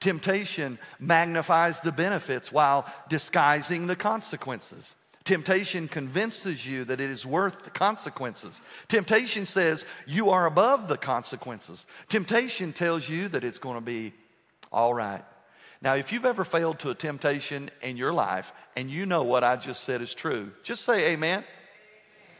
Temptation 0.00 0.78
magnifies 0.98 1.80
the 1.80 1.92
benefits 1.92 2.50
while 2.50 2.86
disguising 3.08 3.86
the 3.86 3.96
consequences. 3.96 4.94
Temptation 5.26 5.88
convinces 5.88 6.64
you 6.64 6.84
that 6.84 7.00
it 7.00 7.10
is 7.10 7.26
worth 7.26 7.64
the 7.64 7.70
consequences. 7.70 8.62
Temptation 8.86 9.44
says 9.44 9.84
you 10.06 10.30
are 10.30 10.46
above 10.46 10.86
the 10.86 10.96
consequences. 10.96 11.84
Temptation 12.08 12.72
tells 12.72 13.08
you 13.08 13.26
that 13.28 13.42
it's 13.42 13.58
going 13.58 13.74
to 13.74 13.80
be 13.80 14.12
all 14.70 14.94
right. 14.94 15.24
Now, 15.82 15.96
if 15.96 16.12
you've 16.12 16.24
ever 16.24 16.44
failed 16.44 16.78
to 16.78 16.90
a 16.90 16.94
temptation 16.94 17.70
in 17.82 17.96
your 17.96 18.12
life 18.12 18.52
and 18.76 18.88
you 18.88 19.04
know 19.04 19.24
what 19.24 19.42
I 19.42 19.56
just 19.56 19.82
said 19.82 20.00
is 20.00 20.14
true, 20.14 20.52
just 20.62 20.84
say 20.84 21.10
amen. 21.12 21.42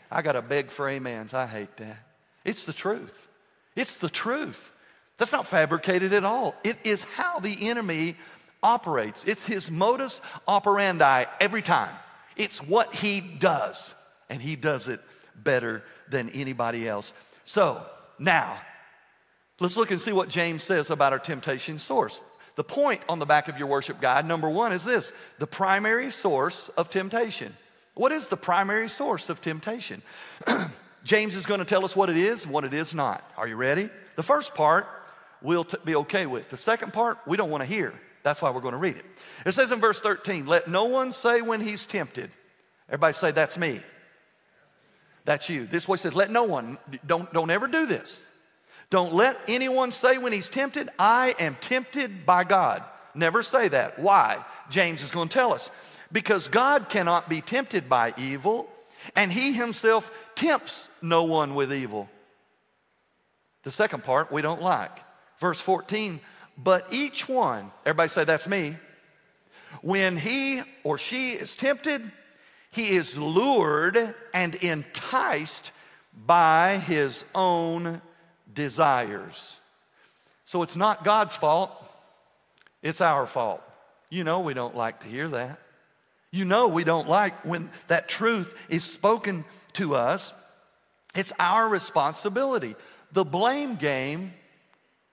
I 0.08 0.22
got 0.22 0.32
to 0.32 0.42
beg 0.42 0.70
for 0.70 0.88
amens. 0.88 1.34
I 1.34 1.48
hate 1.48 1.76
that. 1.78 1.98
It's 2.44 2.64
the 2.64 2.72
truth. 2.72 3.26
It's 3.74 3.96
the 3.96 4.08
truth. 4.08 4.70
That's 5.18 5.32
not 5.32 5.48
fabricated 5.48 6.12
at 6.12 6.24
all. 6.24 6.54
It 6.62 6.78
is 6.84 7.02
how 7.02 7.40
the 7.40 7.68
enemy 7.68 8.14
operates, 8.62 9.24
it's 9.24 9.44
his 9.44 9.72
modus 9.72 10.20
operandi 10.46 11.24
every 11.40 11.62
time. 11.62 11.94
It's 12.36 12.62
what 12.62 12.94
he 12.94 13.20
does, 13.20 13.94
and 14.28 14.42
he 14.42 14.56
does 14.56 14.88
it 14.88 15.00
better 15.34 15.82
than 16.08 16.30
anybody 16.30 16.88
else. 16.88 17.12
So 17.44 17.82
now, 18.18 18.58
let's 19.60 19.76
look 19.76 19.90
and 19.90 20.00
see 20.00 20.12
what 20.12 20.28
James 20.28 20.62
says 20.62 20.90
about 20.90 21.12
our 21.12 21.18
temptation 21.18 21.78
source. 21.78 22.20
The 22.56 22.64
point 22.64 23.02
on 23.08 23.18
the 23.18 23.26
back 23.26 23.48
of 23.48 23.58
your 23.58 23.68
worship 23.68 24.00
guide, 24.00 24.26
number 24.26 24.48
one, 24.48 24.72
is 24.72 24.84
this 24.84 25.12
the 25.38 25.46
primary 25.46 26.10
source 26.10 26.70
of 26.76 26.88
temptation. 26.88 27.54
What 27.94 28.12
is 28.12 28.28
the 28.28 28.36
primary 28.36 28.88
source 28.88 29.28
of 29.28 29.40
temptation? 29.40 30.02
James 31.04 31.34
is 31.34 31.46
going 31.46 31.60
to 31.60 31.64
tell 31.64 31.84
us 31.84 31.94
what 31.94 32.10
it 32.10 32.16
is 32.16 32.44
and 32.44 32.52
what 32.52 32.64
it 32.64 32.74
is 32.74 32.92
not. 32.92 33.22
Are 33.36 33.46
you 33.46 33.56
ready? 33.56 33.88
The 34.16 34.22
first 34.22 34.54
part 34.54 34.86
we'll 35.40 35.64
t- 35.64 35.76
be 35.84 35.94
okay 35.96 36.26
with. 36.26 36.50
The 36.50 36.56
second 36.56 36.92
part 36.92 37.18
we 37.26 37.36
don't 37.36 37.50
want 37.50 37.62
to 37.62 37.68
hear. 37.68 37.94
That's 38.26 38.42
why 38.42 38.50
we're 38.50 38.60
going 38.60 38.72
to 38.72 38.78
read 38.78 38.96
it. 38.96 39.04
It 39.46 39.52
says 39.52 39.70
in 39.70 39.78
verse 39.78 40.00
13, 40.00 40.46
let 40.46 40.66
no 40.66 40.86
one 40.86 41.12
say 41.12 41.42
when 41.42 41.60
he's 41.60 41.86
tempted. 41.86 42.28
Everybody 42.88 43.12
say, 43.12 43.30
that's 43.30 43.56
me. 43.56 43.80
That's 45.24 45.48
you. 45.48 45.64
This 45.64 45.86
boy 45.86 45.94
says, 45.94 46.12
let 46.12 46.32
no 46.32 46.42
one, 46.42 46.76
don't, 47.06 47.32
don't 47.32 47.50
ever 47.50 47.68
do 47.68 47.86
this. 47.86 48.24
Don't 48.90 49.14
let 49.14 49.38
anyone 49.46 49.92
say 49.92 50.18
when 50.18 50.32
he's 50.32 50.48
tempted, 50.48 50.90
I 50.98 51.36
am 51.38 51.56
tempted 51.60 52.26
by 52.26 52.42
God. 52.42 52.82
Never 53.14 53.44
say 53.44 53.68
that. 53.68 54.00
Why? 54.00 54.44
James 54.70 55.04
is 55.04 55.12
going 55.12 55.28
to 55.28 55.32
tell 55.32 55.52
us. 55.52 55.70
Because 56.10 56.48
God 56.48 56.88
cannot 56.88 57.28
be 57.28 57.40
tempted 57.40 57.88
by 57.88 58.12
evil, 58.18 58.68
and 59.14 59.30
he 59.30 59.52
himself 59.52 60.10
tempts 60.34 60.88
no 61.00 61.22
one 61.22 61.54
with 61.54 61.72
evil. 61.72 62.08
The 63.62 63.70
second 63.70 64.02
part 64.02 64.32
we 64.32 64.42
don't 64.42 64.62
like. 64.62 64.90
Verse 65.38 65.60
14, 65.60 66.18
but 66.56 66.86
each 66.90 67.28
one, 67.28 67.70
everybody 67.84 68.08
say, 68.08 68.24
that's 68.24 68.48
me. 68.48 68.76
When 69.82 70.16
he 70.16 70.62
or 70.84 70.96
she 70.98 71.30
is 71.32 71.54
tempted, 71.54 72.10
he 72.70 72.94
is 72.94 73.16
lured 73.16 74.14
and 74.32 74.54
enticed 74.56 75.72
by 76.26 76.78
his 76.78 77.24
own 77.34 78.00
desires. 78.52 79.56
So 80.44 80.62
it's 80.62 80.76
not 80.76 81.04
God's 81.04 81.36
fault, 81.36 81.70
it's 82.82 83.00
our 83.00 83.26
fault. 83.26 83.62
You 84.08 84.24
know, 84.24 84.40
we 84.40 84.54
don't 84.54 84.76
like 84.76 85.00
to 85.00 85.08
hear 85.08 85.28
that. 85.28 85.58
You 86.30 86.44
know, 86.44 86.68
we 86.68 86.84
don't 86.84 87.08
like 87.08 87.44
when 87.44 87.70
that 87.88 88.08
truth 88.08 88.54
is 88.68 88.84
spoken 88.84 89.44
to 89.74 89.94
us. 89.94 90.32
It's 91.14 91.32
our 91.38 91.68
responsibility. 91.68 92.76
The 93.12 93.24
blame 93.24 93.76
game 93.76 94.32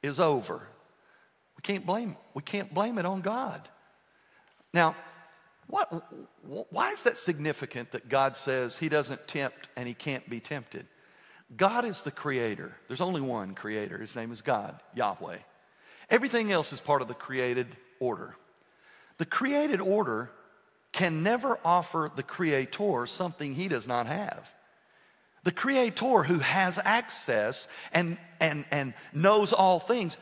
is 0.02 0.20
over 0.20 0.68
can't 1.64 1.86
blame, 1.86 2.18
we 2.34 2.42
can't 2.42 2.74
blame 2.74 2.98
it 3.00 3.06
on 3.06 3.22
God. 3.22 3.68
Now, 4.74 4.96
What, 5.68 5.88
why 6.72 6.92
is 6.92 7.02
that 7.04 7.18
significant 7.18 7.92
that 7.92 8.10
God 8.10 8.36
says 8.36 8.78
he 8.78 8.90
doesn't 8.90 9.28
tempt 9.28 9.70
and 9.76 9.88
he 9.88 9.94
can't 9.94 10.30
be 10.30 10.40
tempted? 10.40 10.86
God 11.56 11.86
is 11.86 12.02
the 12.02 12.12
creator. 12.12 12.76
There's 12.88 13.02
only 13.02 13.22
one 13.22 13.56
creator. 13.56 13.98
His 13.98 14.16
name 14.16 14.32
is 14.32 14.42
God, 14.42 14.80
Yahweh. 14.94 15.38
Everything 16.10 16.52
else 16.52 16.74
is 16.74 16.82
part 16.82 17.02
of 17.02 17.08
the 17.08 17.14
created 17.14 17.68
order. 18.00 18.36
The 19.18 19.26
created 19.26 19.80
order 19.80 20.32
can 20.92 21.24
never 21.24 21.58
offer 21.64 22.12
the 22.14 22.24
creator 22.24 23.06
something 23.08 23.56
he 23.56 23.68
does 23.68 23.88
not 23.88 24.06
have. 24.08 24.54
The 25.44 25.52
creator 25.52 26.24
who 26.24 26.40
has 26.40 26.80
access 26.84 27.68
and, 27.94 28.18
and, 28.40 28.66
and 28.72 28.94
knows 29.14 29.54
all 29.54 29.80
things 29.80 30.18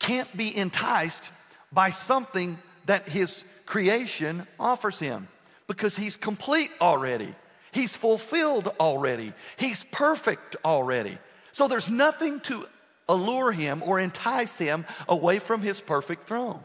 can't 0.00 0.34
be 0.36 0.56
enticed 0.56 1.30
by 1.72 1.90
something 1.90 2.58
that 2.86 3.08
his 3.08 3.44
creation 3.66 4.46
offers 4.58 4.98
him 4.98 5.28
because 5.68 5.94
he's 5.94 6.16
complete 6.16 6.70
already. 6.80 7.32
He's 7.70 7.94
fulfilled 7.94 8.68
already. 8.80 9.32
He's 9.56 9.84
perfect 9.92 10.56
already. 10.64 11.16
So 11.52 11.68
there's 11.68 11.88
nothing 11.88 12.40
to 12.40 12.66
allure 13.08 13.52
him 13.52 13.82
or 13.84 14.00
entice 14.00 14.56
him 14.56 14.86
away 15.08 15.38
from 15.38 15.62
his 15.62 15.80
perfect 15.80 16.24
throne. 16.24 16.60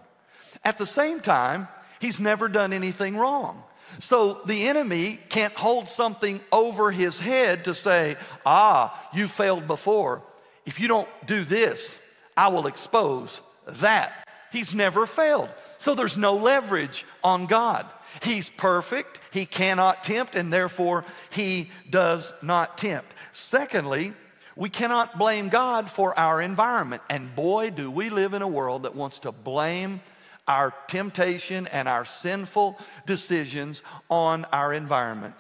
At 0.63 0.77
the 0.77 0.87
same 0.87 1.19
time, 1.19 1.67
he's 1.99 2.19
never 2.19 2.47
done 2.47 2.73
anything 2.73 3.17
wrong. 3.17 3.61
So 3.99 4.41
the 4.45 4.67
enemy 4.67 5.19
can't 5.29 5.53
hold 5.53 5.87
something 5.87 6.39
over 6.51 6.91
his 6.91 7.19
head 7.19 7.65
to 7.65 7.73
say, 7.73 8.15
Ah, 8.45 9.09
you 9.13 9.27
failed 9.27 9.67
before. 9.67 10.23
If 10.65 10.79
you 10.79 10.87
don't 10.87 11.09
do 11.27 11.43
this, 11.43 11.97
I 12.35 12.49
will 12.49 12.67
expose 12.67 13.41
that. 13.67 14.13
He's 14.51 14.73
never 14.73 15.05
failed. 15.05 15.49
So 15.79 15.95
there's 15.95 16.17
no 16.17 16.35
leverage 16.35 17.05
on 17.23 17.45
God. 17.45 17.85
He's 18.23 18.49
perfect, 18.49 19.19
he 19.31 19.45
cannot 19.45 20.03
tempt, 20.03 20.35
and 20.35 20.51
therefore 20.51 21.03
he 21.29 21.69
does 21.89 22.33
not 22.41 22.77
tempt. 22.77 23.13
Secondly, 23.33 24.13
we 24.55 24.69
cannot 24.69 25.17
blame 25.17 25.49
God 25.49 25.91
for 25.91 26.17
our 26.17 26.41
environment. 26.41 27.01
And 27.09 27.35
boy, 27.35 27.71
do 27.71 27.91
we 27.91 28.09
live 28.09 28.33
in 28.33 28.41
a 28.41 28.47
world 28.47 28.83
that 28.83 28.95
wants 28.95 29.19
to 29.19 29.33
blame 29.33 29.99
our 30.47 30.73
temptation 30.87 31.67
and 31.67 31.87
our 31.87 32.05
sinful 32.05 32.77
decisions 33.05 33.81
on 34.09 34.45
our 34.45 34.73
environment. 34.73 35.35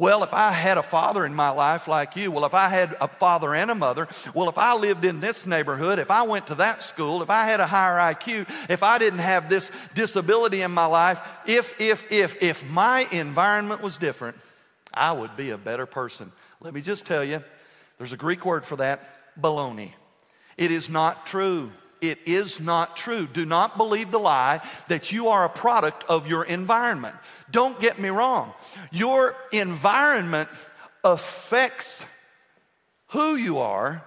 Well, 0.00 0.22
if 0.22 0.32
I 0.32 0.50
had 0.52 0.78
a 0.78 0.82
father 0.82 1.26
in 1.26 1.34
my 1.34 1.50
life 1.50 1.86
like 1.86 2.16
you, 2.16 2.32
well, 2.32 2.46
if 2.46 2.54
I 2.54 2.70
had 2.70 2.96
a 3.02 3.06
father 3.06 3.54
and 3.54 3.70
a 3.70 3.74
mother, 3.74 4.08
well, 4.32 4.48
if 4.48 4.56
I 4.56 4.72
lived 4.72 5.04
in 5.04 5.20
this 5.20 5.44
neighborhood, 5.44 5.98
if 5.98 6.10
I 6.10 6.22
went 6.22 6.46
to 6.46 6.54
that 6.54 6.82
school, 6.82 7.22
if 7.22 7.28
I 7.28 7.44
had 7.44 7.60
a 7.60 7.66
higher 7.66 8.14
IQ, 8.14 8.48
if 8.70 8.82
I 8.82 8.96
didn't 8.96 9.18
have 9.18 9.50
this 9.50 9.70
disability 9.94 10.62
in 10.62 10.70
my 10.70 10.86
life, 10.86 11.20
if, 11.46 11.78
if, 11.78 12.10
if, 12.10 12.42
if 12.42 12.66
my 12.70 13.06
environment 13.12 13.82
was 13.82 13.98
different, 13.98 14.38
I 14.94 15.12
would 15.12 15.36
be 15.36 15.50
a 15.50 15.58
better 15.58 15.84
person. 15.84 16.32
Let 16.62 16.72
me 16.72 16.80
just 16.80 17.04
tell 17.04 17.22
you, 17.22 17.44
there's 17.98 18.14
a 18.14 18.16
Greek 18.16 18.46
word 18.46 18.64
for 18.64 18.76
that 18.76 19.06
baloney. 19.38 19.90
It 20.56 20.70
is 20.70 20.88
not 20.88 21.26
true. 21.26 21.72
It 22.00 22.18
is 22.26 22.60
not 22.60 22.96
true. 22.96 23.26
Do 23.26 23.44
not 23.44 23.76
believe 23.76 24.10
the 24.10 24.18
lie 24.18 24.60
that 24.88 25.12
you 25.12 25.28
are 25.28 25.44
a 25.44 25.50
product 25.50 26.04
of 26.08 26.26
your 26.26 26.44
environment. 26.44 27.14
Don't 27.50 27.78
get 27.78 27.98
me 27.98 28.08
wrong. 28.08 28.52
Your 28.90 29.36
environment 29.52 30.48
affects 31.04 32.04
who 33.08 33.34
you 33.34 33.58
are, 33.58 34.04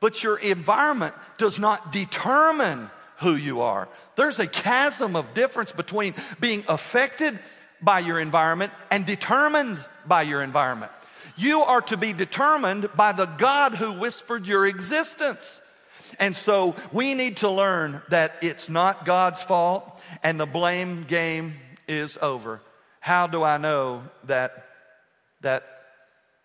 but 0.00 0.22
your 0.22 0.36
environment 0.38 1.14
does 1.36 1.58
not 1.58 1.92
determine 1.92 2.90
who 3.18 3.34
you 3.34 3.60
are. 3.60 3.88
There's 4.16 4.38
a 4.38 4.46
chasm 4.46 5.16
of 5.16 5.34
difference 5.34 5.72
between 5.72 6.14
being 6.40 6.64
affected 6.68 7.38
by 7.80 8.00
your 8.00 8.18
environment 8.18 8.72
and 8.90 9.06
determined 9.06 9.78
by 10.06 10.22
your 10.22 10.42
environment. 10.42 10.90
You 11.36 11.60
are 11.60 11.82
to 11.82 11.96
be 11.96 12.12
determined 12.12 12.88
by 12.96 13.12
the 13.12 13.26
God 13.26 13.74
who 13.74 13.92
whispered 13.92 14.46
your 14.46 14.66
existence. 14.66 15.60
And 16.18 16.36
so 16.36 16.74
we 16.92 17.14
need 17.14 17.38
to 17.38 17.50
learn 17.50 18.02
that 18.08 18.36
it's 18.42 18.68
not 18.68 19.04
God's 19.04 19.42
fault 19.42 20.00
and 20.22 20.38
the 20.38 20.46
blame 20.46 21.04
game 21.04 21.54
is 21.86 22.18
over. 22.20 22.60
How 23.00 23.26
do 23.26 23.42
I 23.42 23.56
know 23.56 24.02
that, 24.24 24.66
that 25.40 25.64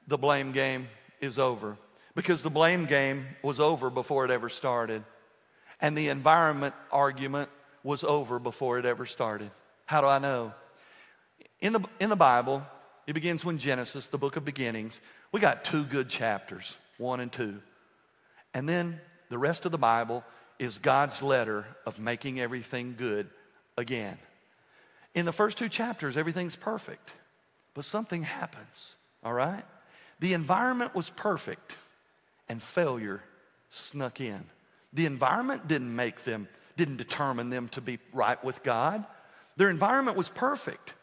the 0.07 0.17
blame 0.17 0.51
game 0.51 0.87
is 1.21 1.39
over? 1.39 1.77
Because 2.15 2.43
the 2.43 2.49
blame 2.49 2.85
game 2.85 3.25
was 3.41 3.59
over 3.59 3.89
before 3.89 4.25
it 4.25 4.31
ever 4.31 4.49
started. 4.49 5.03
And 5.81 5.97
the 5.97 6.09
environment 6.09 6.75
argument 6.91 7.49
was 7.83 8.03
over 8.03 8.39
before 8.39 8.79
it 8.79 8.85
ever 8.85 9.05
started. 9.05 9.51
How 9.85 10.01
do 10.01 10.07
I 10.07 10.19
know? 10.19 10.53
In 11.59 11.73
the, 11.73 11.81
in 11.99 12.09
the 12.09 12.15
Bible, 12.15 12.65
it 13.07 13.13
begins 13.13 13.43
when 13.43 13.57
Genesis, 13.57 14.07
the 14.07 14.17
book 14.17 14.35
of 14.35 14.45
beginnings, 14.45 14.99
we 15.31 15.39
got 15.39 15.65
two 15.65 15.83
good 15.83 16.07
chapters, 16.07 16.77
one 16.97 17.19
and 17.19 17.31
two. 17.31 17.61
And 18.53 18.69
then 18.69 19.01
the 19.33 19.39
rest 19.39 19.65
of 19.65 19.71
the 19.71 19.79
Bible 19.79 20.23
is 20.59 20.77
God's 20.77 21.23
letter 21.23 21.65
of 21.87 21.99
making 21.99 22.39
everything 22.39 22.93
good 22.95 23.27
again. 23.79 24.19
In 25.15 25.25
the 25.25 25.31
first 25.31 25.57
two 25.57 25.69
chapters, 25.69 26.15
everything's 26.17 26.55
perfect, 26.55 27.09
but 27.73 27.83
something 27.83 28.21
happens, 28.21 28.93
all 29.23 29.33
right? 29.33 29.63
The 30.19 30.33
environment 30.33 30.93
was 30.93 31.09
perfect, 31.09 31.75
and 32.47 32.61
failure 32.61 33.23
snuck 33.71 34.21
in. 34.21 34.45
The 34.93 35.07
environment 35.07 35.67
didn't 35.67 35.95
make 35.95 36.19
them, 36.25 36.47
didn't 36.77 36.97
determine 36.97 37.49
them 37.49 37.69
to 37.69 37.81
be 37.81 37.97
right 38.13 38.41
with 38.43 38.61
God. 38.61 39.03
Their 39.57 39.71
environment 39.71 40.15
was 40.15 40.29
perfect, 40.29 40.93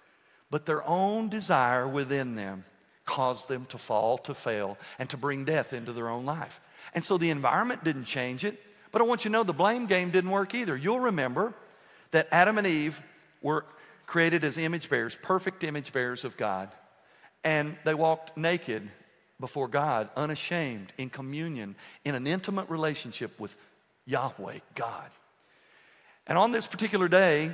but 0.53 0.67
their 0.67 0.87
own 0.87 1.31
desire 1.31 1.89
within 1.89 2.37
them 2.37 2.63
caused 3.05 3.49
them 3.49 3.67
to 3.71 3.79
fall, 3.79 4.19
to 4.19 4.35
fail, 4.35 4.79
and 5.01 5.11
to 5.11 5.17
bring 5.17 5.45
death 5.45 5.73
into 5.73 5.93
their 5.93 6.09
own 6.09 6.25
life. 6.25 6.61
And 6.95 7.05
so 7.05 7.19
the 7.19 7.31
environment 7.31 7.85
didn't 7.85 8.05
change 8.05 8.45
it. 8.45 8.61
But 8.93 9.03
I 9.03 9.05
want 9.05 9.25
you 9.25 9.31
to 9.31 9.33
know 9.33 9.43
the 9.45 9.53
blame 9.53 9.87
game 9.87 10.11
didn't 10.11 10.31
work 10.31 10.55
either. 10.55 10.77
You'll 10.77 11.01
remember 11.01 11.55
that 12.11 12.29
Adam 12.33 12.59
and 12.59 12.67
Eve 12.67 13.01
were 13.41 13.65
created 14.07 14.43
as 14.43 14.59
image 14.59 14.91
bearers, 14.91 15.17
perfect 15.23 15.63
image 15.63 15.93
bearers 15.93 16.25
of 16.25 16.37
God. 16.37 16.71
And 17.45 17.77
they 17.85 17.95
walked 17.95 18.37
naked 18.37 18.89
before 19.39 19.69
God, 19.69 20.11
unashamed, 20.17 20.93
in 20.99 21.09
communion, 21.09 21.77
in 22.05 22.15
an 22.15 22.27
intimate 22.27 22.69
relationship 22.69 23.39
with 23.39 23.57
Yahweh, 24.07 24.59
God. 24.75 25.11
And 26.27 26.37
on 26.37 26.53
this 26.53 26.67
particular 26.67 27.09
day, 27.09 27.53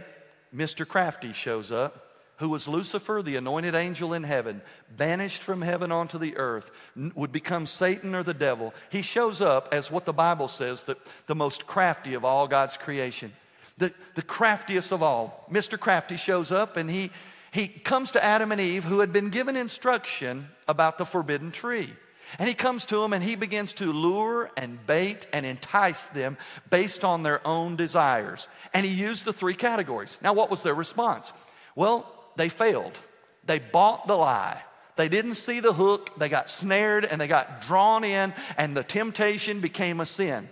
Mr. 0.54 0.88
Crafty 0.88 1.32
shows 1.32 1.70
up 1.70 2.05
who 2.38 2.48
was 2.48 2.68
Lucifer, 2.68 3.22
the 3.22 3.36
anointed 3.36 3.74
angel 3.74 4.12
in 4.12 4.22
heaven, 4.22 4.60
banished 4.96 5.42
from 5.42 5.62
heaven 5.62 5.90
onto 5.90 6.18
the 6.18 6.36
earth, 6.36 6.70
would 7.14 7.32
become 7.32 7.66
Satan 7.66 8.14
or 8.14 8.22
the 8.22 8.34
devil. 8.34 8.74
He 8.90 9.02
shows 9.02 9.40
up 9.40 9.68
as 9.72 9.90
what 9.90 10.04
the 10.04 10.12
Bible 10.12 10.48
says, 10.48 10.84
the, 10.84 10.96
the 11.26 11.34
most 11.34 11.66
crafty 11.66 12.14
of 12.14 12.24
all 12.24 12.46
God's 12.46 12.76
creation, 12.76 13.32
the, 13.78 13.92
the 14.14 14.22
craftiest 14.22 14.92
of 14.92 15.02
all. 15.02 15.46
Mr. 15.50 15.78
Crafty 15.78 16.16
shows 16.16 16.52
up 16.52 16.76
and 16.76 16.90
he, 16.90 17.10
he 17.52 17.68
comes 17.68 18.12
to 18.12 18.24
Adam 18.24 18.52
and 18.52 18.60
Eve, 18.60 18.84
who 18.84 19.00
had 19.00 19.12
been 19.12 19.30
given 19.30 19.56
instruction 19.56 20.48
about 20.68 20.98
the 20.98 21.06
forbidden 21.06 21.50
tree. 21.50 21.92
And 22.38 22.48
he 22.48 22.54
comes 22.54 22.84
to 22.86 23.00
them 23.00 23.12
and 23.12 23.22
he 23.22 23.36
begins 23.36 23.72
to 23.74 23.92
lure 23.92 24.50
and 24.56 24.84
bait 24.86 25.26
and 25.32 25.46
entice 25.46 26.08
them 26.08 26.36
based 26.70 27.04
on 27.04 27.22
their 27.22 27.46
own 27.46 27.76
desires. 27.76 28.48
And 28.74 28.84
he 28.84 28.92
used 28.92 29.24
the 29.24 29.32
three 29.32 29.54
categories. 29.54 30.18
Now, 30.22 30.32
what 30.32 30.50
was 30.50 30.62
their 30.62 30.74
response? 30.74 31.32
Well, 31.76 32.10
they 32.36 32.48
failed. 32.48 32.98
They 33.44 33.58
bought 33.58 34.06
the 34.06 34.16
lie. 34.16 34.62
They 34.96 35.08
didn't 35.08 35.34
see 35.34 35.60
the 35.60 35.74
hook, 35.74 36.18
they 36.18 36.30
got 36.30 36.48
snared 36.48 37.04
and 37.04 37.20
they 37.20 37.28
got 37.28 37.60
drawn 37.60 38.02
in, 38.02 38.32
and 38.56 38.74
the 38.74 38.82
temptation 38.82 39.60
became 39.60 40.00
a 40.00 40.06
sin. 40.06 40.48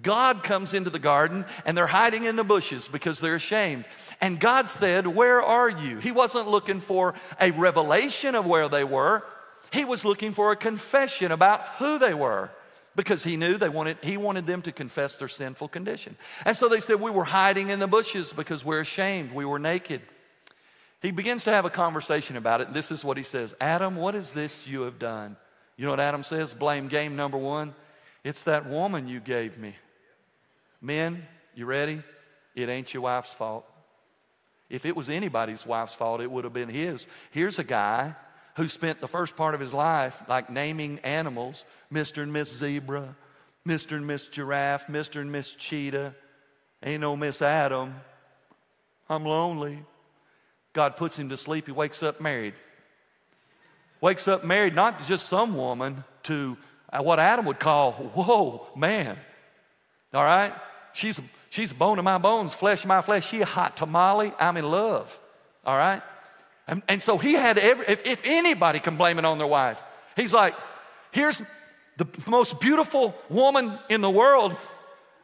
God 0.00 0.42
comes 0.42 0.72
into 0.72 0.88
the 0.88 0.98
garden 0.98 1.44
and 1.66 1.76
they're 1.76 1.86
hiding 1.86 2.24
in 2.24 2.36
the 2.36 2.44
bushes 2.44 2.88
because 2.88 3.20
they're 3.20 3.34
ashamed. 3.34 3.84
And 4.22 4.40
God 4.40 4.70
said, 4.70 5.06
Where 5.06 5.42
are 5.42 5.68
you? 5.68 5.98
He 5.98 6.10
wasn't 6.10 6.48
looking 6.48 6.80
for 6.80 7.14
a 7.38 7.50
revelation 7.50 8.34
of 8.34 8.46
where 8.46 8.70
they 8.70 8.84
were, 8.84 9.22
He 9.70 9.84
was 9.84 10.06
looking 10.06 10.32
for 10.32 10.50
a 10.50 10.56
confession 10.56 11.30
about 11.30 11.60
who 11.76 11.98
they 11.98 12.14
were 12.14 12.50
because 12.94 13.24
he 13.24 13.36
knew 13.36 13.56
they 13.56 13.68
wanted 13.68 13.96
he 14.02 14.16
wanted 14.16 14.46
them 14.46 14.62
to 14.62 14.72
confess 14.72 15.16
their 15.16 15.28
sinful 15.28 15.68
condition. 15.68 16.16
And 16.44 16.56
so 16.56 16.68
they 16.68 16.80
said 16.80 17.00
we 17.00 17.10
were 17.10 17.24
hiding 17.24 17.70
in 17.70 17.78
the 17.78 17.86
bushes 17.86 18.32
because 18.32 18.64
we're 18.64 18.80
ashamed, 18.80 19.32
we 19.32 19.44
were 19.44 19.58
naked. 19.58 20.02
He 21.02 21.10
begins 21.10 21.44
to 21.44 21.50
have 21.50 21.64
a 21.64 21.70
conversation 21.70 22.36
about 22.36 22.60
it. 22.60 22.68
And 22.68 22.76
this 22.76 22.90
is 22.90 23.04
what 23.04 23.16
he 23.16 23.24
says 23.24 23.54
Adam, 23.60 23.96
what 23.96 24.14
is 24.14 24.32
this 24.32 24.66
you 24.66 24.82
have 24.82 24.98
done? 24.98 25.36
You 25.76 25.84
know 25.84 25.90
what 25.90 26.00
Adam 26.00 26.22
says? 26.22 26.54
Blame 26.54 26.88
game 26.88 27.16
number 27.16 27.38
one. 27.38 27.74
It's 28.24 28.44
that 28.44 28.68
woman 28.68 29.08
you 29.08 29.18
gave 29.18 29.58
me. 29.58 29.74
Men, 30.80 31.26
you 31.54 31.66
ready? 31.66 32.02
It 32.54 32.68
ain't 32.68 32.94
your 32.94 33.02
wife's 33.02 33.32
fault. 33.32 33.66
If 34.70 34.86
it 34.86 34.96
was 34.96 35.10
anybody's 35.10 35.66
wife's 35.66 35.94
fault, 35.94 36.20
it 36.20 36.30
would 36.30 36.44
have 36.44 36.52
been 36.52 36.68
his. 36.68 37.06
Here's 37.30 37.58
a 37.58 37.64
guy 37.64 38.14
who 38.56 38.68
spent 38.68 39.00
the 39.00 39.08
first 39.08 39.36
part 39.36 39.54
of 39.54 39.60
his 39.60 39.74
life 39.74 40.22
like 40.28 40.50
naming 40.50 40.98
animals 41.00 41.64
Mr. 41.92 42.22
and 42.22 42.32
Miss 42.32 42.54
Zebra, 42.54 43.16
Mr. 43.66 43.96
and 43.96 44.06
Miss 44.06 44.28
Giraffe, 44.28 44.86
Mr. 44.86 45.20
and 45.20 45.32
Miss 45.32 45.54
Cheetah. 45.54 46.14
Ain't 46.82 47.00
no 47.00 47.16
Miss 47.16 47.42
Adam. 47.42 47.94
I'm 49.08 49.24
lonely. 49.24 49.84
God 50.72 50.96
puts 50.96 51.18
him 51.18 51.28
to 51.28 51.36
sleep. 51.36 51.66
He 51.66 51.72
wakes 51.72 52.02
up 52.02 52.20
married. 52.20 52.54
Wakes 54.00 54.26
up 54.26 54.44
married, 54.44 54.74
not 54.74 54.98
to 54.98 55.06
just 55.06 55.28
some 55.28 55.56
woman, 55.56 56.04
to 56.24 56.56
uh, 56.92 57.02
what 57.02 57.18
Adam 57.18 57.44
would 57.46 57.60
call, 57.60 57.92
whoa, 57.92 58.66
man. 58.76 59.16
All 60.12 60.24
right? 60.24 60.52
She's, 60.92 61.20
she's 61.50 61.72
bone 61.72 61.98
of 61.98 62.04
my 62.04 62.18
bones, 62.18 62.52
flesh 62.52 62.82
of 62.82 62.88
my 62.88 63.00
flesh. 63.00 63.28
She 63.28 63.40
a 63.40 63.46
hot 63.46 63.76
tamale. 63.76 64.32
I'm 64.38 64.56
in 64.56 64.70
love. 64.70 65.18
All 65.64 65.76
right? 65.76 66.02
And, 66.66 66.82
and 66.88 67.02
so 67.02 67.18
he 67.18 67.34
had 67.34 67.58
every, 67.58 67.86
if, 67.86 68.06
if 68.06 68.20
anybody 68.24 68.78
can 68.78 68.96
blame 68.96 69.18
it 69.18 69.24
on 69.24 69.38
their 69.38 69.46
wife, 69.46 69.82
he's 70.16 70.32
like, 70.32 70.54
here's 71.10 71.40
the 71.96 72.06
most 72.26 72.60
beautiful 72.60 73.14
woman 73.28 73.78
in 73.88 74.00
the 74.00 74.10
world. 74.10 74.56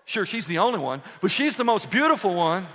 Sure, 0.04 0.24
she's 0.24 0.46
the 0.46 0.58
only 0.58 0.78
one, 0.78 1.02
but 1.20 1.30
she's 1.30 1.56
the 1.56 1.64
most 1.64 1.90
beautiful 1.90 2.34
one. 2.34 2.66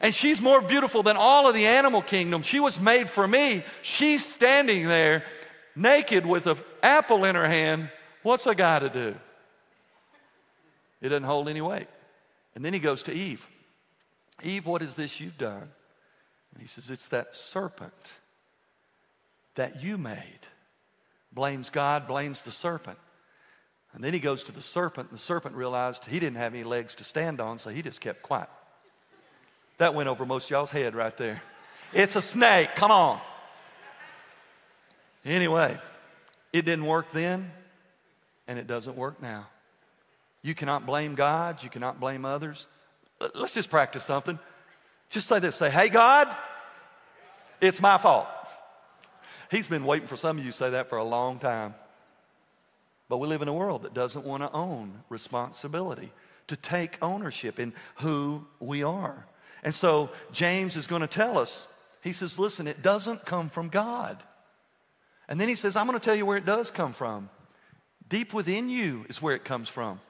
And 0.00 0.14
she's 0.14 0.40
more 0.40 0.60
beautiful 0.60 1.02
than 1.02 1.16
all 1.16 1.48
of 1.48 1.54
the 1.54 1.66
animal 1.66 2.02
kingdom. 2.02 2.42
She 2.42 2.60
was 2.60 2.80
made 2.80 3.10
for 3.10 3.26
me. 3.26 3.64
She's 3.82 4.24
standing 4.24 4.86
there 4.86 5.24
naked 5.74 6.24
with 6.24 6.46
an 6.46 6.58
apple 6.82 7.24
in 7.24 7.34
her 7.34 7.48
hand. 7.48 7.90
What's 8.22 8.46
a 8.46 8.54
guy 8.54 8.78
to 8.78 8.88
do? 8.88 9.14
It 11.00 11.08
doesn't 11.08 11.24
hold 11.24 11.48
any 11.48 11.60
weight. 11.60 11.88
And 12.54 12.64
then 12.64 12.72
he 12.72 12.78
goes 12.78 13.02
to 13.04 13.12
Eve. 13.12 13.48
Eve, 14.42 14.66
what 14.66 14.82
is 14.82 14.96
this 14.96 15.20
you've 15.20 15.38
done? 15.38 15.68
And 16.52 16.60
he 16.60 16.66
says, 16.66 16.90
It's 16.90 17.08
that 17.08 17.36
serpent 17.36 17.92
that 19.54 19.82
you 19.82 19.98
made. 19.98 20.40
Blames 21.32 21.70
God, 21.70 22.06
blames 22.06 22.42
the 22.42 22.50
serpent. 22.50 22.98
And 23.92 24.02
then 24.02 24.12
he 24.12 24.20
goes 24.20 24.44
to 24.44 24.52
the 24.52 24.62
serpent, 24.62 25.10
and 25.10 25.18
the 25.18 25.22
serpent 25.22 25.54
realized 25.54 26.04
he 26.04 26.20
didn't 26.20 26.36
have 26.36 26.54
any 26.54 26.62
legs 26.62 26.94
to 26.96 27.04
stand 27.04 27.40
on, 27.40 27.58
so 27.58 27.70
he 27.70 27.82
just 27.82 28.00
kept 28.00 28.22
quiet. 28.22 28.48
That 29.78 29.94
went 29.94 30.08
over 30.08 30.26
most 30.26 30.50
y'all's 30.50 30.70
head 30.70 30.94
right 30.94 31.16
there. 31.16 31.42
It's 31.92 32.16
a 32.16 32.22
snake, 32.22 32.74
come 32.74 32.90
on. 32.90 33.20
Anyway, 35.24 35.76
it 36.52 36.64
didn't 36.64 36.86
work 36.86 37.10
then, 37.12 37.50
and 38.46 38.58
it 38.58 38.66
doesn't 38.66 38.96
work 38.96 39.20
now. 39.22 39.46
You 40.42 40.54
cannot 40.54 40.86
blame 40.86 41.14
God, 41.14 41.62
you 41.62 41.70
cannot 41.70 42.00
blame 42.00 42.24
others. 42.24 42.66
Let's 43.34 43.52
just 43.52 43.70
practice 43.70 44.04
something. 44.04 44.38
Just 45.10 45.28
say 45.28 45.38
this 45.38 45.56
say, 45.56 45.70
Hey, 45.70 45.88
God, 45.88 46.34
it's 47.60 47.80
my 47.80 47.98
fault. 47.98 48.28
He's 49.50 49.68
been 49.68 49.84
waiting 49.84 50.06
for 50.06 50.16
some 50.16 50.38
of 50.38 50.44
you 50.44 50.50
to 50.50 50.56
say 50.56 50.70
that 50.70 50.88
for 50.88 50.98
a 50.98 51.04
long 51.04 51.38
time. 51.38 51.74
But 53.08 53.18
we 53.18 53.26
live 53.26 53.40
in 53.40 53.48
a 53.48 53.54
world 53.54 53.82
that 53.82 53.94
doesn't 53.94 54.24
want 54.24 54.42
to 54.42 54.52
own 54.52 55.02
responsibility, 55.08 56.12
to 56.48 56.56
take 56.56 56.98
ownership 57.02 57.58
in 57.58 57.72
who 57.96 58.46
we 58.60 58.82
are. 58.82 59.26
And 59.62 59.74
so 59.74 60.10
James 60.32 60.76
is 60.76 60.86
going 60.86 61.02
to 61.02 61.08
tell 61.08 61.38
us, 61.38 61.66
he 62.02 62.12
says, 62.12 62.38
listen, 62.38 62.66
it 62.68 62.82
doesn't 62.82 63.24
come 63.24 63.48
from 63.48 63.68
God. 63.68 64.22
And 65.28 65.40
then 65.40 65.48
he 65.48 65.54
says, 65.54 65.76
I'm 65.76 65.86
going 65.86 65.98
to 65.98 66.04
tell 66.04 66.14
you 66.14 66.24
where 66.24 66.38
it 66.38 66.46
does 66.46 66.70
come 66.70 66.92
from. 66.92 67.28
Deep 68.08 68.32
within 68.32 68.68
you 68.68 69.04
is 69.08 69.20
where 69.20 69.34
it 69.34 69.44
comes 69.44 69.68
from. 69.68 70.00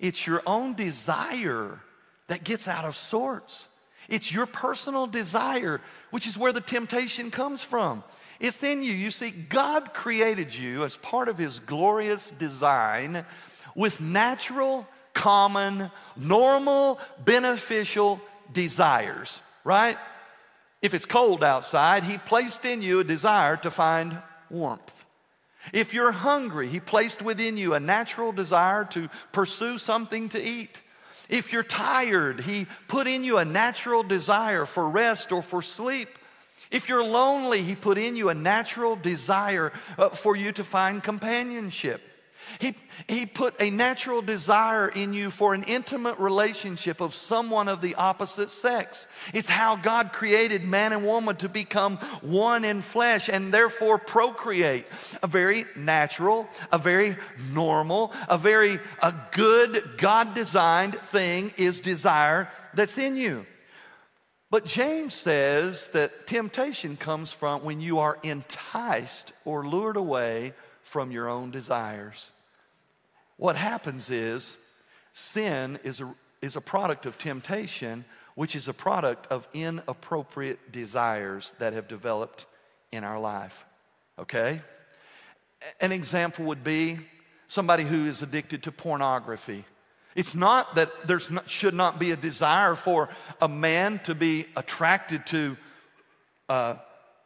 It's 0.00 0.26
your 0.26 0.42
own 0.46 0.74
desire 0.74 1.80
that 2.28 2.44
gets 2.44 2.66
out 2.66 2.84
of 2.84 2.96
sorts. 2.96 3.68
It's 4.08 4.32
your 4.32 4.46
personal 4.46 5.06
desire, 5.06 5.80
which 6.10 6.26
is 6.26 6.36
where 6.36 6.52
the 6.52 6.60
temptation 6.60 7.30
comes 7.30 7.62
from. 7.62 8.02
It's 8.40 8.62
in 8.62 8.82
you. 8.82 8.92
You 8.92 9.10
see, 9.10 9.30
God 9.30 9.92
created 9.92 10.54
you 10.54 10.84
as 10.84 10.96
part 10.96 11.28
of 11.28 11.38
His 11.38 11.58
glorious 11.58 12.30
design 12.30 13.24
with 13.76 14.00
natural, 14.00 14.88
common, 15.12 15.90
normal, 16.16 16.98
beneficial 17.24 18.20
desires, 18.52 19.40
right? 19.64 19.98
If 20.82 20.94
it's 20.94 21.06
cold 21.06 21.44
outside, 21.44 22.04
He 22.04 22.18
placed 22.18 22.64
in 22.64 22.82
you 22.82 23.00
a 23.00 23.04
desire 23.04 23.56
to 23.58 23.70
find 23.70 24.18
warmth. 24.48 25.06
If 25.72 25.92
you're 25.92 26.12
hungry, 26.12 26.68
He 26.68 26.80
placed 26.80 27.22
within 27.22 27.56
you 27.56 27.74
a 27.74 27.80
natural 27.80 28.32
desire 28.32 28.84
to 28.86 29.08
pursue 29.32 29.78
something 29.78 30.30
to 30.30 30.42
eat. 30.42 30.80
If 31.28 31.52
you're 31.52 31.62
tired, 31.62 32.40
He 32.40 32.66
put 32.88 33.06
in 33.06 33.24
you 33.24 33.38
a 33.38 33.44
natural 33.44 34.02
desire 34.02 34.66
for 34.66 34.88
rest 34.88 35.32
or 35.32 35.42
for 35.42 35.62
sleep. 35.62 36.08
If 36.70 36.88
you're 36.88 37.04
lonely, 37.04 37.62
He 37.62 37.74
put 37.74 37.98
in 37.98 38.16
you 38.16 38.30
a 38.30 38.34
natural 38.34 38.96
desire 38.96 39.72
uh, 39.98 40.08
for 40.08 40.34
you 40.34 40.52
to 40.52 40.64
find 40.64 41.02
companionship. 41.02 42.00
He, 42.58 42.74
he 43.08 43.26
put 43.26 43.60
a 43.60 43.70
natural 43.70 44.22
desire 44.22 44.88
in 44.88 45.12
you 45.12 45.30
for 45.30 45.54
an 45.54 45.62
intimate 45.64 46.18
relationship 46.18 47.00
of 47.00 47.14
someone 47.14 47.68
of 47.68 47.80
the 47.80 47.94
opposite 47.94 48.50
sex. 48.50 49.06
It's 49.32 49.48
how 49.48 49.76
God 49.76 50.12
created 50.12 50.64
man 50.64 50.92
and 50.92 51.04
woman 51.04 51.36
to 51.36 51.48
become 51.48 51.98
one 52.22 52.64
in 52.64 52.82
flesh 52.82 53.28
and 53.28 53.52
therefore 53.52 53.98
procreate. 53.98 54.86
A 55.22 55.26
very 55.26 55.64
natural, 55.76 56.48
a 56.72 56.78
very 56.78 57.16
normal, 57.52 58.12
a 58.28 58.38
very 58.38 58.78
a 59.02 59.14
good 59.32 59.96
God 59.96 60.34
designed 60.34 60.96
thing 60.96 61.52
is 61.56 61.80
desire 61.80 62.50
that's 62.74 62.98
in 62.98 63.16
you. 63.16 63.46
But 64.50 64.64
James 64.64 65.14
says 65.14 65.88
that 65.88 66.26
temptation 66.26 66.96
comes 66.96 67.32
from 67.32 67.62
when 67.62 67.80
you 67.80 68.00
are 68.00 68.18
enticed 68.24 69.32
or 69.44 69.64
lured 69.66 69.96
away 69.96 70.54
from 70.82 71.12
your 71.12 71.28
own 71.28 71.52
desires. 71.52 72.32
What 73.40 73.56
happens 73.56 74.10
is 74.10 74.54
sin 75.14 75.78
is 75.82 76.02
a, 76.02 76.14
is 76.42 76.56
a 76.56 76.60
product 76.60 77.06
of 77.06 77.16
temptation, 77.16 78.04
which 78.34 78.54
is 78.54 78.68
a 78.68 78.74
product 78.74 79.26
of 79.28 79.48
inappropriate 79.54 80.72
desires 80.72 81.54
that 81.58 81.72
have 81.72 81.88
developed 81.88 82.44
in 82.92 83.02
our 83.02 83.18
life. 83.18 83.64
Okay? 84.18 84.60
An 85.80 85.90
example 85.90 86.44
would 86.44 86.62
be 86.62 86.98
somebody 87.48 87.84
who 87.84 88.04
is 88.04 88.20
addicted 88.20 88.62
to 88.64 88.72
pornography. 88.72 89.64
It's 90.14 90.34
not 90.34 90.74
that 90.74 91.08
there 91.08 91.20
should 91.46 91.72
not 91.72 91.98
be 91.98 92.10
a 92.10 92.16
desire 92.16 92.74
for 92.74 93.08
a 93.40 93.48
man 93.48 94.00
to 94.00 94.14
be 94.14 94.48
attracted 94.54 95.24
to 95.28 95.56
uh, 96.50 96.74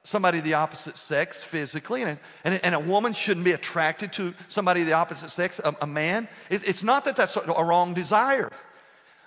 somebody 0.05 0.39
of 0.39 0.45
the 0.45 0.55
opposite 0.55 0.97
sex 0.97 1.43
physically, 1.43 2.03
and, 2.03 2.19
and, 2.45 2.61
and, 2.63 2.75
a 2.75 2.81
woman 2.81 3.13
shouldn't 3.13 3.45
be 3.45 3.53
attracted 3.53 4.13
to 4.13 4.35
somebody 4.49 4.83
of 4.83 4.87
the 4.87 4.93
opposite 4.93 5.31
sex, 5.31 5.59
a, 5.65 5.75
a 5.81 5.87
man. 5.87 6.29
It, 6.51 6.67
it's 6.69 6.83
not 6.83 7.05
that 7.07 7.17
that's 7.17 7.37
a, 7.37 7.41
a 7.41 7.65
wrong 7.65 7.95
desire. 7.95 8.51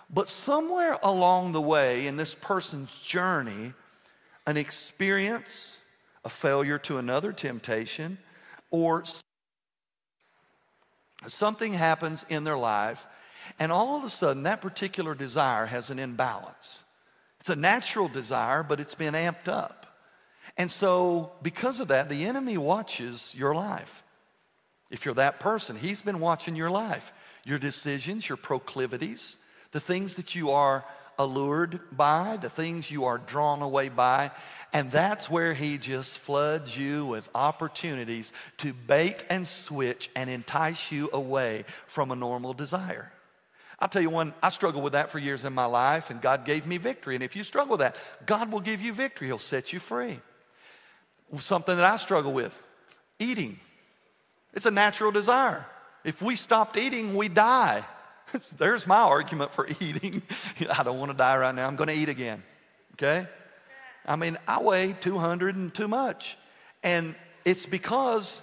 But 0.09 0.29
somewhere 0.29 0.97
along 1.03 1.51
the 1.51 1.61
way 1.61 2.07
in 2.07 2.15
this 2.15 2.33
person's 2.35 2.97
journey, 3.01 3.73
an 4.45 4.55
experience, 4.55 5.75
a 6.23 6.29
failure 6.29 6.77
to 6.79 6.97
another 6.97 7.33
temptation, 7.33 8.19
or 8.71 9.03
something 11.27 11.73
happens 11.73 12.23
in 12.29 12.43
their 12.43 12.57
life 12.57 13.07
and 13.59 13.71
all 13.71 13.97
of 13.97 14.03
a 14.03 14.09
sudden, 14.09 14.43
that 14.43 14.61
particular 14.61 15.15
desire 15.15 15.65
has 15.65 15.89
an 15.89 15.99
imbalance. 15.99 16.83
It's 17.39 17.49
a 17.49 17.55
natural 17.55 18.07
desire, 18.07 18.63
but 18.63 18.79
it's 18.79 18.95
been 18.95 19.13
amped 19.13 19.47
up. 19.47 19.76
And 20.57 20.71
so, 20.71 21.31
because 21.43 21.79
of 21.79 21.89
that, 21.89 22.09
the 22.09 22.25
enemy 22.25 22.57
watches 22.57 23.33
your 23.35 23.53
life. 23.53 24.03
If 24.89 25.05
you're 25.05 25.13
that 25.15 25.39
person, 25.39 25.75
he's 25.75 26.01
been 26.01 26.19
watching 26.19 26.55
your 26.55 26.71
life, 26.71 27.13
your 27.43 27.59
decisions, 27.59 28.27
your 28.27 28.37
proclivities, 28.37 29.37
the 29.71 29.79
things 29.79 30.15
that 30.15 30.33
you 30.33 30.51
are 30.51 30.85
allured 31.19 31.79
by, 31.91 32.37
the 32.37 32.49
things 32.49 32.89
you 32.89 33.05
are 33.05 33.17
drawn 33.17 33.61
away 33.61 33.89
by. 33.89 34.31
And 34.73 34.91
that's 34.91 35.29
where 35.29 35.53
he 35.53 35.77
just 35.77 36.17
floods 36.17 36.77
you 36.77 37.05
with 37.05 37.29
opportunities 37.33 38.31
to 38.57 38.73
bait 38.73 39.25
and 39.29 39.47
switch 39.47 40.09
and 40.15 40.29
entice 40.29 40.91
you 40.91 41.09
away 41.13 41.65
from 41.87 42.11
a 42.11 42.15
normal 42.15 42.53
desire. 42.53 43.11
I'll 43.79 43.87
tell 43.87 44.01
you 44.01 44.09
one, 44.09 44.33
I 44.41 44.49
struggled 44.49 44.83
with 44.83 44.93
that 44.93 45.11
for 45.11 45.19
years 45.19 45.45
in 45.45 45.53
my 45.53 45.65
life, 45.65 46.09
and 46.09 46.19
God 46.19 46.45
gave 46.45 46.65
me 46.65 46.77
victory. 46.77 47.13
And 47.13 47.23
if 47.23 47.35
you 47.35 47.43
struggle 47.43 47.73
with 47.73 47.81
that, 47.81 47.95
God 48.25 48.51
will 48.51 48.59
give 48.59 48.81
you 48.81 48.91
victory, 48.91 49.27
He'll 49.27 49.37
set 49.37 49.71
you 49.71 49.79
free. 49.79 50.19
Something 51.39 51.77
that 51.77 51.85
I 51.85 51.97
struggle 51.97 52.33
with 52.33 52.59
eating. 53.19 53.59
It's 54.53 54.65
a 54.65 54.71
natural 54.71 55.11
desire. 55.11 55.65
If 56.03 56.21
we 56.21 56.35
stopped 56.35 56.77
eating, 56.77 57.15
we 57.15 57.27
die. 57.27 57.83
There's 58.57 58.87
my 58.87 58.99
argument 58.99 59.51
for 59.51 59.67
eating. 59.79 60.21
I 60.71 60.83
don't 60.83 60.99
want 60.99 61.11
to 61.11 61.17
die 61.17 61.37
right 61.37 61.53
now. 61.53 61.67
I'm 61.67 61.75
going 61.75 61.89
to 61.89 61.95
eat 61.95 62.09
again. 62.09 62.43
Okay? 62.93 63.27
I 64.05 64.15
mean, 64.15 64.37
I 64.47 64.61
weigh 64.61 64.95
200 64.99 65.55
and 65.55 65.73
too 65.73 65.87
much. 65.87 66.37
And 66.83 67.13
it's 67.45 67.65
because 67.65 68.41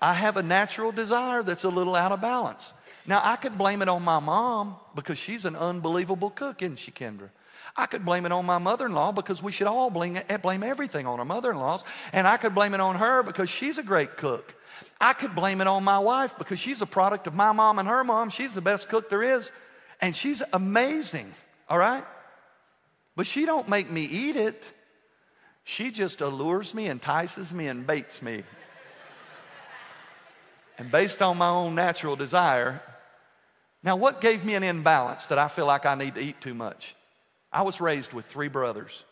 I 0.00 0.14
have 0.14 0.36
a 0.36 0.42
natural 0.42 0.92
desire 0.92 1.42
that's 1.42 1.64
a 1.64 1.68
little 1.68 1.94
out 1.94 2.12
of 2.12 2.20
balance. 2.20 2.72
Now, 3.06 3.22
I 3.24 3.36
could 3.36 3.56
blame 3.56 3.80
it 3.80 3.88
on 3.88 4.02
my 4.02 4.18
mom 4.18 4.76
because 4.94 5.18
she's 5.18 5.44
an 5.44 5.56
unbelievable 5.56 6.30
cook, 6.30 6.62
isn't 6.62 6.78
she, 6.78 6.90
Kendra? 6.90 7.30
I 7.76 7.86
could 7.86 8.04
blame 8.04 8.26
it 8.26 8.32
on 8.32 8.46
my 8.46 8.58
mother 8.58 8.86
in 8.86 8.92
law 8.92 9.12
because 9.12 9.42
we 9.42 9.52
should 9.52 9.66
all 9.66 9.90
blame, 9.90 10.18
eh, 10.28 10.36
blame 10.36 10.62
everything 10.62 11.06
on 11.06 11.18
our 11.18 11.24
mother 11.24 11.50
in 11.50 11.58
laws. 11.58 11.84
And 12.12 12.26
I 12.26 12.36
could 12.36 12.54
blame 12.54 12.74
it 12.74 12.80
on 12.80 12.96
her 12.96 13.22
because 13.22 13.50
she's 13.50 13.78
a 13.78 13.82
great 13.82 14.16
cook. 14.16 14.54
I 15.00 15.12
could 15.12 15.34
blame 15.34 15.60
it 15.60 15.66
on 15.66 15.84
my 15.84 15.98
wife 15.98 16.36
because 16.38 16.58
she's 16.58 16.82
a 16.82 16.86
product 16.86 17.26
of 17.26 17.34
my 17.34 17.52
mom 17.52 17.78
and 17.78 17.88
her 17.88 18.02
mom. 18.04 18.30
She's 18.30 18.54
the 18.54 18.60
best 18.60 18.88
cook 18.88 19.10
there 19.10 19.22
is. 19.22 19.50
And 20.00 20.14
she's 20.14 20.42
amazing, 20.52 21.26
all 21.68 21.78
right? 21.78 22.04
But 23.16 23.26
she 23.26 23.46
don't 23.46 23.68
make 23.68 23.90
me 23.90 24.02
eat 24.02 24.36
it. 24.36 24.74
She 25.64 25.90
just 25.90 26.20
allures 26.20 26.72
me, 26.72 26.86
entices 26.86 27.52
me, 27.52 27.66
and 27.66 27.86
baits 27.86 28.22
me. 28.22 28.42
and 30.78 30.90
based 30.90 31.20
on 31.20 31.36
my 31.36 31.48
own 31.48 31.74
natural 31.74 32.16
desire, 32.16 32.80
now 33.82 33.96
what 33.96 34.20
gave 34.20 34.44
me 34.44 34.54
an 34.54 34.62
imbalance 34.62 35.26
that 35.26 35.38
I 35.38 35.48
feel 35.48 35.66
like 35.66 35.84
I 35.84 35.94
need 35.94 36.14
to 36.14 36.20
eat 36.20 36.40
too 36.40 36.54
much? 36.54 36.94
I 37.58 37.62
was 37.62 37.80
raised 37.80 38.12
with 38.12 38.24
three 38.24 38.46
brothers. 38.46 39.04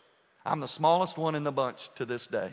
I'm 0.45 0.61
the 0.61 0.69
smallest 0.69 1.17
one 1.17 1.35
in 1.35 1.43
the 1.43 1.51
bunch 1.51 1.89
to 1.95 2.05
this 2.05 2.27
day. 2.27 2.51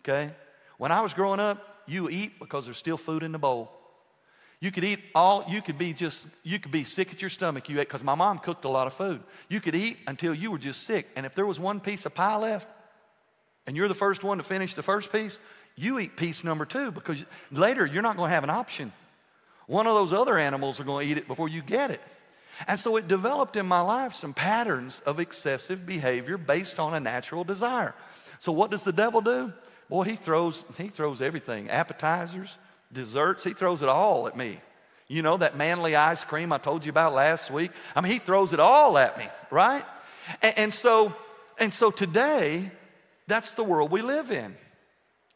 Okay? 0.00 0.30
When 0.78 0.90
I 0.90 1.02
was 1.02 1.12
growing 1.12 1.38
up, 1.38 1.82
you 1.86 2.08
eat 2.08 2.38
because 2.38 2.64
there's 2.64 2.78
still 2.78 2.96
food 2.96 3.22
in 3.22 3.32
the 3.32 3.38
bowl. 3.38 3.70
You 4.58 4.72
could 4.72 4.84
eat 4.84 5.00
all, 5.14 5.44
you 5.46 5.60
could 5.60 5.76
be 5.76 5.92
just, 5.92 6.26
you 6.44 6.58
could 6.58 6.72
be 6.72 6.82
sick 6.82 7.12
at 7.12 7.20
your 7.20 7.28
stomach. 7.28 7.68
You 7.68 7.78
ate, 7.78 7.88
because 7.88 8.02
my 8.02 8.14
mom 8.14 8.38
cooked 8.38 8.64
a 8.64 8.70
lot 8.70 8.86
of 8.86 8.94
food. 8.94 9.20
You 9.50 9.60
could 9.60 9.74
eat 9.74 9.98
until 10.06 10.32
you 10.32 10.50
were 10.50 10.56
just 10.56 10.84
sick. 10.84 11.06
And 11.14 11.26
if 11.26 11.34
there 11.34 11.44
was 11.44 11.60
one 11.60 11.78
piece 11.78 12.06
of 12.06 12.14
pie 12.14 12.36
left, 12.36 12.66
and 13.66 13.76
you're 13.76 13.88
the 13.88 13.92
first 13.92 14.24
one 14.24 14.38
to 14.38 14.44
finish 14.44 14.72
the 14.72 14.82
first 14.82 15.12
piece, 15.12 15.38
you 15.76 15.98
eat 15.98 16.16
piece 16.16 16.42
number 16.42 16.64
two 16.64 16.90
because 16.90 17.22
later 17.52 17.84
you're 17.84 18.02
not 18.02 18.16
going 18.16 18.30
to 18.30 18.34
have 18.34 18.44
an 18.44 18.50
option. 18.50 18.92
One 19.66 19.86
of 19.86 19.92
those 19.92 20.14
other 20.14 20.38
animals 20.38 20.80
are 20.80 20.84
going 20.84 21.06
to 21.06 21.12
eat 21.12 21.18
it 21.18 21.28
before 21.28 21.50
you 21.50 21.60
get 21.60 21.90
it. 21.90 22.00
And 22.66 22.78
so 22.78 22.96
it 22.96 23.06
developed 23.06 23.56
in 23.56 23.66
my 23.66 23.80
life 23.80 24.14
some 24.14 24.34
patterns 24.34 25.00
of 25.06 25.20
excessive 25.20 25.86
behavior 25.86 26.36
based 26.36 26.80
on 26.80 26.94
a 26.94 27.00
natural 27.00 27.44
desire. 27.44 27.94
So 28.40 28.52
what 28.52 28.70
does 28.70 28.82
the 28.82 28.92
devil 28.92 29.20
do? 29.20 29.52
Boy, 29.88 30.04
he 30.04 30.16
throws, 30.16 30.64
he 30.76 30.88
throws 30.88 31.22
everything 31.22 31.70
appetizers, 31.70 32.58
desserts, 32.92 33.44
he 33.44 33.52
throws 33.52 33.82
it 33.82 33.88
all 33.88 34.26
at 34.26 34.36
me. 34.36 34.60
You 35.06 35.22
know, 35.22 35.38
that 35.38 35.56
manly 35.56 35.96
ice 35.96 36.24
cream 36.24 36.52
I 36.52 36.58
told 36.58 36.84
you 36.84 36.90
about 36.90 37.14
last 37.14 37.50
week? 37.50 37.70
I 37.96 38.02
mean, 38.02 38.12
he 38.12 38.18
throws 38.18 38.52
it 38.52 38.60
all 38.60 38.98
at 38.98 39.16
me, 39.16 39.26
right? 39.50 39.84
And, 40.42 40.58
and 40.58 40.74
so, 40.74 41.14
and 41.58 41.72
so 41.72 41.90
today, 41.90 42.70
that's 43.26 43.52
the 43.52 43.64
world 43.64 43.90
we 43.90 44.02
live 44.02 44.30
in. 44.30 44.54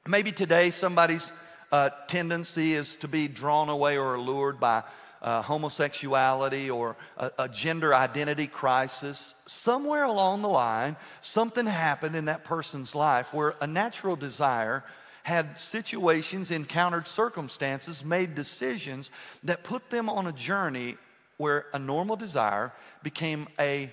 Maybe 0.07 0.33
today 0.33 0.71
somebody's 0.71 1.31
uh, 1.71 1.91
tendency 2.07 2.75
is 2.75 2.97
to 2.97 3.09
be 3.09 3.29
drawn 3.29 3.71
away 3.71 3.97
or 3.97 4.15
allured 4.15 4.61
by 4.61 4.83
uh, 5.23 5.41
homosexuality 5.41 6.69
or 6.69 6.97
a, 7.17 7.31
a 7.39 7.49
gender 7.49 7.95
identity 7.95 8.49
crisis, 8.49 9.35
somewhere 9.47 10.05
along 10.05 10.43
the 10.43 10.49
line, 10.49 10.97
something 11.21 11.67
happened 11.67 12.17
in 12.17 12.25
that 12.25 12.45
person's 12.45 12.95
life 12.95 13.33
where 13.33 13.55
a 13.61 13.67
natural 13.67 14.17
desire 14.17 14.83
had 15.23 15.59
situations, 15.59 16.51
encountered 16.51 17.07
circumstances, 17.07 18.05
made 18.05 18.35
decisions 18.35 19.11
that 19.45 19.63
put 19.63 19.91
them 19.91 20.09
on 20.09 20.27
a 20.27 20.33
journey 20.33 20.97
where 21.37 21.67
a 21.73 21.79
normal 21.79 22.17
desire 22.17 22.73
became 23.05 23.47
a, 23.61 23.91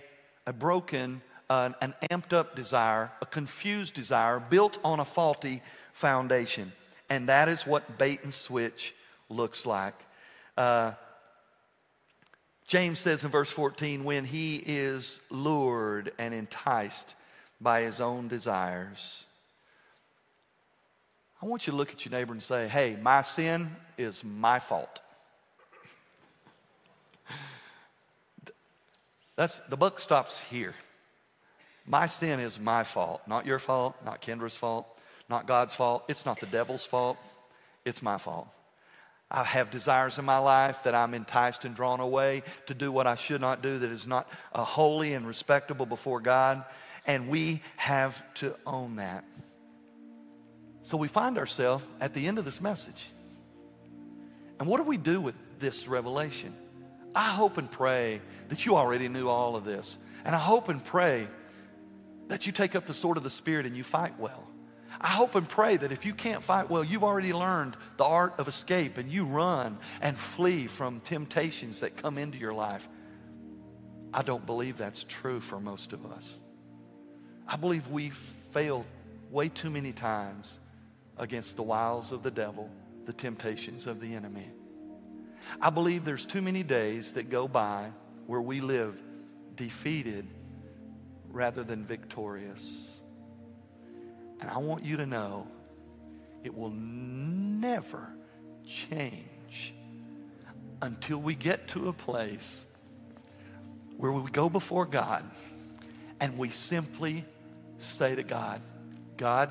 a 0.47 0.53
broken, 0.53 1.21
uh, 1.49 1.69
an 1.81 1.93
amped 2.09 2.33
up 2.33 2.55
desire, 2.55 3.11
a 3.21 3.25
confused 3.27 3.93
desire 3.93 4.39
built 4.39 4.79
on 4.83 4.99
a 4.99 5.05
faulty 5.05 5.61
foundation. 5.93 6.71
And 7.11 7.29
that 7.29 7.47
is 7.47 7.67
what 7.67 7.99
bait 7.99 8.23
and 8.23 8.33
switch 8.33 8.95
looks 9.29 9.67
like. 9.67 9.95
Uh, 10.57 10.93
James 12.69 12.99
says 12.99 13.23
in 13.23 13.31
verse 13.31 13.49
14, 13.49 14.03
when 14.03 14.25
he 14.25 14.57
is 14.63 15.19
lured 15.31 16.11
and 16.19 16.35
enticed 16.35 17.15
by 17.59 17.81
his 17.81 17.99
own 17.99 18.27
desires. 18.27 19.25
I 21.41 21.47
want 21.47 21.65
you 21.65 21.71
to 21.71 21.77
look 21.77 21.91
at 21.91 22.05
your 22.05 22.11
neighbor 22.11 22.31
and 22.31 22.43
say, 22.43 22.67
hey, 22.67 22.95
my 23.01 23.23
sin 23.23 23.75
is 23.97 24.23
my 24.23 24.59
fault. 24.59 25.01
That's, 29.35 29.57
the 29.69 29.77
buck 29.77 29.99
stops 29.99 30.39
here. 30.39 30.75
My 31.87 32.05
sin 32.05 32.39
is 32.39 32.59
my 32.59 32.83
fault, 32.83 33.21
not 33.25 33.47
your 33.47 33.57
fault, 33.57 33.95
not 34.05 34.21
Kendra's 34.21 34.55
fault, 34.55 34.85
not 35.27 35.47
God's 35.47 35.73
fault. 35.73 36.03
It's 36.07 36.23
not 36.23 36.39
the 36.39 36.45
devil's 36.45 36.85
fault, 36.85 37.17
it's 37.83 38.03
my 38.03 38.19
fault. 38.19 38.47
I 39.31 39.43
have 39.43 39.69
desires 39.69 40.17
in 40.17 40.25
my 40.25 40.39
life 40.39 40.83
that 40.83 40.95
I'm 40.95 41.13
enticed 41.13 41.63
and 41.63 41.75
drawn 41.75 41.99
away 41.99 42.43
to 42.65 42.73
do 42.73 42.91
what 42.91 43.05
I 43.05 43.15
should 43.15 43.41
not 43.41 43.61
do, 43.61 43.77
that 43.79 43.91
is 43.91 44.07
not 44.07 44.27
uh, 44.53 44.63
holy 44.63 45.13
and 45.13 45.27
respectable 45.27 45.85
before 45.85 46.19
God. 46.19 46.63
And 47.05 47.27
we 47.27 47.61
have 47.77 48.23
to 48.35 48.55
own 48.65 48.95
that. 48.95 49.23
So 50.81 50.97
we 50.97 51.07
find 51.07 51.37
ourselves 51.37 51.85
at 52.01 52.13
the 52.13 52.27
end 52.27 52.39
of 52.39 52.45
this 52.45 52.59
message. 52.59 53.11
And 54.59 54.67
what 54.67 54.77
do 54.77 54.83
we 54.83 54.97
do 54.97 55.21
with 55.21 55.35
this 55.59 55.87
revelation? 55.87 56.53
I 57.15 57.29
hope 57.29 57.57
and 57.57 57.69
pray 57.69 58.21
that 58.49 58.65
you 58.65 58.75
already 58.75 59.07
knew 59.09 59.29
all 59.29 59.55
of 59.55 59.63
this. 59.63 59.97
And 60.25 60.35
I 60.35 60.39
hope 60.39 60.69
and 60.69 60.83
pray 60.83 61.27
that 62.27 62.45
you 62.45 62.51
take 62.51 62.75
up 62.75 62.85
the 62.85 62.93
sword 62.93 63.17
of 63.17 63.23
the 63.23 63.29
Spirit 63.29 63.65
and 63.65 63.75
you 63.77 63.83
fight 63.83 64.19
well. 64.19 64.47
I 65.01 65.07
hope 65.07 65.35
and 65.35 65.47
pray 65.47 65.77
that 65.77 65.91
if 65.91 66.05
you 66.05 66.13
can't 66.13 66.43
fight 66.43 66.69
well, 66.69 66.83
you've 66.83 67.03
already 67.03 67.33
learned 67.33 67.77
the 67.97 68.05
art 68.05 68.35
of 68.37 68.47
escape 68.47 68.97
and 68.97 69.11
you 69.11 69.25
run 69.25 69.77
and 70.01 70.17
flee 70.17 70.67
from 70.67 70.99
temptations 71.01 71.81
that 71.81 71.95
come 71.95 72.17
into 72.17 72.37
your 72.37 72.53
life. 72.53 72.87
I 74.13 74.23
don't 74.23 74.45
believe 74.45 74.77
that's 74.77 75.03
true 75.03 75.39
for 75.39 75.59
most 75.59 75.93
of 75.93 76.05
us. 76.05 76.39
I 77.47 77.55
believe 77.55 77.87
we 77.87 78.09
failed 78.51 78.85
way 79.29 79.49
too 79.49 79.69
many 79.69 79.91
times 79.91 80.59
against 81.17 81.55
the 81.55 81.63
wiles 81.63 82.11
of 82.11 82.23
the 82.23 82.31
devil, 82.31 82.69
the 83.05 83.13
temptations 83.13 83.87
of 83.87 83.99
the 83.99 84.15
enemy. 84.15 84.49
I 85.61 85.69
believe 85.69 86.05
there's 86.05 86.25
too 86.25 86.41
many 86.41 86.63
days 86.63 87.13
that 87.13 87.29
go 87.29 87.47
by 87.47 87.91
where 88.27 88.41
we 88.41 88.61
live 88.61 89.01
defeated 89.55 90.27
rather 91.29 91.63
than 91.63 91.85
victorious. 91.85 92.98
And 94.39 94.49
I 94.49 94.57
want 94.57 94.83
you 94.83 94.97
to 94.97 95.05
know 95.05 95.47
it 96.43 96.55
will 96.55 96.71
never 96.71 98.07
change 98.65 99.73
until 100.81 101.17
we 101.17 101.35
get 101.35 101.67
to 101.69 101.89
a 101.89 101.93
place 101.93 102.63
where 103.97 104.11
we 104.11 104.31
go 104.31 104.49
before 104.49 104.85
God 104.85 105.23
and 106.21 106.37
we 106.37 106.49
simply 106.49 107.25
say 107.77 108.15
to 108.15 108.23
God, 108.23 108.61
God, 109.17 109.49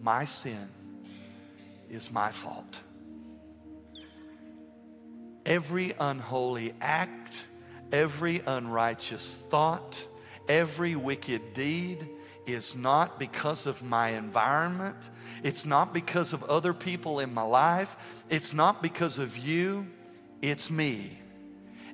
my 0.00 0.24
sin 0.24 0.68
is 1.90 2.10
my 2.10 2.30
fault. 2.30 2.80
Every 5.44 5.92
unholy 5.98 6.72
act, 6.80 7.44
every 7.92 8.40
unrighteous 8.46 9.40
thought, 9.50 10.06
every 10.48 10.96
wicked 10.96 11.52
deed, 11.52 12.08
is 12.46 12.74
not 12.74 13.18
because 13.18 13.66
of 13.66 13.82
my 13.82 14.10
environment. 14.10 14.96
It's 15.42 15.64
not 15.64 15.92
because 15.92 16.32
of 16.32 16.42
other 16.44 16.72
people 16.74 17.20
in 17.20 17.32
my 17.32 17.42
life. 17.42 17.96
It's 18.30 18.52
not 18.52 18.82
because 18.82 19.18
of 19.18 19.36
you. 19.36 19.86
It's 20.40 20.70
me. 20.70 21.18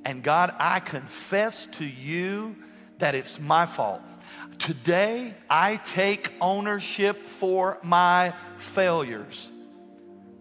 And 0.05 0.23
God, 0.23 0.55
I 0.59 0.81
confess 0.81 1.67
to 1.73 1.85
you 1.85 2.57
that 2.99 3.15
it's 3.15 3.39
my 3.39 3.67
fault. 3.67 4.03
Today, 4.59 5.35
I 5.49 5.77
take 5.77 6.33
ownership 6.41 7.27
for 7.27 7.79
my 7.83 8.35
failures. 8.57 9.53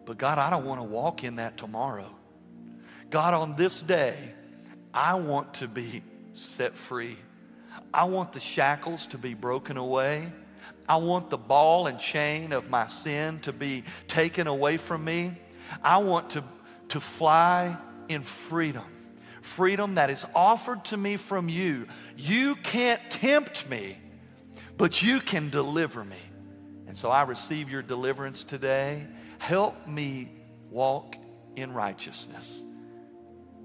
But 0.06 0.18
God, 0.18 0.38
I 0.38 0.50
don't 0.50 0.66
want 0.66 0.80
to 0.80 0.88
walk 0.88 1.24
in 1.24 1.36
that 1.36 1.58
tomorrow. 1.58 2.10
God, 3.10 3.34
on 3.34 3.56
this 3.56 3.82
day, 3.82 4.18
I 4.94 5.16
want 5.16 5.56
to 5.56 5.68
be 5.68 6.02
set 6.34 6.78
free. 6.78 7.18
I 7.98 8.04
want 8.04 8.32
the 8.32 8.40
shackles 8.40 9.08
to 9.08 9.18
be 9.18 9.34
broken 9.34 9.76
away. 9.76 10.32
I 10.88 10.98
want 10.98 11.32
the 11.32 11.38
ball 11.38 11.88
and 11.88 12.00
chain 12.00 12.54
of 12.54 12.70
my 12.70 12.86
sin 12.86 13.40
to 13.40 13.52
be 13.52 13.86
taken 14.08 14.46
away 14.46 14.78
from 14.78 15.04
me. 15.04 15.36
I 15.82 15.98
want 15.98 16.30
to, 16.32 16.44
to 16.90 17.00
fly 17.00 17.76
in 18.08 18.22
freedom, 18.22 18.86
freedom 19.42 19.96
that 19.96 20.12
is 20.12 20.28
offered 20.36 20.86
to 20.86 20.98
me 20.98 21.18
from 21.18 21.50
you. 21.50 21.88
You 22.16 22.56
can't 22.58 23.02
tempt 23.10 23.68
me, 23.68 23.98
but 24.78 25.02
you 25.02 25.20
can 25.20 25.50
deliver 25.50 26.06
me. 26.06 26.22
And 26.86 26.96
so 26.96 27.10
I 27.10 27.24
receive 27.24 27.68
your 27.68 27.82
deliverance 27.82 28.44
today. 28.44 29.08
Help 29.40 29.88
me 29.88 30.32
walk 30.70 31.16
in 31.56 31.74
righteousness. 31.74 32.64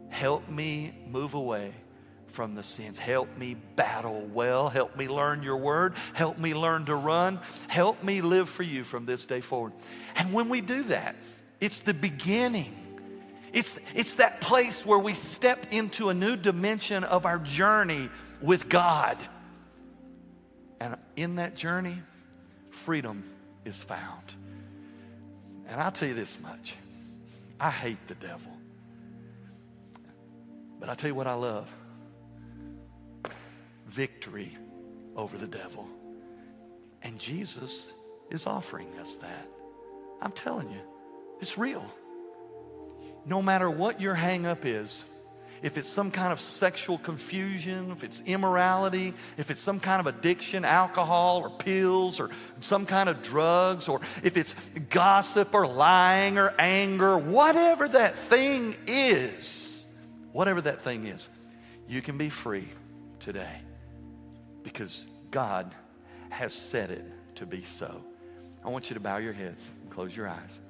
Help 0.09 0.49
me 0.49 0.95
move 1.07 1.35
away 1.35 1.75
from 2.33 2.55
the 2.55 2.63
sins. 2.63 2.99
Help 2.99 3.37
me 3.37 3.55
battle 3.77 4.29
well. 4.33 4.69
Help 4.69 4.97
me 4.97 5.07
learn 5.07 5.43
your 5.43 5.59
word. 5.59 5.95
Help 6.15 6.39
me 6.39 6.55
learn 6.55 6.87
to 6.87 6.95
run. 6.95 7.39
Help 7.69 8.03
me 8.03 8.23
live 8.23 8.49
for 8.49 8.63
you 8.63 8.85
from 8.85 9.07
this 9.07 9.27
day 9.27 9.41
forward. 9.41 9.73
And 10.17 10.33
when 10.33 10.49
we 10.49 10.61
do 10.61 10.83
that, 10.85 11.17
it's 11.61 11.81
the 11.81 11.95
beginning. 11.95 12.73
It's, 13.53 13.75
it's 13.95 14.15
that 14.15 14.41
place 14.41 14.85
where 14.85 14.99
we 14.99 15.15
step 15.15 15.67
into 15.71 16.09
a 16.09 16.15
new 16.15 16.37
dimension 16.37 17.05
of 17.05 17.27
our 17.27 17.39
journey 17.39 18.09
with 18.41 18.69
God. 18.69 19.19
And 20.81 20.97
in 21.17 21.37
that 21.37 21.55
journey, 21.55 21.99
freedom 22.71 23.23
is 23.65 23.83
found. 23.83 24.35
And 25.69 25.81
I'll 25.81 25.93
tell 25.93 26.09
you 26.09 26.15
this 26.15 26.41
much 26.41 26.75
I 27.61 27.71
hate 27.71 28.09
the 28.09 28.15
devil. 28.15 28.51
But 30.81 30.89
I 30.89 30.95
tell 30.95 31.09
you 31.09 31.15
what 31.15 31.29
I 31.29 31.35
love 31.35 31.69
victory 33.93 34.57
over 35.17 35.37
the 35.37 35.47
devil. 35.47 35.87
And 37.03 37.19
Jesus 37.19 37.95
is 38.31 38.47
offering 38.47 38.89
us 38.99 39.17
that. 39.17 39.47
I'm 40.21 40.33
telling 40.33 40.71
you, 40.71 40.81
it's 41.41 41.59
real. 41.59 41.85
No 43.27 43.43
matter 43.43 43.71
what 43.71 44.01
your 44.01 44.15
hang 44.15 44.47
up 44.47 44.65
is, 44.65 45.05
if 45.63 45.77
it's 45.77 45.89
some 45.89 46.11
kind 46.11 46.33
of 46.33 46.41
sexual 46.41 46.99
confusion, 46.99 47.93
if 47.93 48.03
it's 48.03 48.21
immorality, 48.23 49.15
if 49.37 49.51
it's 49.51 49.61
some 49.61 49.79
kind 49.79 50.01
of 50.01 50.07
addiction, 50.13 50.65
alcohol 50.65 51.39
or 51.39 51.51
pills 51.51 52.19
or 52.19 52.31
some 52.61 52.85
kind 52.85 53.09
of 53.09 53.23
drugs, 53.23 53.89
or 53.89 54.01
if 54.25 54.37
it's 54.37 54.55
gossip 54.91 55.55
or 55.55 55.67
lying 55.67 56.39
or 56.39 56.53
anger, 56.59 57.17
whatever 57.17 57.87
that 57.87 58.17
thing 58.17 58.77
is, 58.89 59.87
whatever 60.33 60.63
that 60.63 60.83
thing 60.83 61.07
is, 61.07 61.29
you 61.89 62.01
can 62.01 62.19
be 62.19 62.29
free 62.29 62.69
today 63.21 63.61
because 64.63 65.07
God 65.31 65.75
has 66.31 66.55
said 66.55 66.91
it 66.91 67.05
to 67.37 67.47
be 67.47 67.63
so. 67.63 68.03
I 68.65 68.69
want 68.69 68.91
you 68.91 68.95
to 68.95 69.01
bow 69.01 69.17
your 69.19 69.33
heads 69.33 69.69
and 69.83 69.91
close 69.91 70.17
your 70.17 70.29
eyes. 70.29 70.61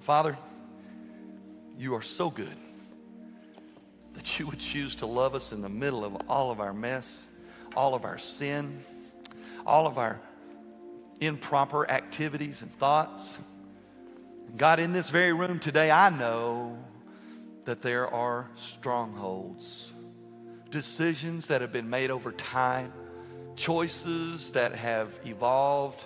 Father, 0.00 0.36
you 1.78 1.94
are 1.94 2.02
so 2.02 2.30
good 2.30 2.56
that 4.12 4.38
you 4.38 4.46
would 4.46 4.58
choose 4.58 4.96
to 4.96 5.06
love 5.06 5.34
us 5.34 5.52
in 5.52 5.62
the 5.62 5.68
middle 5.68 6.04
of 6.04 6.16
all 6.28 6.50
of 6.50 6.60
our 6.60 6.72
mess, 6.74 7.24
all 7.76 7.94
of 7.94 8.04
our 8.04 8.18
sin, 8.18 8.80
all 9.66 9.86
of 9.86 9.98
our 9.98 10.20
improper 11.20 11.90
activities 11.90 12.62
and 12.62 12.72
thoughts. 12.72 13.36
God, 14.56 14.78
in 14.78 14.92
this 14.92 15.10
very 15.10 15.32
room 15.32 15.58
today, 15.58 15.90
I 15.90 16.10
know 16.10 16.78
that 17.64 17.82
there 17.82 18.06
are 18.06 18.48
strongholds, 18.54 19.92
decisions 20.74 21.46
that 21.46 21.60
have 21.60 21.72
been 21.72 21.88
made 21.88 22.10
over 22.10 22.32
time, 22.32 22.92
choices 23.54 24.50
that 24.50 24.74
have 24.74 25.18
evolved, 25.24 26.04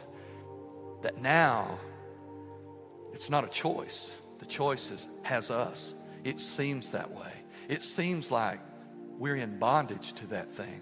that 1.02 1.18
now 1.22 1.78
it's 3.12 3.30
not 3.30 3.44
a 3.44 3.48
choice. 3.48 4.12
The 4.38 4.46
choice 4.46 4.90
is, 4.90 5.08
has 5.22 5.50
us. 5.50 5.94
It 6.22 6.38
seems 6.38 6.90
that 6.90 7.10
way 7.10 7.32
it 7.68 7.82
seems 7.82 8.30
like 8.30 8.60
we're 9.18 9.36
in 9.36 9.58
bondage 9.58 10.14
to 10.14 10.26
that 10.28 10.50
thing. 10.50 10.80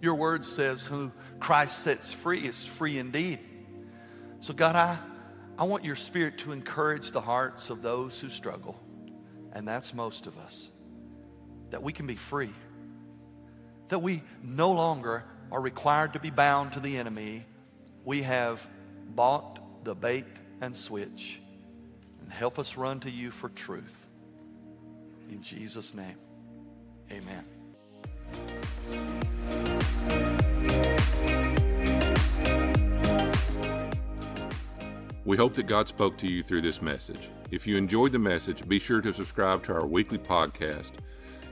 Your 0.00 0.14
word 0.14 0.44
says, 0.44 0.82
Who 0.82 1.12
Christ 1.38 1.80
sets 1.80 2.12
free 2.12 2.40
is 2.40 2.64
free 2.64 2.98
indeed. 2.98 3.38
So, 4.40 4.54
God, 4.54 4.74
I, 4.74 4.98
I 5.58 5.64
want 5.64 5.84
your 5.84 5.96
spirit 5.96 6.38
to 6.38 6.52
encourage 6.52 7.10
the 7.10 7.20
hearts 7.20 7.70
of 7.70 7.82
those 7.82 8.18
who 8.18 8.28
struggle, 8.28 8.80
and 9.52 9.68
that's 9.68 9.94
most 9.94 10.26
of 10.26 10.38
us, 10.38 10.70
that 11.70 11.82
we 11.82 11.92
can 11.92 12.06
be 12.06 12.16
free, 12.16 12.52
that 13.88 14.00
we 14.00 14.22
no 14.42 14.72
longer 14.72 15.24
are 15.50 15.60
required 15.60 16.12
to 16.12 16.18
be 16.18 16.30
bound 16.30 16.72
to 16.72 16.80
the 16.80 16.96
enemy. 16.96 17.44
We 18.04 18.22
have 18.22 18.66
bought 19.14 19.84
the 19.84 19.94
bait 19.94 20.26
and 20.60 20.76
switch, 20.76 21.40
and 22.20 22.32
help 22.32 22.58
us 22.58 22.76
run 22.76 23.00
to 23.00 23.10
you 23.10 23.30
for 23.30 23.48
truth. 23.48 24.08
In 25.30 25.42
Jesus' 25.42 25.94
name, 25.94 26.16
amen. 27.10 27.44
We 35.24 35.36
hope 35.36 35.54
that 35.54 35.66
God 35.66 35.88
spoke 35.88 36.16
to 36.18 36.28
you 36.28 36.44
through 36.44 36.60
this 36.60 36.80
message. 36.80 37.30
If 37.50 37.66
you 37.66 37.76
enjoyed 37.76 38.12
the 38.12 38.18
message, 38.18 38.66
be 38.68 38.78
sure 38.78 39.00
to 39.00 39.12
subscribe 39.12 39.64
to 39.64 39.74
our 39.74 39.84
weekly 39.84 40.18
podcast 40.18 40.92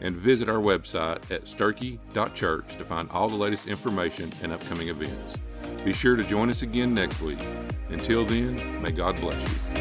and 0.05 0.14
visit 0.14 0.48
our 0.48 0.61
website 0.61 1.30
at 1.30 1.44
sterchi.church 1.46 2.76
to 2.76 2.84
find 2.84 3.11
all 3.11 3.28
the 3.28 3.34
latest 3.34 3.66
information 3.66 4.30
and 4.42 4.52
upcoming 4.52 4.88
events. 4.88 5.38
Be 5.84 5.92
sure 5.92 6.14
to 6.14 6.22
join 6.22 6.50
us 6.50 6.62
again 6.62 6.94
next 6.94 7.20
week. 7.20 7.44
Until 7.88 8.24
then, 8.24 8.82
may 8.82 8.92
God 8.92 9.16
bless 9.16 9.40
you. 9.40 9.74